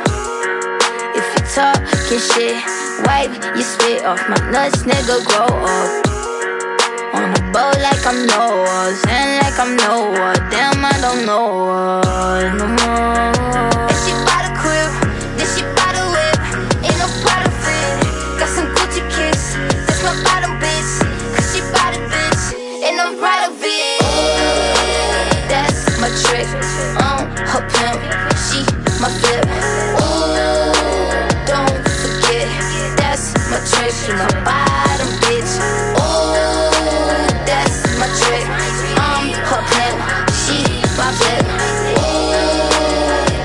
If 1.16 1.26
you 1.34 1.42
talking 1.56 2.20
shit, 2.20 2.83
wipe 3.06 3.34
your 3.56 3.64
spit 3.64 4.06
off 4.06 4.22
my 4.30 4.38
nuts, 4.52 4.84
nigga. 4.84 5.24
Grow 5.28 5.48
up. 5.48 6.14
On 7.14 7.30
a 7.30 7.42
boat 7.54 7.78
like 7.82 8.04
I'm 8.06 8.26
Noah, 8.26 8.94
and 9.08 9.32
like 9.42 9.58
I'm 9.60 9.78
Noah. 9.78 10.34
Damn, 10.50 10.84
I 10.84 10.94
don't 11.00 11.26
know 11.26 11.70
her 11.70 12.54
no 12.58 12.68
more. 12.68 13.88
And 13.90 14.00
she 14.02 14.12
bought 14.26 14.46
a 14.50 14.54
crib, 14.58 14.90
then 15.38 15.48
she 15.54 15.62
bought 15.78 15.94
a 15.94 16.06
whip. 16.14 16.38
Ain't 16.82 16.98
no 16.98 17.08
product 17.22 17.56
fit. 17.62 17.92
Got 18.40 18.50
some 18.50 18.68
Gucci 18.76 19.02
kicks, 19.14 19.54
that's 19.86 20.02
my 20.02 20.16
bottom 20.26 20.58
bitch. 20.58 20.92
Cause 21.36 21.48
she 21.54 21.62
bought 21.70 21.94
a 21.94 22.02
bitch, 22.10 22.44
and 22.88 23.00
I'm 23.00 23.14
proud 23.22 23.52
of 23.52 23.62
it. 23.62 24.02
That's 25.48 25.86
my 26.02 26.10
trick. 26.26 26.50
Um, 26.98 27.30
her 27.52 27.62
pimp. 27.70 28.02
She 28.50 28.66
my 29.00 29.10
flip. 29.22 29.63
Trick. 33.66 33.92
She 33.92 34.12
my 34.14 34.28
bottom 34.44 35.10
bitch. 35.24 35.52
Ooh, 35.96 36.36
that's 37.48 37.88
my 38.00 38.08
trick. 38.20 38.46
Um, 39.00 39.32
her 39.32 39.64
pimp. 39.72 39.98
She 40.44 40.60
my 41.00 41.10
flip. 41.16 41.46
Ooh, 41.98 42.36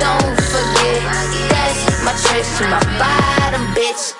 don't 0.02 0.38
forget. 0.50 1.00
That's 1.50 2.02
my 2.04 2.12
trick. 2.18 2.44
She 2.44 2.64
my 2.66 2.82
bottom 2.98 3.62
bitch. 3.74 4.14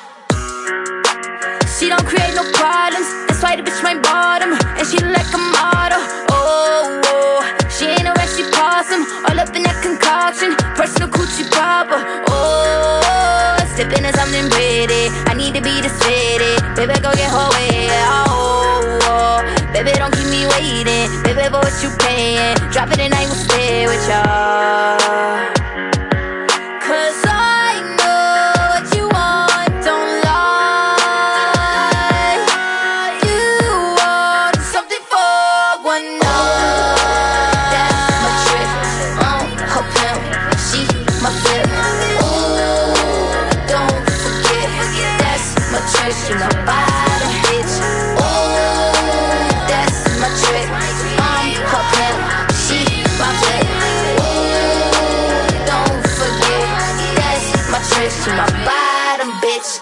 She 1.79 1.89
don't 1.89 2.07
create 2.07 2.35
no 2.35 2.45
problems. 2.53 3.09
That's 3.27 3.43
why 3.43 3.57
the 3.57 3.63
bitch 3.63 3.83
my 3.83 3.99
bottom. 4.01 4.53
And 4.79 4.87
she 4.87 4.99
like 4.99 5.31
a 5.35 5.39
model. 5.39 6.03
Oh, 6.31 7.01
oh. 7.07 7.69
she 7.71 7.87
ain't 7.87 8.07
a 8.07 8.13
rushy 8.13 8.45
possum. 8.51 9.03
All 9.27 9.39
up 9.39 9.55
in 9.55 9.63
that 9.63 9.79
concoction. 9.83 10.55
Personal 10.75 11.09
coochie 11.09 11.51
popper. 11.51 12.28
Drop 22.71 22.91
it 22.93 23.01
and 23.01 23.15
I 23.15 23.27
will 23.27 23.35
stay 23.35 23.87
with 23.87 24.09
y'all. 24.09 24.98
My 58.37 58.37
my 58.37 58.65
bottom 58.65 59.31
bitch. 59.41 59.81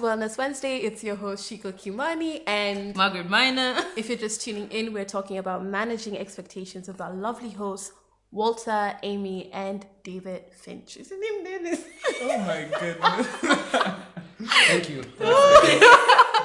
Wellness 0.00 0.38
Wednesday. 0.38 0.78
It's 0.78 1.04
your 1.04 1.16
host 1.16 1.50
Shiko 1.50 1.72
Kimani, 1.72 2.42
and 2.46 2.94
margaret 2.96 3.28
miner 3.28 3.76
if 3.96 4.08
you're 4.08 4.18
just 4.18 4.40
tuning 4.40 4.68
in, 4.70 4.92
we're 4.92 5.04
talking 5.04 5.38
about 5.38 5.64
managing 5.64 6.16
expectations 6.18 6.88
with 6.88 7.00
our 7.00 7.12
lovely 7.12 7.50
hosts 7.50 7.92
Walter, 8.32 8.94
Amy, 9.02 9.50
and 9.52 9.84
David 10.04 10.44
Finch. 10.52 10.96
Is 10.96 11.08
his 11.10 11.18
name 11.20 11.44
David? 11.44 11.78
Oh 12.22 12.38
my 12.38 12.68
goodness. 12.78 13.26
Thank 14.68 14.88
you. 14.90 15.02
By 15.18 15.24
the 15.26 15.32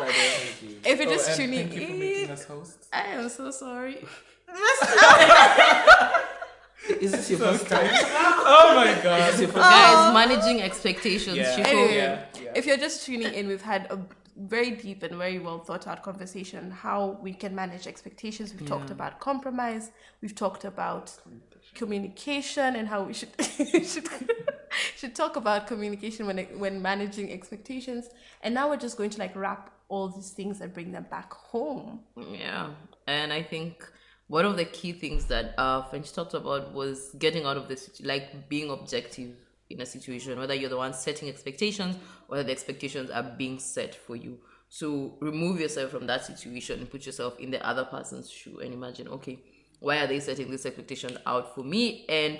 way, 0.01 0.13
thank 0.15 0.61
you. 0.63 0.79
If 0.83 0.99
you're 0.99 1.07
Oh, 1.07 1.11
just 1.13 1.29
and 1.29 1.37
tuning 1.37 1.69
thank 1.69 1.73
you 1.81 1.87
for 1.87 1.93
making 1.93 2.23
in, 2.25 2.31
us 2.31 2.43
hosts. 2.43 2.87
I 2.91 3.01
am 3.03 3.29
so 3.29 3.51
sorry. 3.51 4.05
Is 6.99 7.11
this 7.11 7.29
your 7.29 7.39
first 7.39 7.67
time? 7.67 7.89
Oh 7.91 8.73
my 8.75 8.93
god. 9.01 9.33
guys 9.33 9.39
oh. 9.55 10.13
managing 10.13 10.61
expectations 10.61 11.37
Yeah. 11.37 11.55
Shiko. 11.55 11.65
Anyway, 11.67 11.95
Yeah, 11.95 12.25
yeah. 12.34 12.34
If 12.55 12.65
you're 12.65 12.77
just 12.77 13.05
tuning 13.05 13.33
in, 13.33 13.47
we've 13.47 13.61
had 13.61 13.91
a 13.91 13.99
very 14.37 14.71
deep 14.71 15.03
and 15.03 15.15
very 15.17 15.39
well 15.39 15.59
thought 15.59 15.87
out 15.87 16.03
conversation 16.03 16.71
how 16.71 17.17
we 17.21 17.33
can 17.33 17.55
manage 17.55 17.87
expectations. 17.87 18.53
We've 18.53 18.67
talked 18.67 18.89
about 18.89 19.19
compromise. 19.19 19.91
We've 20.21 20.35
talked 20.35 20.65
about 20.65 21.13
communication 21.73 22.75
and 22.75 22.87
how 22.87 23.03
we 23.03 23.13
should 23.13 23.29
should 23.85 24.07
should 24.95 25.15
talk 25.15 25.35
about 25.35 25.67
communication 25.67 26.25
when 26.25 26.37
when 26.59 26.81
managing 26.81 27.31
expectations. 27.31 28.09
And 28.41 28.53
now 28.53 28.69
we're 28.69 28.77
just 28.77 28.97
going 28.97 29.09
to 29.11 29.19
like 29.19 29.35
wrap 29.35 29.71
all 29.87 30.09
these 30.09 30.31
things 30.31 30.61
and 30.61 30.73
bring 30.73 30.91
them 30.91 31.05
back 31.09 31.33
home. 31.33 31.99
Yeah, 32.17 32.71
and 33.07 33.31
I 33.31 33.43
think 33.43 33.89
one 34.27 34.45
of 34.45 34.57
the 34.57 34.65
key 34.65 34.91
things 34.91 35.25
that 35.25 35.53
uh, 35.57 35.83
Finch 35.83 36.11
talked 36.11 36.33
about 36.33 36.73
was 36.73 37.11
getting 37.19 37.45
out 37.45 37.57
of 37.57 37.67
this, 37.67 38.01
like 38.03 38.49
being 38.49 38.69
objective 38.69 39.35
in 39.69 39.81
a 39.81 39.85
situation, 39.85 40.37
whether 40.37 40.53
you're 40.53 40.69
the 40.69 40.77
one 40.77 40.93
setting 40.93 41.29
expectations 41.29 41.97
or 42.27 42.43
the 42.43 42.51
expectations 42.51 43.09
are 43.09 43.23
being 43.23 43.59
set 43.59 43.95
for 43.95 44.15
you. 44.15 44.39
So 44.69 45.17
remove 45.21 45.59
yourself 45.59 45.91
from 45.91 46.07
that 46.07 46.25
situation 46.25 46.79
and 46.79 46.89
put 46.89 47.05
yourself 47.05 47.39
in 47.39 47.51
the 47.51 47.65
other 47.65 47.85
person's 47.85 48.29
shoe 48.29 48.59
and 48.59 48.73
imagine, 48.73 49.07
okay, 49.07 49.39
why 49.79 49.97
are 49.97 50.07
they 50.07 50.19
setting 50.19 50.51
this 50.51 50.65
expectation 50.65 51.17
out 51.25 51.55
for 51.55 51.63
me? 51.63 52.05
And 52.09 52.39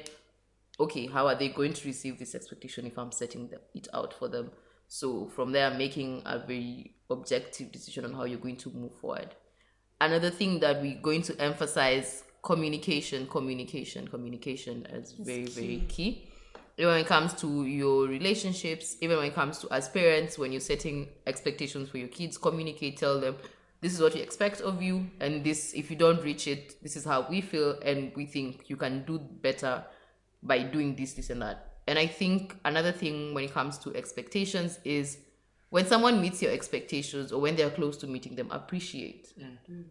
okay, 0.80 1.08
how 1.08 1.28
are 1.28 1.36
they 1.36 1.50
going 1.50 1.74
to 1.74 1.88
receive 1.88 2.20
this 2.20 2.36
expectation 2.36 2.86
if 2.86 2.98
I'm 2.98 3.12
setting 3.12 3.48
them, 3.48 3.62
it 3.74 3.88
out 3.94 4.14
for 4.14 4.28
them? 4.28 4.52
So 4.88 5.28
from 5.28 5.52
there, 5.52 5.72
making 5.72 6.24
a 6.26 6.40
very 6.40 6.96
objective 7.10 7.72
decision 7.72 8.06
on 8.06 8.14
how 8.14 8.26
you're 8.26 8.40
going 8.40 8.58
to 8.58 8.70
move 8.70 8.92
forward. 9.00 9.36
Another 10.00 10.30
thing 10.30 10.60
that 10.60 10.82
we're 10.82 11.02
going 11.02 11.22
to 11.24 11.42
emphasize 11.42 12.24
communication, 12.44 13.28
communication, 13.28 14.08
communication 14.08 14.86
is 14.92 15.14
very, 15.14 15.46
very 15.46 15.84
key. 15.88 16.30
Even 16.78 16.92
when 16.92 17.02
it 17.02 17.08
comes 17.08 17.34
to 17.36 17.66
your 17.66 18.08
relationships, 18.08 18.98
even 19.00 19.18
when 19.18 19.28
it 19.28 19.36
comes 19.36 19.60
to 19.60 19.72
as 19.72 19.88
parents, 19.88 20.38
when 20.38 20.52
you're 20.52 20.60
setting 20.60 21.08
expectations 21.26 21.90
for 21.90 21.98
your 21.98 22.10
kids, 22.10 22.38
communicate, 22.38 22.98
tell 22.98 23.20
them 23.20 23.36
this 23.82 23.94
is 23.94 24.02
what 24.02 24.14
we 24.14 24.22
expect 24.22 24.62
of 24.62 24.82
you, 24.82 25.08
and 25.20 25.44
this 25.44 25.74
if 25.74 25.90
you 25.90 25.96
don't 25.96 26.22
reach 26.24 26.48
it, 26.48 26.82
this 26.82 26.96
is 26.96 27.06
how 27.06 27.26
we 27.30 27.40
feel, 27.40 27.80
and 27.82 28.12
we 28.16 28.26
think 28.26 28.70
you 28.70 28.76
can 28.76 29.04
do 29.06 29.20
better 29.20 29.84
by 30.44 30.64
doing 30.64 30.96
this, 30.96 31.14
this, 31.14 31.30
and 31.30 31.42
that. 31.42 31.74
And 31.88 32.00
I 32.00 32.08
think 32.08 32.56
another 32.66 32.92
thing 32.92 33.34
when 33.34 33.44
it 33.44 33.54
comes 33.54 33.78
to 33.80 33.96
expectations 33.96 34.80
is 34.84 35.20
when 35.70 35.86
someone 35.86 36.22
meets 36.22 36.42
your 36.42 36.52
expectations 36.52 37.32
or 37.32 37.42
when 37.42 37.56
they're 37.56 37.70
close 37.70 37.98
to 37.98 38.08
meeting 38.08 38.36
them, 38.36 38.50
appreciate. 38.52 39.34
Mm. 39.40 39.58
Mm. 39.70 39.84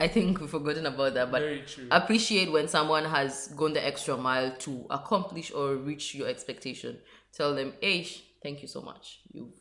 I 0.00 0.08
think 0.08 0.40
we've 0.40 0.50
forgotten 0.50 0.86
about 0.86 1.14
that, 1.14 1.30
but 1.30 1.40
Very 1.40 1.62
true. 1.62 1.86
appreciate 1.90 2.50
when 2.50 2.66
someone 2.68 3.04
has 3.04 3.48
gone 3.56 3.72
the 3.74 3.84
extra 3.86 4.16
mile 4.16 4.54
to 4.58 4.86
accomplish 4.90 5.52
or 5.52 5.76
reach 5.76 6.14
your 6.14 6.26
expectation. 6.28 6.98
Tell 7.32 7.54
them, 7.54 7.72
hey, 7.80 8.06
thank 8.42 8.60
you 8.62 8.68
so 8.68 8.82
much. 8.82 9.20
You've, 9.32 9.52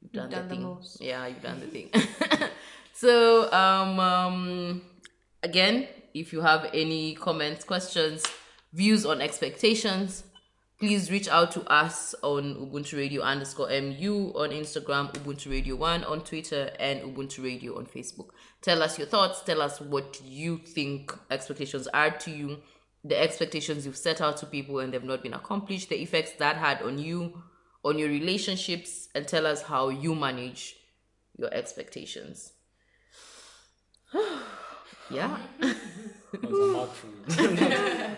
you've 0.00 0.12
done, 0.12 0.30
done 0.30 0.42
the 0.42 0.48
the 0.48 0.54
thing. 0.54 0.62
most." 0.62 1.00
Yeah, 1.00 1.26
you've 1.26 1.42
done 1.42 1.60
the 1.60 1.66
thing. 1.66 1.90
so, 2.92 3.52
um, 3.52 3.98
um, 3.98 4.82
again, 5.42 5.88
if 6.14 6.32
you 6.32 6.40
have 6.40 6.70
any 6.72 7.14
comments, 7.14 7.64
questions, 7.64 8.24
views 8.72 9.04
on 9.04 9.20
expectations, 9.20 10.24
please 10.78 11.10
reach 11.10 11.28
out 11.28 11.50
to 11.52 11.62
us 11.70 12.14
on 12.22 12.54
Ubuntu 12.56 12.96
Radio 12.98 13.22
underscore 13.22 13.68
MU 13.68 14.32
on 14.36 14.50
Instagram, 14.50 15.12
Ubuntu 15.14 15.50
Radio 15.50 15.76
1 15.76 16.04
on 16.04 16.20
Twitter, 16.22 16.70
and 16.78 17.00
Ubuntu 17.02 17.42
Radio 17.44 17.76
on 17.78 17.86
Facebook. 17.86 18.28
Tell 18.64 18.82
us 18.82 18.98
your 18.98 19.06
thoughts. 19.06 19.42
Tell 19.42 19.60
us 19.60 19.78
what 19.78 20.22
you 20.24 20.56
think 20.56 21.14
expectations 21.30 21.86
are 21.88 22.10
to 22.10 22.30
you, 22.30 22.62
the 23.04 23.20
expectations 23.20 23.84
you've 23.84 23.98
set 23.98 24.22
out 24.22 24.38
to 24.38 24.46
people 24.46 24.78
and 24.78 24.90
they've 24.90 25.04
not 25.04 25.22
been 25.22 25.34
accomplished, 25.34 25.90
the 25.90 26.00
effects 26.00 26.32
that 26.38 26.56
had 26.56 26.80
on 26.80 26.98
you, 26.98 27.42
on 27.84 27.98
your 27.98 28.08
relationships, 28.08 29.10
and 29.14 29.28
tell 29.28 29.46
us 29.46 29.60
how 29.60 29.90
you 29.90 30.14
manage 30.14 30.76
your 31.36 31.52
expectations. 31.52 32.54
yeah. 35.10 35.36
That 35.60 36.50
was 36.50 36.70
a 36.70 36.72
mouthful. 36.72 37.10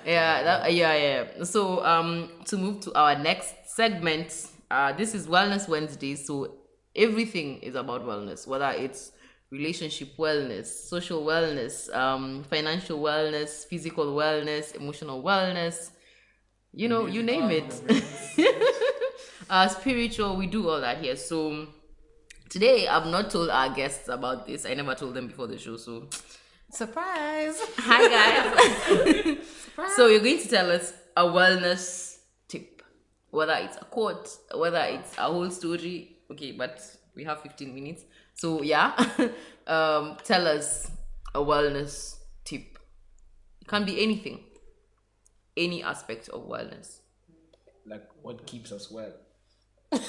yeah 0.06 0.42
that, 0.44 0.72
yeah 0.72 0.94
yeah 0.94 1.44
so 1.44 1.84
um 1.84 2.30
to 2.44 2.56
move 2.56 2.80
to 2.80 2.94
our 2.94 3.18
next 3.18 3.54
segment 3.66 4.46
uh 4.70 4.92
this 4.92 5.14
is 5.14 5.26
wellness 5.26 5.68
wednesday 5.68 6.14
so 6.14 6.54
everything 6.94 7.58
is 7.58 7.74
about 7.74 8.06
wellness 8.06 8.46
whether 8.46 8.70
it's 8.70 9.12
relationship 9.50 10.16
wellness 10.16 10.66
social 10.66 11.24
wellness 11.24 11.94
um 11.94 12.42
financial 12.44 12.98
wellness 12.98 13.64
physical 13.66 14.14
wellness 14.14 14.74
emotional 14.74 15.22
wellness 15.22 15.90
you 16.72 16.88
know 16.88 17.06
you 17.06 17.22
name 17.22 17.50
it 17.50 17.82
uh 19.50 19.68
spiritual 19.68 20.36
we 20.36 20.46
do 20.46 20.68
all 20.68 20.80
that 20.80 20.98
here 20.98 21.14
so 21.14 21.66
today 22.48 22.88
i've 22.88 23.06
not 23.06 23.30
told 23.30 23.48
our 23.50 23.72
guests 23.72 24.08
about 24.08 24.46
this 24.46 24.66
i 24.66 24.74
never 24.74 24.94
told 24.94 25.14
them 25.14 25.28
before 25.28 25.46
the 25.46 25.56
show 25.56 25.76
so 25.76 26.08
Surprise! 26.70 27.60
Hi 27.78 28.08
guys. 28.08 29.38
surprise. 29.62 29.92
so 29.96 30.08
you're 30.08 30.20
going 30.20 30.38
to 30.40 30.48
tell 30.48 30.70
us 30.70 30.92
a 31.16 31.22
wellness 31.22 32.18
tip, 32.48 32.82
whether 33.30 33.54
it's 33.60 33.76
a 33.76 33.84
quote, 33.84 34.28
whether 34.54 34.80
it's 34.80 35.16
a 35.16 35.22
whole 35.22 35.48
story. 35.50 36.16
Okay, 36.30 36.52
but 36.52 36.80
we 37.14 37.24
have 37.24 37.40
15 37.40 37.74
minutes. 37.74 38.04
So 38.36 38.62
yeah, 38.62 38.92
um, 39.66 40.16
tell 40.24 40.46
us 40.46 40.90
a 41.34 41.40
wellness 41.40 42.16
tip. 42.44 42.78
It 43.60 43.66
can 43.66 43.84
be 43.84 44.00
anything, 44.02 44.40
any 45.56 45.82
aspect 45.82 46.28
of 46.28 46.42
wellness. 46.48 47.00
like 47.86 48.08
what 48.22 48.46
keeps 48.46 48.70
us 48.72 48.90
well. 48.90 49.12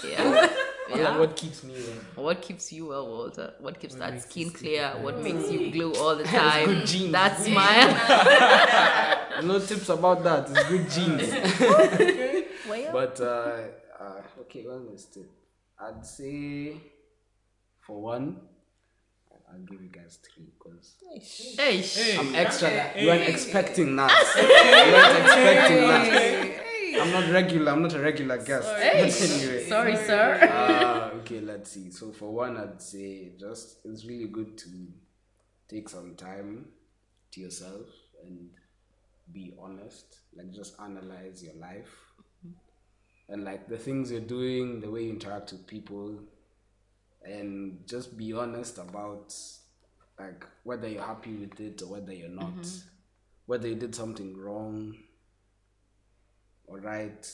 Yeah. 0.03 0.49
Yeah. 0.95 1.17
what 1.19 1.35
keeps 1.35 1.65
me 1.65 1.73
well. 1.73 2.23
What 2.27 2.41
keeps 2.41 2.71
you 2.71 2.85
well, 2.87 3.05
Walter? 3.07 3.53
What 3.59 3.77
keeps 3.77 3.95
that 3.95 4.21
skin 4.21 4.51
clear? 4.51 4.83
at 4.83 5.01
What 5.03 5.19
makes 5.21 5.51
you 5.51 5.69
glow 5.69 5.91
all 6.01 6.15
the 6.15 6.23
time? 6.23 6.65
good 6.65 6.87
genes. 6.87 7.11
That 7.11 7.37
smile. 7.37 7.93
No 9.43 9.59
tips 9.59 9.89
about 9.89 10.23
that. 10.23 10.49
It's 10.49 10.63
good 10.69 10.89
genes. 10.89 11.29
Well, 12.69 12.91
But 12.93 13.19
uh, 13.19 13.57
uh 13.99 14.21
okay, 14.43 14.63
wellness 14.63 15.11
tip. 15.13 15.29
I'd 15.77 16.05
say 16.05 16.77
for 17.87 18.01
one, 18.01 18.41
I'll 19.49 19.59
give 19.59 19.81
you 19.81 19.87
guys 19.87 20.19
three 20.21 20.49
because 20.59 20.95
hey, 21.57 22.17
I'm 22.17 22.35
extra. 22.35 22.91
You 22.99 23.07
weren't 23.07 23.29
expecting 23.29 23.95
that. 23.95 24.11
you 24.35 24.93
weren't 24.93 25.19
expecting 25.23 25.87
that. 25.87 27.01
I'm 27.01 27.11
not 27.11 27.31
regular. 27.31 27.71
I'm 27.71 27.81
not 27.81 27.93
a 27.93 27.99
regular 27.99 28.37
guest. 28.43 28.67
But 28.67 28.81
anyway. 28.81 29.69
sorry, 29.69 29.95
sir. 29.95 30.49
Uh, 30.51 31.15
okay, 31.19 31.39
let's 31.39 31.71
see. 31.71 31.91
So 31.91 32.11
for 32.11 32.33
one, 32.33 32.57
I'd 32.57 32.81
say 32.81 33.31
just 33.39 33.79
it's 33.85 34.05
really 34.05 34.27
good 34.27 34.57
to 34.57 34.87
take 35.69 35.87
some 35.87 36.15
time 36.15 36.65
to 37.31 37.39
yourself 37.39 37.87
and 38.21 38.49
be 39.31 39.53
honest. 39.61 40.17
Like 40.35 40.51
just 40.51 40.75
analyze 40.81 41.41
your 41.41 41.55
life 41.55 41.95
and 43.29 43.43
like 43.43 43.67
the 43.67 43.77
things 43.77 44.11
you're 44.11 44.19
doing, 44.21 44.81
the 44.81 44.89
way 44.89 45.03
you 45.03 45.11
interact 45.11 45.51
with 45.51 45.67
people, 45.67 46.19
and 47.23 47.79
just 47.85 48.17
be 48.17 48.33
honest 48.33 48.77
about 48.77 49.33
like 50.19 50.45
whether 50.63 50.87
you're 50.87 51.03
happy 51.03 51.33
with 51.33 51.59
it 51.59 51.81
or 51.81 51.87
whether 51.87 52.13
you're 52.13 52.29
not, 52.29 52.53
mm-hmm. 52.53 52.87
whether 53.45 53.67
you 53.67 53.75
did 53.75 53.93
something 53.93 54.35
wrong 54.37 54.95
or 56.65 56.79
right, 56.79 57.29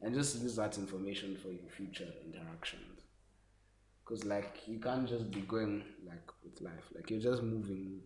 and 0.00 0.14
just 0.14 0.40
use 0.40 0.56
that 0.56 0.78
information 0.78 1.36
for 1.36 1.48
your 1.48 1.68
future 1.76 2.08
interactions. 2.24 3.00
Because 4.04 4.24
like 4.24 4.62
you 4.66 4.78
can't 4.78 5.08
just 5.08 5.30
be 5.30 5.40
going 5.40 5.82
like 6.06 6.30
with 6.42 6.60
life, 6.60 6.84
like 6.94 7.10
you're 7.10 7.20
just 7.20 7.42
moving. 7.42 8.00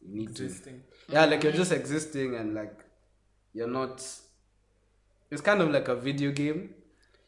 You 0.00 0.16
need 0.16 0.30
Existing. 0.30 0.82
to, 1.06 1.12
yeah, 1.12 1.26
like 1.26 1.44
you're 1.44 1.52
just 1.52 1.70
existing 1.70 2.34
and 2.34 2.54
like 2.54 2.74
you're 3.52 3.68
not. 3.68 4.04
It's 5.30 5.40
kind 5.40 5.60
of 5.60 5.70
like 5.70 5.88
a 5.88 5.94
video 5.94 6.32
game, 6.32 6.74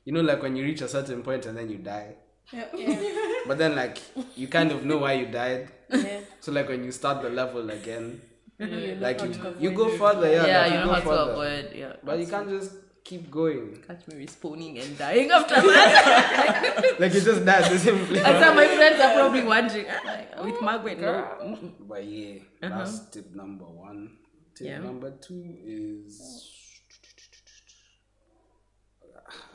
you 0.05 0.12
know, 0.12 0.20
like 0.20 0.43
when 0.43 0.57
you 0.57 0.64
reach 0.64 0.80
a 0.80 0.89
certain 0.89 1.22
point 1.22 1.47
and 1.47 1.57
then 1.57 1.70
you 1.70 1.78
die. 1.78 2.16
But 3.47 3.59
then 3.59 3.74
like 3.76 3.99
you 4.36 4.49
kind 4.49 4.72
of 4.72 4.84
know 4.84 4.99
why 4.99 5.12
you 5.14 5.26
died. 5.26 5.68
yeah. 5.90 6.20
So 6.40 6.53
like 6.53 6.68
when 6.68 6.84
you 6.84 6.92
start 6.92 7.22
the 7.22 7.30
level 7.30 7.70
again, 7.70 8.20
You 8.59 8.66
know 8.68 9.01
like 9.01 9.20
you, 9.22 9.32
you 9.59 9.70
go 9.72 9.88
further, 9.97 10.30
yeah. 10.30 10.47
yeah, 10.47 10.61
like, 10.62 10.72
you 10.72 10.78
know 10.78 10.86
go 10.86 10.92
how 10.92 11.01
to 11.01 11.07
further. 11.07 11.32
avoid. 11.32 11.66
Yeah, 11.74 11.92
But 12.05 12.18
you 12.20 12.26
can't 12.26 12.49
just 12.49 12.70
keep 13.03 13.30
going. 13.30 13.82
catch 13.86 14.07
me 14.09 14.24
respawning 14.24 14.80
and 14.82 14.97
dying 14.97 15.30
after 15.30 15.57
that. 15.57 16.97
Like 17.01 17.12
you 17.14 17.20
just 17.20 17.45
died 17.45 17.64
the 17.70 17.78
same 17.78 18.07
place. 18.07 18.22
and 18.22 18.36
some 18.45 18.55
my 18.57 18.68
friends 18.68 19.01
are 19.01 19.12
probably 19.18 19.42
wondering, 19.45 19.86
ah, 19.90 20.45
with 20.45 20.61
Margaret, 20.61 21.01
no. 21.01 21.59
But 21.88 22.05
yeah, 22.05 22.38
that's 22.61 23.09
tip 23.11 23.34
number 23.34 23.64
one. 23.66 24.16
Tip 24.55 24.66
Yeah. 24.68 24.78
number 24.78 25.11
two 25.20 25.42
is 25.66 26.20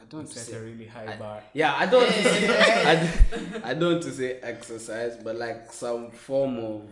I 0.02 0.06
don't 0.10 0.20
want 0.22 0.32
to 0.32 0.40
Set 0.40 0.62
a 0.62 0.64
really 0.64 0.86
high 0.88 1.16
bar. 1.18 1.44
yeah 1.54 1.76
I 1.78 1.86
don't 1.86 2.06
to 2.14 2.24
say 2.24 2.86
I, 2.86 2.96
don't- 2.96 3.66
I 3.66 3.74
don't 3.74 4.02
to 4.02 4.12
say 4.12 4.40
exercise, 4.42 5.18
but 5.24 5.36
like 5.36 5.72
some 5.72 6.12
form 6.12 6.58
of 6.60 6.90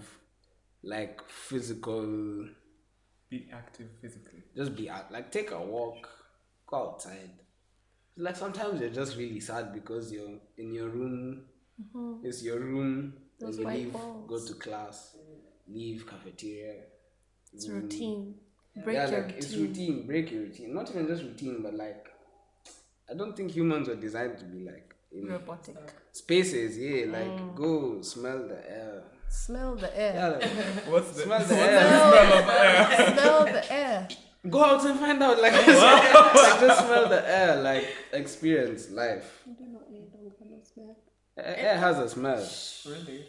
like 0.83 1.21
physical. 1.27 2.47
Be 3.29 3.49
active 3.51 3.87
physically. 4.01 4.43
Just 4.55 4.75
be 4.75 4.89
out, 4.89 5.11
like 5.11 5.31
take 5.31 5.51
a 5.51 5.59
walk, 5.59 6.07
go 6.65 6.77
outside. 6.91 7.31
Like 8.15 8.35
sometimes 8.35 8.79
you're 8.81 8.89
just 8.89 9.17
really 9.17 9.39
sad 9.41 9.73
because 9.73 10.11
you're 10.11 10.39
in 10.57 10.73
your 10.73 10.89
room. 10.89 11.41
Mm-hmm. 11.81 12.25
It's 12.25 12.41
your 12.43 12.59
room. 12.59 13.13
Those 13.39 13.49
and 13.57 13.59
you 13.59 13.65
white 13.65 13.77
leave, 13.77 13.93
walls. 13.93 14.25
go 14.29 14.53
to 14.53 14.59
class, 14.59 15.15
leave 15.67 16.07
cafeteria. 16.07 16.75
It's 17.53 17.67
room. 17.67 17.81
routine. 17.83 18.35
Break 18.83 18.95
yeah, 18.95 19.09
your 19.09 19.17
like 19.19 19.25
routine. 19.27 19.37
it's 19.43 19.55
routine. 19.55 20.07
Break 20.07 20.31
your 20.31 20.41
routine. 20.43 20.73
Not 20.73 20.89
even 20.89 21.07
just 21.07 21.23
routine, 21.23 21.61
but 21.61 21.73
like 21.75 22.07
I 23.09 23.13
don't 23.13 23.35
think 23.35 23.51
humans 23.51 23.87
were 23.87 23.95
designed 23.95 24.37
to 24.39 24.45
be 24.45 24.65
like 24.65 24.93
in 25.11 25.27
Robotic. 25.27 25.77
spaces. 26.11 26.77
Yeah, 26.77 27.05
like 27.11 27.27
Mm. 27.39 27.55
go 27.55 28.01
smell 28.01 28.47
the 28.47 28.59
air. 28.69 29.03
Smell 29.29 29.75
the 29.75 29.91
air. 29.97 30.13
Yeah, 30.15 30.27
like, 30.29 30.43
What's 30.91 31.11
the 31.11 31.23
smell 31.23 31.39
the 31.39 31.55
what's 31.55 31.67
air. 31.73 31.87
smell 31.87 32.33
of 32.39 32.49
air? 32.49 33.13
Smell 33.13 33.45
the 33.45 33.73
air. 33.73 34.07
Go 34.49 34.63
out 34.63 34.85
and 34.85 34.99
find 34.99 35.21
out. 35.23 35.41
Like, 35.41 35.53
like 35.67 36.59
just 36.59 36.79
smell 36.85 37.09
the 37.09 37.23
air. 37.27 37.61
Like 37.61 37.85
experience 38.13 38.89
life. 38.91 39.43
I 39.45 39.51
do 39.51 39.65
not 39.71 39.91
need 39.91 40.07
long 40.13 40.31
smell. 40.63 40.95
Air 41.37 41.77
has 41.77 41.99
a 41.99 42.09
smell. 42.09 42.47
Really? 42.85 43.25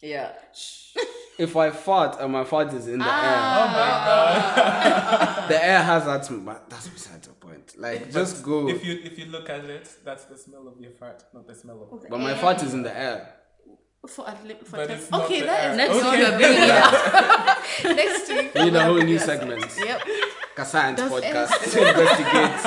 Yeah. 0.00 0.32
If 1.40 1.56
I 1.56 1.70
fart 1.70 2.20
and 2.20 2.32
my 2.32 2.44
fart 2.44 2.72
is 2.74 2.86
in 2.86 2.98
the 2.98 3.04
Ah. 3.08 4.26
air, 5.40 5.48
the 5.48 5.64
air 5.64 5.82
has 5.82 6.04
that 6.04 6.26
smell. 6.26 6.40
But 6.40 6.68
that's 6.68 6.88
beside 6.88 7.22
the 7.22 7.30
point. 7.30 7.72
Like, 7.78 8.12
just 8.12 8.42
go. 8.42 8.68
If 8.68 8.84
you 8.84 9.00
if 9.02 9.18
you 9.18 9.24
look 9.26 9.48
at 9.48 9.64
it, 9.64 9.88
that's 10.04 10.24
the 10.26 10.36
smell 10.36 10.68
of 10.68 10.78
your 10.80 10.90
fart, 10.92 11.24
not 11.32 11.46
the 11.46 11.54
smell 11.54 11.88
of. 11.90 12.02
The 12.02 12.08
But 12.08 12.20
my 12.20 12.34
fart 12.34 12.62
is 12.62 12.74
in 12.74 12.82
the 12.82 12.94
air. 12.96 13.36
For, 14.06 14.26
at 14.28 14.42
li- 14.46 14.56
for 14.64 14.76
But 14.78 14.86
ten- 14.88 14.96
it's 14.98 15.10
not 15.10 15.22
okay, 15.24 15.40
the 15.40 15.46
that 15.46 15.64
air. 15.64 15.70
is 15.72 15.76
Next 15.76 15.96
Okay. 15.96 16.10
week 16.10 16.20
we're 16.20 16.38
bringing 16.38 16.68
next 17.96 18.28
week. 18.28 18.54
We 18.54 18.60
need 18.64 18.76
a 18.76 18.84
whole 18.84 19.02
new 19.02 19.18
segment. 19.18 19.66
Yep. 19.78 20.00
Science 20.64 21.00
Does 21.00 21.10
podcast 21.12 21.52
to 21.72 21.78
investigate. 21.88 22.60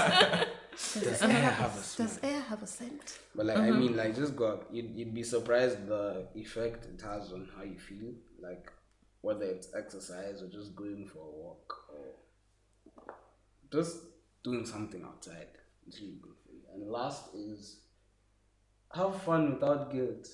Does 1.03 1.21
air 1.21 1.51
have 1.61 1.75
a 1.77 1.81
smell? 1.81 2.07
Does 2.07 2.19
air 2.23 2.41
have 2.41 2.61
a 2.63 2.67
scent? 2.67 3.19
But 3.35 3.45
like 3.47 3.57
I 3.57 3.69
mean, 3.71 3.95
like 3.95 4.15
just 4.15 4.35
go 4.35 4.45
up. 4.45 4.65
You'd, 4.71 4.91
you'd 4.95 5.13
be 5.13 5.23
surprised 5.23 5.87
the 5.87 6.25
effect 6.35 6.85
it 6.85 7.01
has 7.03 7.31
on 7.33 7.47
how 7.55 7.63
you 7.63 7.77
feel. 7.79 8.13
Like 8.43 8.71
whether 9.21 9.45
it's 9.45 9.69
exercise 9.73 10.41
or 10.43 10.47
just 10.49 10.75
going 10.75 11.07
for 11.07 11.19
a 11.19 11.31
walk 11.31 11.73
or 11.93 13.13
just 13.71 13.97
doing 14.43 14.65
something 14.65 15.03
outside. 15.03 15.47
It's 15.87 15.99
really 16.01 16.17
good 16.21 16.33
for 16.45 16.51
you. 16.53 16.61
And 16.73 16.91
last 16.91 17.33
is 17.35 17.77
have 18.93 19.21
fun 19.23 19.53
without 19.53 19.91
guilt. 19.91 20.27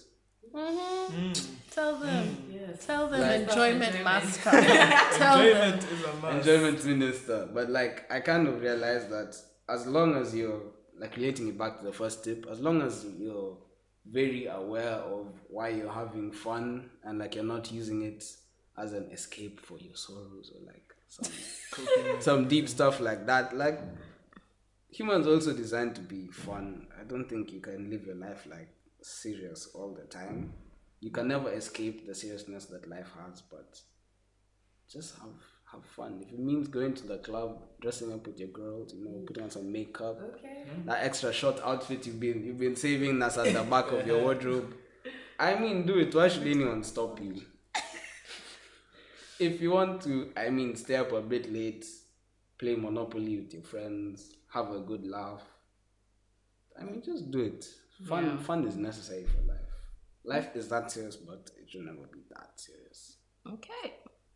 Mm-hmm. 0.53 1.15
Mm. 1.31 1.47
Tell 1.71 1.97
them. 1.97 2.25
Mm. 2.25 2.53
Yes. 2.53 2.85
Tell 2.85 3.07
them 3.07 3.21
Like- 3.21 3.41
enjoyment 3.41 3.83
Enjoyment. 3.83 4.03
master. 4.03 4.49
Tell 5.19 5.37
them. 5.37 5.47
Enjoyment 5.47 5.83
is 5.91 6.03
a 6.03 6.13
must. 6.13 6.37
Enjoyment 6.47 6.85
minister. 6.85 7.49
But 7.53 7.69
like 7.69 8.11
I 8.11 8.19
kind 8.21 8.47
of 8.47 8.59
realized 8.61 9.09
that 9.11 9.35
as 9.69 9.85
long 9.85 10.15
as 10.15 10.33
you're 10.35 10.61
like 10.97 11.15
relating 11.15 11.47
it 11.49 11.57
back 11.57 11.77
to 11.79 11.85
the 11.85 11.93
first 11.93 12.23
tip, 12.23 12.45
as 12.51 12.59
long 12.59 12.81
as 12.81 13.05
you're 13.17 13.57
very 14.11 14.47
aware 14.47 14.95
of 14.95 15.27
why 15.47 15.69
you're 15.69 15.91
having 15.91 16.31
fun 16.31 16.89
and 17.03 17.19
like 17.19 17.35
you're 17.35 17.43
not 17.43 17.71
using 17.71 18.01
it 18.01 18.23
as 18.77 18.93
an 18.93 19.09
escape 19.11 19.59
for 19.59 19.77
your 19.77 19.95
sorrows 19.95 20.51
or 20.55 20.65
like 20.65 20.93
some 21.07 21.31
some 22.19 22.47
deep 22.47 22.69
stuff 22.69 22.99
like 22.99 23.25
that. 23.27 23.55
Like 23.55 23.79
humans 24.89 25.27
also 25.27 25.53
designed 25.53 25.95
to 25.95 26.01
be 26.01 26.27
fun. 26.27 26.87
I 26.99 27.03
don't 27.03 27.27
think 27.29 27.51
you 27.51 27.59
can 27.59 27.89
live 27.89 28.05
your 28.05 28.15
life 28.15 28.47
like 28.49 28.69
serious 29.01 29.69
all 29.73 29.93
the 29.93 30.07
time. 30.07 30.53
You 31.01 31.11
can 31.11 31.27
never 31.27 31.51
escape 31.51 32.05
the 32.05 32.15
seriousness 32.15 32.65
that 32.65 32.89
life 32.89 33.09
has, 33.25 33.41
but 33.41 33.79
just 34.91 35.17
have 35.19 35.29
have 35.71 35.85
fun. 35.85 36.19
If 36.25 36.33
it 36.33 36.39
means 36.39 36.67
going 36.67 36.93
to 36.95 37.07
the 37.07 37.17
club, 37.17 37.61
dressing 37.81 38.11
up 38.11 38.25
with 38.25 38.39
your 38.39 38.49
girls, 38.49 38.93
you 38.93 39.05
know, 39.05 39.23
putting 39.25 39.43
on 39.43 39.49
some 39.51 39.71
makeup, 39.71 40.19
Okay. 40.35 40.63
that 40.85 41.03
extra 41.03 41.31
short 41.31 41.59
outfit 41.63 42.05
you've 42.07 42.19
been 42.19 42.43
you've 42.43 42.59
been 42.59 42.75
saving 42.75 43.19
that's 43.19 43.37
at 43.37 43.53
the 43.53 43.63
back 43.63 43.91
of 43.91 44.05
your 44.07 44.21
wardrobe. 44.21 44.73
I 45.39 45.55
mean, 45.55 45.85
do 45.85 45.97
it. 45.99 46.13
Why 46.13 46.27
should 46.27 46.45
anyone 46.47 46.83
stop 46.83 47.19
you? 47.21 47.41
if 49.39 49.61
you 49.61 49.71
want 49.71 50.01
to, 50.01 50.31
I 50.35 50.49
mean, 50.49 50.75
stay 50.75 50.95
up 50.97 51.11
a 51.13 51.21
bit 51.21 51.51
late, 51.51 51.85
play 52.57 52.75
Monopoly 52.75 53.37
with 53.37 53.53
your 53.53 53.63
friends, 53.63 54.33
have 54.53 54.71
a 54.71 54.79
good 54.79 55.05
laugh. 55.07 55.41
I 56.79 56.83
mean, 56.83 57.01
just 57.01 57.31
do 57.31 57.39
it. 57.41 57.65
Fun, 58.07 58.37
fun 58.39 58.65
is 58.67 58.75
necessary 58.75 59.25
for 59.25 59.41
life. 59.47 59.59
Life 60.25 60.55
is 60.55 60.67
that 60.69 60.91
serious, 60.91 61.15
but 61.15 61.49
it 61.57 61.69
should 61.69 61.85
never 61.85 62.07
be 62.11 62.19
that 62.31 62.51
serious. 62.59 63.17
Okay. 63.47 63.93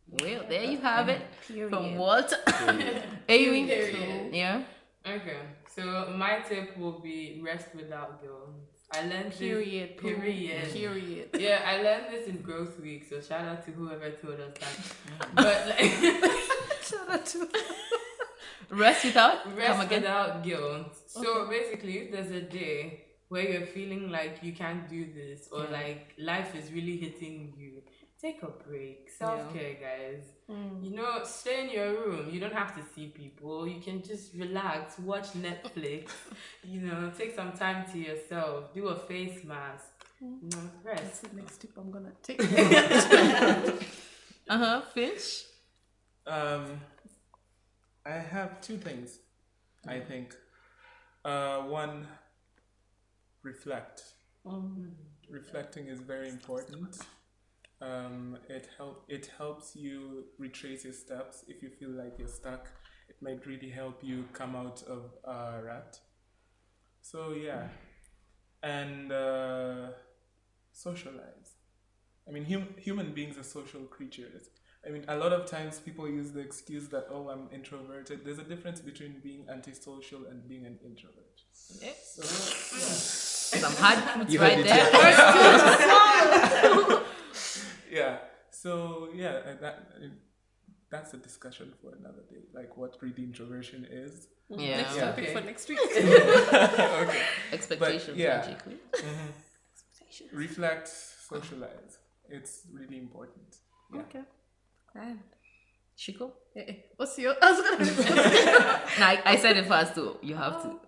Well, 0.08 0.42
there 0.48 0.64
you 0.64 0.78
have 0.78 1.08
it 1.08 1.22
from 1.68 1.68
Period. 1.68 1.96
Walter. 1.98 2.36
Amy. 3.28 3.66
Yeah. 4.32 4.62
Okay. 5.06 5.38
So 5.74 6.12
my 6.16 6.40
tip 6.48 6.76
will 6.78 7.00
be 7.00 7.40
rest 7.44 7.74
without 7.74 8.22
guilt. 8.22 8.50
I 8.92 9.00
learned 9.06 9.32
this- 9.32 9.38
Period. 9.38 9.96
poo. 9.96 10.14
Period. 10.14 10.72
Period. 10.72 11.28
Yeah, 11.38 11.62
I 11.66 11.82
learned 11.82 12.06
this 12.12 12.28
in 12.28 12.36
growth 12.42 12.78
week, 12.80 13.06
so 13.08 13.20
shout 13.20 13.44
out 13.44 13.64
to 13.64 13.72
whoever 13.72 14.10
told 14.10 14.38
us 14.40 14.52
that. 14.60 15.34
but 15.34 15.66
like 15.68 15.90
Shout 16.84 17.08
out 17.10 17.26
to 17.26 17.48
Rest 18.70 19.04
without. 19.04 19.42
Come 19.44 19.56
rest 19.56 19.82
again. 19.86 20.02
without 20.02 20.42
guilt. 20.44 20.96
So 21.06 21.48
basically, 21.48 21.98
if 21.98 22.12
there's 22.12 22.30
a 22.30 22.40
day 22.42 23.04
where 23.28 23.42
you're 23.50 23.66
feeling 23.66 24.10
like 24.10 24.38
you 24.42 24.52
can't 24.52 24.88
do 24.88 25.06
this 25.12 25.48
or 25.50 25.64
like 25.72 26.12
life 26.18 26.54
is 26.54 26.72
really 26.72 26.96
hitting 26.96 27.52
you, 27.58 27.82
take 28.24 28.42
a 28.42 28.46
break. 28.68 29.10
Self 29.18 29.52
care, 29.52 29.74
guys. 29.74 30.22
You 30.82 30.90
know, 30.96 31.20
stay 31.24 31.64
in 31.64 31.70
your 31.70 31.90
room. 31.92 32.30
You 32.32 32.40
don't 32.40 32.54
have 32.54 32.74
to 32.76 32.82
see 32.94 33.06
people. 33.08 33.68
You 33.68 33.80
can 33.80 34.02
just 34.02 34.34
relax, 34.34 34.98
watch 34.98 35.28
Netflix. 35.32 36.10
you 36.64 36.80
know, 36.80 37.12
take 37.16 37.34
some 37.34 37.52
time 37.52 37.84
to 37.92 37.98
yourself. 37.98 38.72
Do 38.74 38.88
a 38.88 38.96
face 38.96 39.44
mask. 39.44 39.84
You 40.20 40.48
know, 40.50 40.70
That's 40.84 41.02
rest. 41.02 41.22
the 41.22 41.36
next 41.36 41.58
tip 41.58 41.70
I'm 41.76 41.90
gonna 41.90 42.12
take. 42.22 42.40
Uh 44.46 44.58
huh. 44.58 44.82
Finch. 44.92 45.44
Um, 46.26 46.78
I 48.04 48.12
have 48.12 48.60
two 48.60 48.76
things. 48.76 49.18
I 49.88 50.00
think. 50.00 50.36
Uh, 51.24 51.62
one, 51.62 52.06
reflect. 53.42 54.02
Reflecting 55.30 55.86
is 55.86 56.00
very 56.00 56.28
important. 56.28 56.98
Um, 57.80 58.38
it 58.48 58.68
help 58.78 59.04
it 59.08 59.30
helps 59.36 59.74
you 59.76 60.24
retrace 60.38 60.84
your 60.84 60.92
steps 60.92 61.44
if 61.48 61.62
you 61.62 61.70
feel 61.70 61.90
like 61.90 62.18
you're 62.18 62.28
stuck. 62.28 62.68
It 63.08 63.16
might 63.20 63.44
really 63.46 63.68
help 63.68 64.02
you 64.02 64.24
come 64.32 64.56
out 64.56 64.82
of 64.84 65.10
a 65.24 65.60
rut. 65.62 65.98
So 67.02 67.32
yeah, 67.32 67.68
and 68.62 69.12
uh, 69.12 69.88
socialize. 70.72 71.56
I 72.26 72.30
mean, 72.30 72.46
hum- 72.46 72.74
human 72.78 73.12
beings 73.12 73.36
are 73.36 73.42
social 73.42 73.82
creatures. 73.82 74.48
I 74.86 74.90
mean, 74.90 75.04
a 75.08 75.16
lot 75.16 75.32
of 75.32 75.46
times 75.46 75.78
people 75.78 76.06
use 76.08 76.32
the 76.32 76.40
excuse 76.40 76.88
that, 76.88 77.06
oh, 77.10 77.28
I'm 77.30 77.48
introverted. 77.52 78.24
There's 78.24 78.38
a 78.38 78.44
difference 78.44 78.80
between 78.80 79.20
being 79.22 79.46
antisocial 79.50 80.26
and 80.26 80.46
being 80.46 80.66
an 80.66 80.78
introvert. 80.84 81.40
Yeah. 81.80 81.88
So, 82.02 82.22
yeah. 82.22 83.60
Some 83.62 83.72
hard 83.76 83.98
truths 84.14 84.36
right 84.36 84.62
there. 84.64 87.00
yeah. 87.98 88.14
So, 88.50 88.72
yeah, 89.22 89.34
uh, 89.48 89.54
that, 89.64 89.76
that's 90.92 91.10
a 91.14 91.20
discussion 91.28 91.72
for 91.80 91.90
another 92.00 92.22
day, 92.30 92.42
like 92.58 92.76
what 92.80 92.92
really 93.04 93.22
introversion 93.30 93.82
is. 94.04 94.12
Yeah. 94.48 94.76
Next 94.80 94.96
Yeah. 94.96 95.04
topic 95.06 95.24
Okay. 95.24 95.34
for 95.34 95.40
next 95.50 95.68
week. 95.70 95.78
okay. 95.96 97.22
Expectations. 97.52 98.16
yeah. 98.16 98.36
logically. 98.40 98.78
Reflect, 100.32 100.88
socialize. 100.88 101.98
It's 102.28 102.54
really 102.72 102.98
important. 102.98 103.48
Yeah. 103.92 104.00
Okay. 104.02 104.22
Grand. 104.92 105.20
Shiko. 105.98 106.26
Eh, 106.56 106.60
eh. 106.68 106.74
What's 106.96 107.18
your? 107.18 107.34
I 107.42 107.50
was 107.50 107.60
gonna. 107.62 107.84
No, 109.00 109.06
I, 109.06 109.22
I 109.32 109.36
said 109.36 109.56
it 109.56 109.66
first 109.66 109.94
too. 109.94 110.16
You 110.22 110.34
have 110.36 110.62
to. 110.62 110.78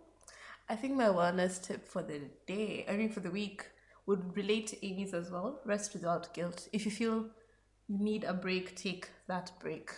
I 0.69 0.77
think 0.77 0.95
my 0.95 1.07
wellness 1.19 1.63
tip 1.67 1.87
for 1.87 2.03
the 2.03 2.21
day, 2.47 2.85
I 2.89 2.97
mean 2.97 3.11
for 3.11 3.21
the 3.21 3.31
week, 3.31 3.65
would 4.07 4.37
relate 4.37 4.67
to 4.69 4.87
Amy's 4.87 5.13
as 5.15 5.31
well. 5.31 5.61
Rest 5.65 5.93
without 5.95 6.33
guilt. 6.35 6.69
If 6.73 6.85
you 6.85 6.91
feel 6.91 7.27
you 7.89 7.99
need 7.99 8.25
a 8.25 8.33
break, 8.33 8.75
take 8.77 9.09
that 9.29 9.53
break. 9.61 9.91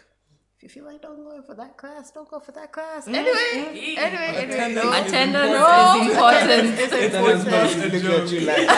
If 0.56 0.62
you 0.64 0.68
feel 0.70 0.84
like 0.86 1.02
don't 1.02 1.22
go 1.22 1.40
for 1.42 1.54
that 1.54 1.76
class, 1.76 2.10
don't 2.10 2.28
go 2.28 2.40
for 2.40 2.50
that 2.52 2.72
class. 2.72 3.06
Anyway, 3.06 3.30
anyway, 3.54 3.94
anyway. 3.96 4.44
Attendance 4.44 4.74
No, 4.74 4.92
is 4.92 5.06
Attendance 5.06 5.52
important. 5.54 6.02
is 6.02 6.10
important. 6.10 6.78
It's 6.80 6.90
That 6.90 7.00
is 7.00 7.14
important. 7.14 7.42
supposed 7.44 7.74
to 7.74 7.80
look 8.08 8.22
at 8.22 8.30
you 8.32 8.40
like 8.40 8.68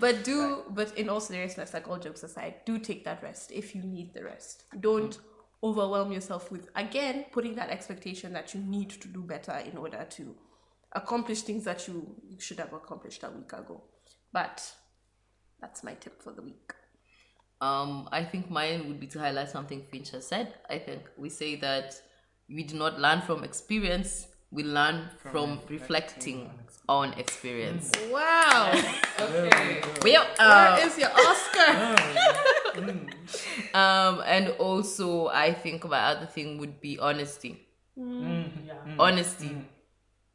But 0.00 0.24
do, 0.24 0.62
but 0.70 0.96
in 0.98 1.08
all 1.08 1.20
seriousness, 1.20 1.72
like 1.72 1.88
all 1.88 1.98
jokes 1.98 2.22
aside, 2.22 2.54
do 2.66 2.78
take 2.78 3.04
that 3.04 3.22
rest 3.22 3.50
if 3.52 3.74
you 3.74 3.82
need 3.82 4.12
the 4.14 4.24
rest. 4.24 4.64
Don't 4.80 5.18
overwhelm 5.62 6.12
yourself 6.12 6.50
with 6.50 6.68
again 6.76 7.24
putting 7.32 7.54
that 7.54 7.70
expectation 7.70 8.32
that 8.34 8.52
you 8.54 8.60
need 8.60 8.90
to 8.90 9.08
do 9.08 9.22
better 9.22 9.56
in 9.70 9.76
order 9.78 10.04
to 10.10 10.34
accomplish 10.94 11.42
things 11.42 11.64
that 11.64 11.86
you, 11.88 12.14
you 12.28 12.40
should 12.40 12.58
have 12.58 12.72
accomplished 12.72 13.22
a 13.24 13.30
week 13.30 13.52
ago. 13.52 13.82
But 14.32 14.72
that's 15.60 15.82
my 15.82 15.94
tip 15.94 16.22
for 16.22 16.32
the 16.32 16.42
week. 16.42 16.72
Um, 17.60 18.08
I 18.12 18.24
think 18.24 18.50
mine 18.50 18.88
would 18.88 19.00
be 19.00 19.06
to 19.08 19.18
highlight 19.18 19.50
something 19.50 19.82
Finch 19.90 20.10
has 20.10 20.26
said. 20.26 20.54
I 20.68 20.78
think 20.78 21.02
we 21.16 21.28
say 21.30 21.56
that 21.56 21.94
we 22.48 22.62
do 22.62 22.76
not 22.76 23.00
learn 23.00 23.22
from 23.22 23.42
experience, 23.44 24.28
we 24.50 24.62
learn 24.62 25.08
from, 25.18 25.60
reflecting 25.68 26.50
on 26.88 27.14
experience. 27.14 27.90
Wow, 28.10 28.72
Okay. 29.18 29.80
Well, 30.02 30.26
uh, 30.38 30.76
where 30.76 30.86
is 30.86 30.98
your 30.98 31.10
Oscar? 31.10 31.70
um, 33.74 34.22
and 34.26 34.48
also 34.58 35.28
I 35.28 35.52
think 35.54 35.88
my 35.88 35.98
other 36.00 36.26
thing 36.26 36.58
would 36.58 36.80
be 36.80 36.98
honesty. 36.98 37.66
Yeah. 37.96 38.44
Honesty. 38.98 39.56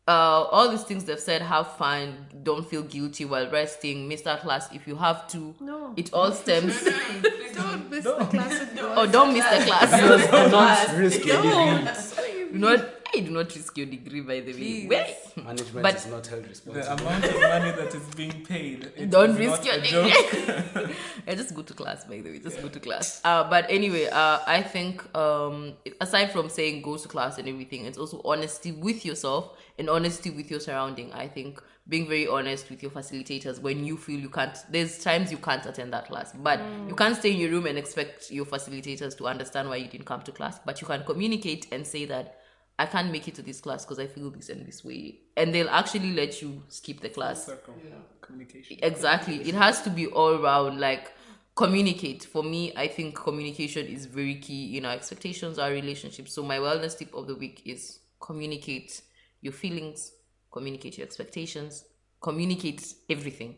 Uh, 0.09 0.47
all 0.49 0.71
these 0.71 0.81
things 0.81 1.03
they've 1.03 1.19
said, 1.19 1.39
have 1.43 1.67
fun, 1.73 2.25
don't 2.41 2.67
feel 2.67 2.81
guilty 2.81 3.25
while 3.25 3.47
resting, 3.51 4.07
miss 4.07 4.21
that 4.21 4.41
class 4.41 4.67
if 4.73 4.87
you 4.87 4.95
have 4.95 5.27
to. 5.27 5.53
No. 5.59 5.93
It 5.95 6.11
all 6.11 6.31
stems. 6.31 6.83
Don't 7.53 7.89
miss 7.91 8.03
the 8.03 8.25
class 8.25 8.61
if 8.61 8.79
oh, 8.81 9.05
don't 9.05 9.33
miss 9.33 9.43
the 9.43 9.65
class. 9.67 9.91
do 9.91 10.51
not 10.51 10.97
risk 10.97 11.25
your 11.25 11.41
degree. 11.41 12.53
Do 12.53 12.57
not 12.57 12.98
I 13.15 13.21
do 13.21 13.31
not 13.31 13.53
risk 13.55 13.75
your 13.77 13.87
degree, 13.87 14.21
by 14.21 14.39
the 14.41 14.51
way. 14.53 14.57
Please. 14.59 14.89
Wait. 14.89 15.15
Management 15.43 15.83
But- 15.83 15.95
is 15.95 16.05
not 16.07 16.27
held 16.27 16.47
responsible. 16.47 16.95
The 16.97 17.03
amount 17.03 17.25
of 17.25 17.33
money 17.41 17.71
that 17.71 17.95
is 17.95 18.15
being 18.15 18.45
paid. 18.45 18.91
it 18.95 19.09
Don't 19.09 19.31
is 19.31 19.37
risk 19.39 19.63
not 19.63 19.65
your 19.65 19.75
a 19.75 19.81
degree. 19.81 20.95
I 21.27 21.35
just 21.41 21.55
go 21.55 21.61
to 21.63 21.73
class, 21.73 22.03
by 22.05 22.21
the 22.21 22.29
way. 22.29 22.39
Just 22.39 22.61
go 22.61 22.67
to 22.69 22.79
class. 22.79 23.21
Uh, 23.23 23.49
but 23.49 23.65
anyway, 23.69 24.07
uh, 24.07 24.39
I 24.45 24.61
think 24.61 25.03
um, 25.17 25.73
aside 25.99 26.31
from 26.31 26.49
saying 26.49 26.81
go 26.83 26.97
to 26.97 27.07
class 27.07 27.37
and 27.39 27.47
everything, 27.47 27.85
it's 27.85 27.97
also 27.97 28.21
honesty 28.23 28.71
with 28.71 29.03
yourself 29.05 29.57
and 29.79 29.89
honesty 29.89 30.29
with 30.29 30.51
your 30.51 30.59
surrounding. 30.59 31.11
I 31.13 31.27
think 31.27 31.61
being 31.87 32.07
very 32.07 32.27
honest 32.27 32.69
with 32.69 32.83
your 32.83 32.91
facilitators 32.91 33.59
when 33.59 33.83
you 33.83 33.97
feel 33.97 34.19
you 34.19 34.29
can't. 34.29 34.55
There's 34.69 34.99
times 35.03 35.31
you 35.31 35.37
can't 35.37 35.65
attend 35.65 35.93
that 35.93 36.07
class, 36.07 36.31
but 36.33 36.59
you 36.87 36.93
can't 36.93 37.15
stay 37.15 37.31
in 37.31 37.39
your 37.39 37.49
room 37.49 37.65
and 37.65 37.77
expect 37.77 38.29
your 38.29 38.45
facilitators 38.45 39.17
to 39.17 39.27
understand 39.27 39.67
why 39.69 39.77
you 39.77 39.87
didn't 39.87 40.05
come 40.05 40.21
to 40.21 40.31
class. 40.31 40.59
But 40.63 40.79
you 40.81 40.85
can 40.85 41.03
communicate 41.03 41.67
and 41.71 41.87
say 41.87 42.05
that. 42.05 42.35
I 42.79 42.85
can't 42.85 43.11
make 43.11 43.27
it 43.27 43.35
to 43.35 43.41
this 43.41 43.59
class 43.59 43.83
because 43.83 43.99
I 43.99 44.07
feel 44.07 44.29
this 44.29 44.47
and 44.47 44.65
this 44.65 44.85
way. 44.85 45.19
And 45.35 45.53
they'll 45.53 45.69
actually 45.69 46.13
let 46.13 46.41
you 46.41 46.63
skip 46.69 47.01
the 47.01 47.09
class. 47.09 47.45
Circle. 47.45 47.75
Communication. 48.21 48.77
Exactly. 48.81 49.41
It 49.41 49.53
has 49.53 49.81
to 49.81 49.89
be 49.89 50.07
all 50.07 50.41
around 50.41 50.79
like 50.79 51.11
communicate. 51.55 52.23
For 52.23 52.41
me, 52.41 52.71
I 52.77 52.87
think 52.87 53.15
communication 53.21 53.85
is 53.85 54.05
very 54.05 54.35
key 54.35 54.77
in 54.77 54.85
our 54.85 54.93
expectations, 54.93 55.59
our 55.59 55.71
relationships. 55.71 56.31
So 56.31 56.41
my 56.41 56.57
wellness 56.57 56.97
tip 56.97 57.13
of 57.13 57.27
the 57.27 57.35
week 57.35 57.61
is 57.65 57.99
communicate 58.21 59.01
your 59.41 59.51
feelings, 59.51 60.13
communicate 60.49 60.97
your 60.99 61.05
expectations, 61.05 61.83
communicate 62.21 62.93
everything. 63.09 63.57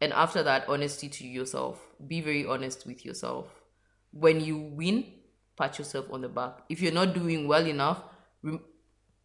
And 0.00 0.14
after 0.14 0.42
that, 0.42 0.66
honesty 0.66 1.10
to 1.10 1.26
yourself. 1.26 1.78
Be 2.06 2.22
very 2.22 2.46
honest 2.46 2.86
with 2.86 3.04
yourself. 3.04 3.48
When 4.12 4.40
you 4.40 4.56
win, 4.56 5.04
pat 5.58 5.78
yourself 5.78 6.06
on 6.10 6.22
the 6.22 6.28
back. 6.28 6.60
If 6.70 6.80
you're 6.80 6.92
not 6.92 7.12
doing 7.12 7.46
well 7.46 7.66
enough, 7.66 7.98
rem- 7.98 8.14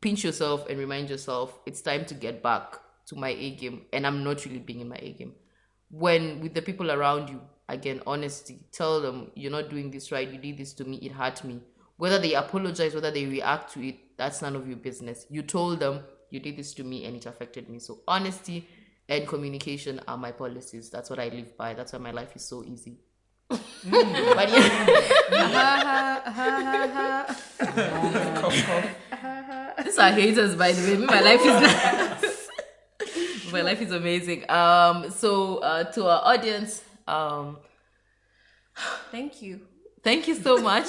pinch 0.01 0.23
yourself 0.23 0.67
and 0.69 0.79
remind 0.79 1.09
yourself 1.09 1.59
it's 1.65 1.81
time 1.81 2.05
to 2.05 2.13
get 2.13 2.41
back 2.41 2.79
to 3.05 3.15
my 3.15 3.29
A 3.29 3.51
game 3.51 3.85
and 3.93 4.05
I'm 4.05 4.23
not 4.23 4.45
really 4.45 4.59
being 4.59 4.81
in 4.81 4.89
my 4.89 4.99
A 4.99 5.13
game. 5.13 5.33
When 5.89 6.39
with 6.41 6.53
the 6.53 6.61
people 6.61 6.91
around 6.91 7.29
you, 7.29 7.41
again, 7.69 8.01
honesty, 8.07 8.59
tell 8.71 9.01
them 9.01 9.31
you're 9.35 9.51
not 9.51 9.69
doing 9.69 9.91
this 9.91 10.11
right, 10.11 10.29
you 10.29 10.37
did 10.37 10.57
this 10.57 10.73
to 10.73 10.85
me, 10.85 10.97
it 10.97 11.11
hurt 11.11 11.43
me. 11.43 11.59
Whether 11.97 12.17
they 12.17 12.33
apologize, 12.33 12.95
whether 12.95 13.11
they 13.11 13.25
react 13.25 13.73
to 13.73 13.87
it, 13.87 14.17
that's 14.17 14.41
none 14.41 14.55
of 14.55 14.67
your 14.67 14.77
business. 14.77 15.25
You 15.29 15.43
told 15.43 15.79
them 15.79 16.03
you 16.29 16.39
did 16.39 16.57
this 16.57 16.73
to 16.75 16.83
me 16.83 17.05
and 17.05 17.15
it 17.15 17.25
affected 17.25 17.69
me. 17.69 17.79
So 17.79 17.99
honesty 18.07 18.67
and 19.07 19.27
communication 19.27 19.99
are 20.07 20.17
my 20.17 20.31
policies. 20.31 20.89
That's 20.89 21.09
what 21.09 21.19
I 21.19 21.27
live 21.29 21.55
by. 21.57 21.73
That's 21.73 21.93
why 21.93 21.99
my 21.99 22.11
life 22.11 22.35
is 22.35 22.43
so 22.43 22.63
easy. 22.63 22.97
Yeah. 23.85 24.91
These 29.83 29.97
are 29.97 30.11
haters, 30.11 30.55
by 30.55 30.71
the 30.71 30.97
way. 30.97 31.05
My 31.05 31.21
life 31.21 31.41
is 31.41 31.61
nice. 31.61 32.47
my 33.51 33.61
life 33.61 33.81
is 33.81 33.91
amazing. 33.91 34.49
Um, 34.49 35.09
so 35.11 35.57
uh, 35.57 35.83
to 35.91 36.05
our 36.07 36.21
audience, 36.33 36.81
um, 37.07 37.57
Thank 39.11 39.41
you. 39.41 39.61
thank 40.03 40.27
you 40.27 40.35
so 40.35 40.57
much 40.57 40.87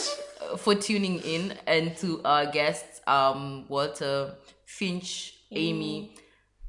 for 0.58 0.74
tuning 0.74 1.18
in, 1.20 1.54
and 1.66 1.96
to 1.98 2.20
our 2.24 2.46
guests, 2.46 3.00
um, 3.06 3.66
Walter, 3.68 4.34
Finch, 4.64 5.34
Amy. 5.50 6.14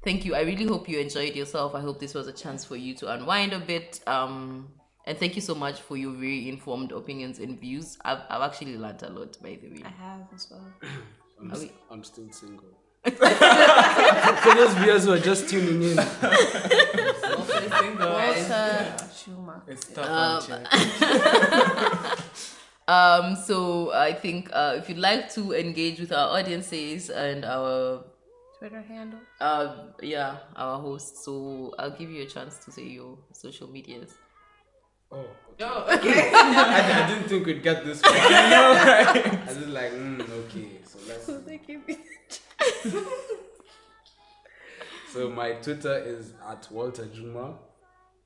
Thank 0.03 0.25
you. 0.25 0.35
I 0.35 0.41
really 0.41 0.65
hope 0.65 0.89
you 0.89 0.99
enjoyed 0.99 1.35
yourself. 1.35 1.75
I 1.75 1.79
hope 1.81 1.99
this 1.99 2.13
was 2.13 2.27
a 2.27 2.33
chance 2.33 2.65
for 2.65 2.75
you 2.75 2.93
to 2.95 3.13
unwind 3.13 3.53
a 3.53 3.59
bit. 3.59 4.01
Um, 4.05 4.67
and 5.05 5.17
thank 5.17 5.35
you 5.35 5.41
so 5.41 5.53
much 5.55 5.81
for 5.81 5.97
your 5.97 6.11
very 6.13 6.47
informed 6.49 6.91
opinions 6.91 7.39
and 7.39 7.59
views. 7.59 7.97
I've, 8.05 8.19
I've 8.29 8.41
actually 8.41 8.77
learned 8.77 9.03
a 9.03 9.09
lot, 9.09 9.37
by 9.41 9.57
the 9.61 9.69
way. 9.69 9.83
I 9.85 9.89
have 9.89 10.21
as 10.33 10.47
well. 10.51 10.65
I'm, 11.39 11.51
Are 11.51 11.55
s- 11.55 11.61
we- 11.63 11.71
I'm 11.91 12.03
still 12.03 12.29
single. 12.31 12.69
For 13.03 14.55
those 14.55 14.73
viewers 14.75 15.03
who 15.05 15.11
are 15.11 15.19
just 15.19 15.49
tuning 15.49 15.81
in, 15.83 15.97
Walter 17.99 18.95
Juma. 19.25 19.61
It's 19.67 19.85
tough 19.93 20.49
Um. 20.49 22.17
Um, 22.85 23.37
so 23.37 23.93
I 23.93 24.11
think 24.13 24.49
uh, 24.51 24.75
if 24.77 24.89
you'd 24.89 24.97
like 24.97 25.31
to 25.35 25.53
engage 25.53 26.01
with 26.01 26.11
our 26.11 26.37
audiences 26.37 27.09
and 27.09 27.45
our 27.45 28.03
Twitter 28.59 28.81
handle. 28.81 29.19
uh, 29.39 29.85
yeah 30.01 30.39
our 30.57 30.79
hosts, 30.81 31.23
so 31.23 31.73
I'll 31.79 31.91
give 31.97 32.09
you 32.11 32.23
a 32.23 32.25
chance 32.25 32.57
to 32.65 32.71
say 32.73 32.83
your 32.83 33.17
social 33.31 33.69
medias. 33.69 34.11
Oh, 35.13 35.25
Oh, 35.61 35.95
okay. 35.97 36.31
I, 36.33 37.03
I 37.03 37.07
didn't 37.07 37.29
think 37.29 37.45
we'd 37.45 37.61
get 37.63 37.85
this 37.85 38.01
far. 38.01 38.11
I 38.15 38.49
know, 38.49 38.73
right? 38.73 39.27
I 39.27 39.45
was 39.47 39.67
like, 39.67 39.91
mm, 39.91 40.29
okay, 40.45 40.69
so 40.83 40.97
let's. 41.07 41.27
So 45.11 45.29
my 45.29 45.51
Twitter 45.53 45.95
is 45.99 46.33
at 46.49 46.67
Walter 46.71 47.05
Juma, 47.05 47.53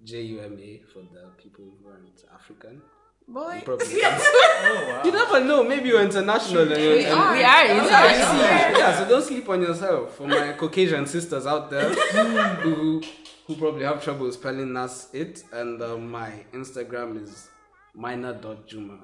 J 0.03 0.21
U 0.21 0.39
M 0.39 0.57
A 0.61 0.81
for 0.93 0.99
the 0.99 1.27
people 1.41 1.65
who 1.65 1.89
aren't 1.89 2.23
African. 2.33 2.81
Boy. 3.27 3.55
You 3.55 3.61
probably 3.63 3.99
can't- 3.99 5.05
You 5.05 5.11
never 5.11 5.43
know. 5.43 5.63
Maybe 5.65 5.89
you're 5.89 6.01
international. 6.01 6.61
and 6.71 6.81
you're- 6.81 6.97
We 6.99 7.03
and- 7.05 7.19
are, 7.19 7.33
we 7.33 7.43
are 7.43 7.65
international. 7.65 8.41
Yeah, 8.79 8.99
so 8.99 9.09
don't 9.09 9.21
sleep 9.23 9.49
on 9.49 9.61
yourself. 9.61 10.15
For 10.15 10.27
my 10.27 10.53
Caucasian 10.53 11.05
sisters 11.05 11.45
out 11.45 11.69
there 11.69 11.89
who 11.89 13.03
who 13.47 13.55
probably 13.55 13.85
have 13.85 14.03
trouble 14.03 14.29
spelling 14.31 14.75
us 14.75 15.07
it, 15.13 15.43
and 15.53 15.81
uh, 15.81 15.97
my 15.97 16.31
Instagram 16.53 17.23
is 17.23 17.47
minor.juma. 17.95 18.99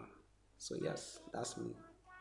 So 0.58 0.76
yes, 0.82 1.20
that's 1.34 1.58
me. 1.58 1.72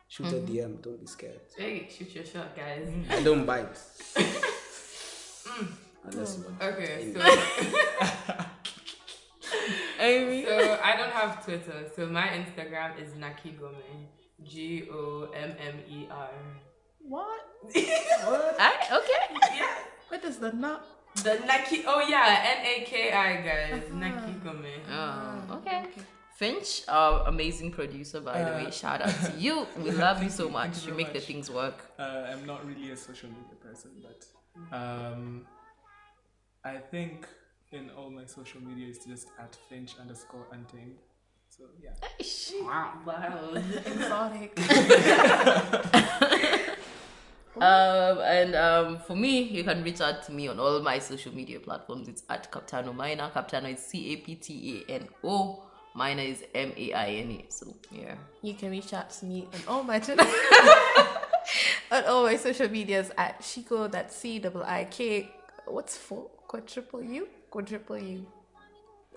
Shoot 0.08 0.28
a 0.28 0.36
DM. 0.36 0.80
Don't 0.82 1.00
be 1.00 1.06
scared. 1.06 1.40
hey, 1.56 1.88
shoot 1.90 2.14
your 2.14 2.24
shot, 2.24 2.54
guys. 2.56 2.88
I 3.10 3.22
don't 3.22 3.44
bite. 3.44 3.78
Unless 6.04 6.38
you 6.38 6.44
want. 6.44 6.62
Okay, 6.62 7.12
so 7.12 7.20
Amy. 10.00 10.44
so 10.46 10.78
I 10.82 10.96
don't 10.96 11.12
have 11.12 11.44
Twitter, 11.44 11.90
so 11.94 12.06
my 12.06 12.26
Instagram 12.28 13.00
is 13.02 13.14
Nakigome. 13.14 14.06
G 14.44 14.88
O 14.92 15.28
M 15.34 15.54
M 15.58 15.74
E 15.88 16.08
R. 16.10 16.30
What? 17.00 17.40
what? 17.72 18.56
I, 18.58 18.72
okay. 18.92 19.56
Yeah. 19.56 19.78
What 20.08 20.22
does 20.22 20.38
the 20.38 20.52
not? 20.52 20.84
The 21.16 21.38
Naki. 21.46 21.84
Oh 21.86 22.00
yeah, 22.00 22.56
N 22.58 22.66
A 22.66 22.84
K 22.84 23.12
I 23.12 23.36
guys. 23.42 23.82
Naki 23.92 24.32
Nakigome. 24.32 24.74
Oh, 24.90 25.56
okay. 25.58 25.84
Finch, 26.36 26.82
our 26.88 27.28
amazing 27.28 27.70
producer, 27.70 28.20
by 28.20 28.42
the 28.42 28.50
way, 28.64 28.70
shout 28.70 29.02
out 29.02 29.14
to 29.26 29.32
you. 29.38 29.66
We 29.78 29.90
love 30.06 30.22
you 30.22 30.30
so 30.30 30.48
much. 30.48 30.82
you 30.82 30.88
You 30.88 30.94
very 30.94 31.04
make 31.04 31.12
the 31.12 31.20
things 31.20 31.50
work. 31.50 31.84
Uh, 31.98 32.26
I'm 32.30 32.44
not 32.46 32.66
really 32.66 32.90
a 32.90 32.96
social 32.96 33.28
media 33.28 33.56
person, 33.62 33.90
but 34.02 34.26
um, 34.76 35.46
I 36.64 36.78
think 36.78 37.28
in 37.70 37.90
all 37.96 38.10
my 38.10 38.24
social 38.24 38.60
media 38.62 38.88
is 38.88 38.98
just 39.06 39.28
at 39.38 39.56
Finch 39.68 39.94
underscore 40.00 40.46
untamed. 40.52 40.98
So 41.48 41.64
yeah. 41.82 41.92
Wow. 43.06 43.52
Exotic. 43.86 44.58
Um, 47.56 48.18
and 48.20 48.54
um, 48.54 48.98
for 48.98 49.14
me, 49.14 49.42
you 49.42 49.62
can 49.62 49.82
reach 49.84 50.00
out 50.00 50.22
to 50.24 50.32
me 50.32 50.48
on 50.48 50.58
all 50.58 50.80
my 50.80 50.98
social 50.98 51.34
media 51.34 51.60
platforms. 51.60 52.08
It's 52.08 52.22
at 52.28 52.50
Captano 52.50 52.94
Maina. 52.94 53.30
Captano 53.34 53.72
is 53.72 53.80
C 53.80 54.14
A 54.14 54.16
P 54.16 54.34
T 54.36 54.84
A 54.88 54.92
N 54.92 55.08
O. 55.22 55.62
Maina 55.94 56.22
is 56.22 56.42
M 56.54 56.72
A 56.76 56.92
I 56.94 57.06
N 57.08 57.30
A. 57.32 57.44
So 57.50 57.74
yeah. 57.90 58.14
You 58.40 58.54
can 58.54 58.70
reach 58.70 58.94
out 58.94 59.10
to 59.10 59.26
me 59.26 59.48
on 59.52 59.60
all 59.68 59.82
my 59.82 59.98
Twitter. 59.98 60.24
on 61.90 62.04
all 62.04 62.24
my 62.24 62.36
social 62.36 62.68
medias 62.70 63.10
at 63.18 63.40
Shiko, 63.42 63.90
that's 63.90 64.16
C 64.16 64.38
double 64.38 64.62
I 64.62 64.84
K. 64.84 65.30
What's 65.66 65.96
four? 65.96 66.30
Quadruple 66.48 67.02
U? 67.02 67.28
Quadruple 67.50 67.98
U. 67.98 68.26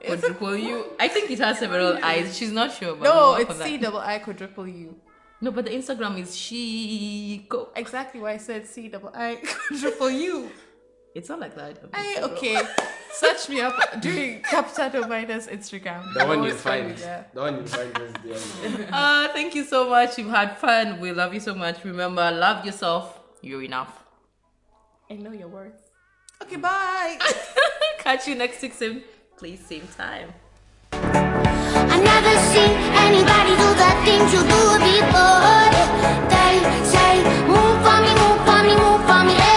Quadruple 0.06 0.58
U. 0.58 0.86
I 1.00 1.08
think 1.08 1.32
it 1.32 1.40
has 1.40 1.60
several 1.60 1.98
eyes. 2.04 2.38
She's 2.38 2.52
not 2.52 2.74
sure. 2.74 2.96
But 2.96 3.06
No, 3.06 3.36
it's. 3.36 3.64
C 3.64 3.78
double 3.78 4.00
I 4.00 4.20
quadruple 4.20 4.68
U. 4.68 4.96
No, 5.42 5.52
but 5.52 5.66
the 5.66 5.72
Instagram 5.72 6.18
is 6.20 6.32
Shiko. 6.36 7.70
Exactly 7.76 8.20
why 8.22 8.32
I 8.34 8.38
said 8.38 8.66
C 8.66 8.88
double 8.88 9.12
I 9.14 9.36
quadruple 9.68 10.10
U. 10.10 10.50
It's 11.14 11.30
not 11.30 11.40
like 11.40 11.56
that. 11.56 11.78
Hey, 11.96 12.22
okay. 12.24 12.62
Search 13.14 13.48
me 13.48 13.62
up 13.62 14.02
during 14.02 14.42
Capitano 14.42 15.08
Minus 15.08 15.48
Instagram. 15.48 16.04
The 16.14 16.26
one 16.26 16.40
you 16.40 16.52
Always 16.52 16.62
find 16.62 16.86
find. 16.86 16.88
me 16.90 16.94
there. 16.96 17.26
The 17.34 17.40
one 17.40 17.56
you 17.62 17.66
find 17.68 17.98
is 17.98 18.12
DM. 18.12 18.90
Uh, 18.92 19.30
thank 19.32 19.56
you 19.56 19.64
so 19.64 19.90
much. 19.90 20.18
You've 20.18 20.30
had 20.30 20.58
fun. 20.58 21.00
We 21.00 21.14
love 21.14 21.34
you 21.34 21.40
so 21.40 21.56
much. 21.56 21.82
Remember, 21.86 22.30
love 22.32 22.66
yourself. 22.66 23.18
You're 23.42 23.64
enough. 23.64 24.04
I 25.10 25.14
know 25.16 25.32
your 25.32 25.48
worth. 25.48 25.90
Okay, 26.42 26.58
bye. 26.58 27.18
Catch 28.00 28.28
you 28.28 28.36
next 28.36 28.62
week, 28.62 28.74
same 28.74 29.02
place, 29.38 29.66
same 29.66 29.88
time. 29.96 30.34
Say, 36.84 37.24
move 37.48 37.78
for 37.84 37.98
me, 38.04 38.12
move 38.22 38.39
for 38.46 38.62
me, 38.64 38.74
move 38.76 39.02
for 39.08 39.24
me. 39.24 39.36
Eh. 39.36 39.55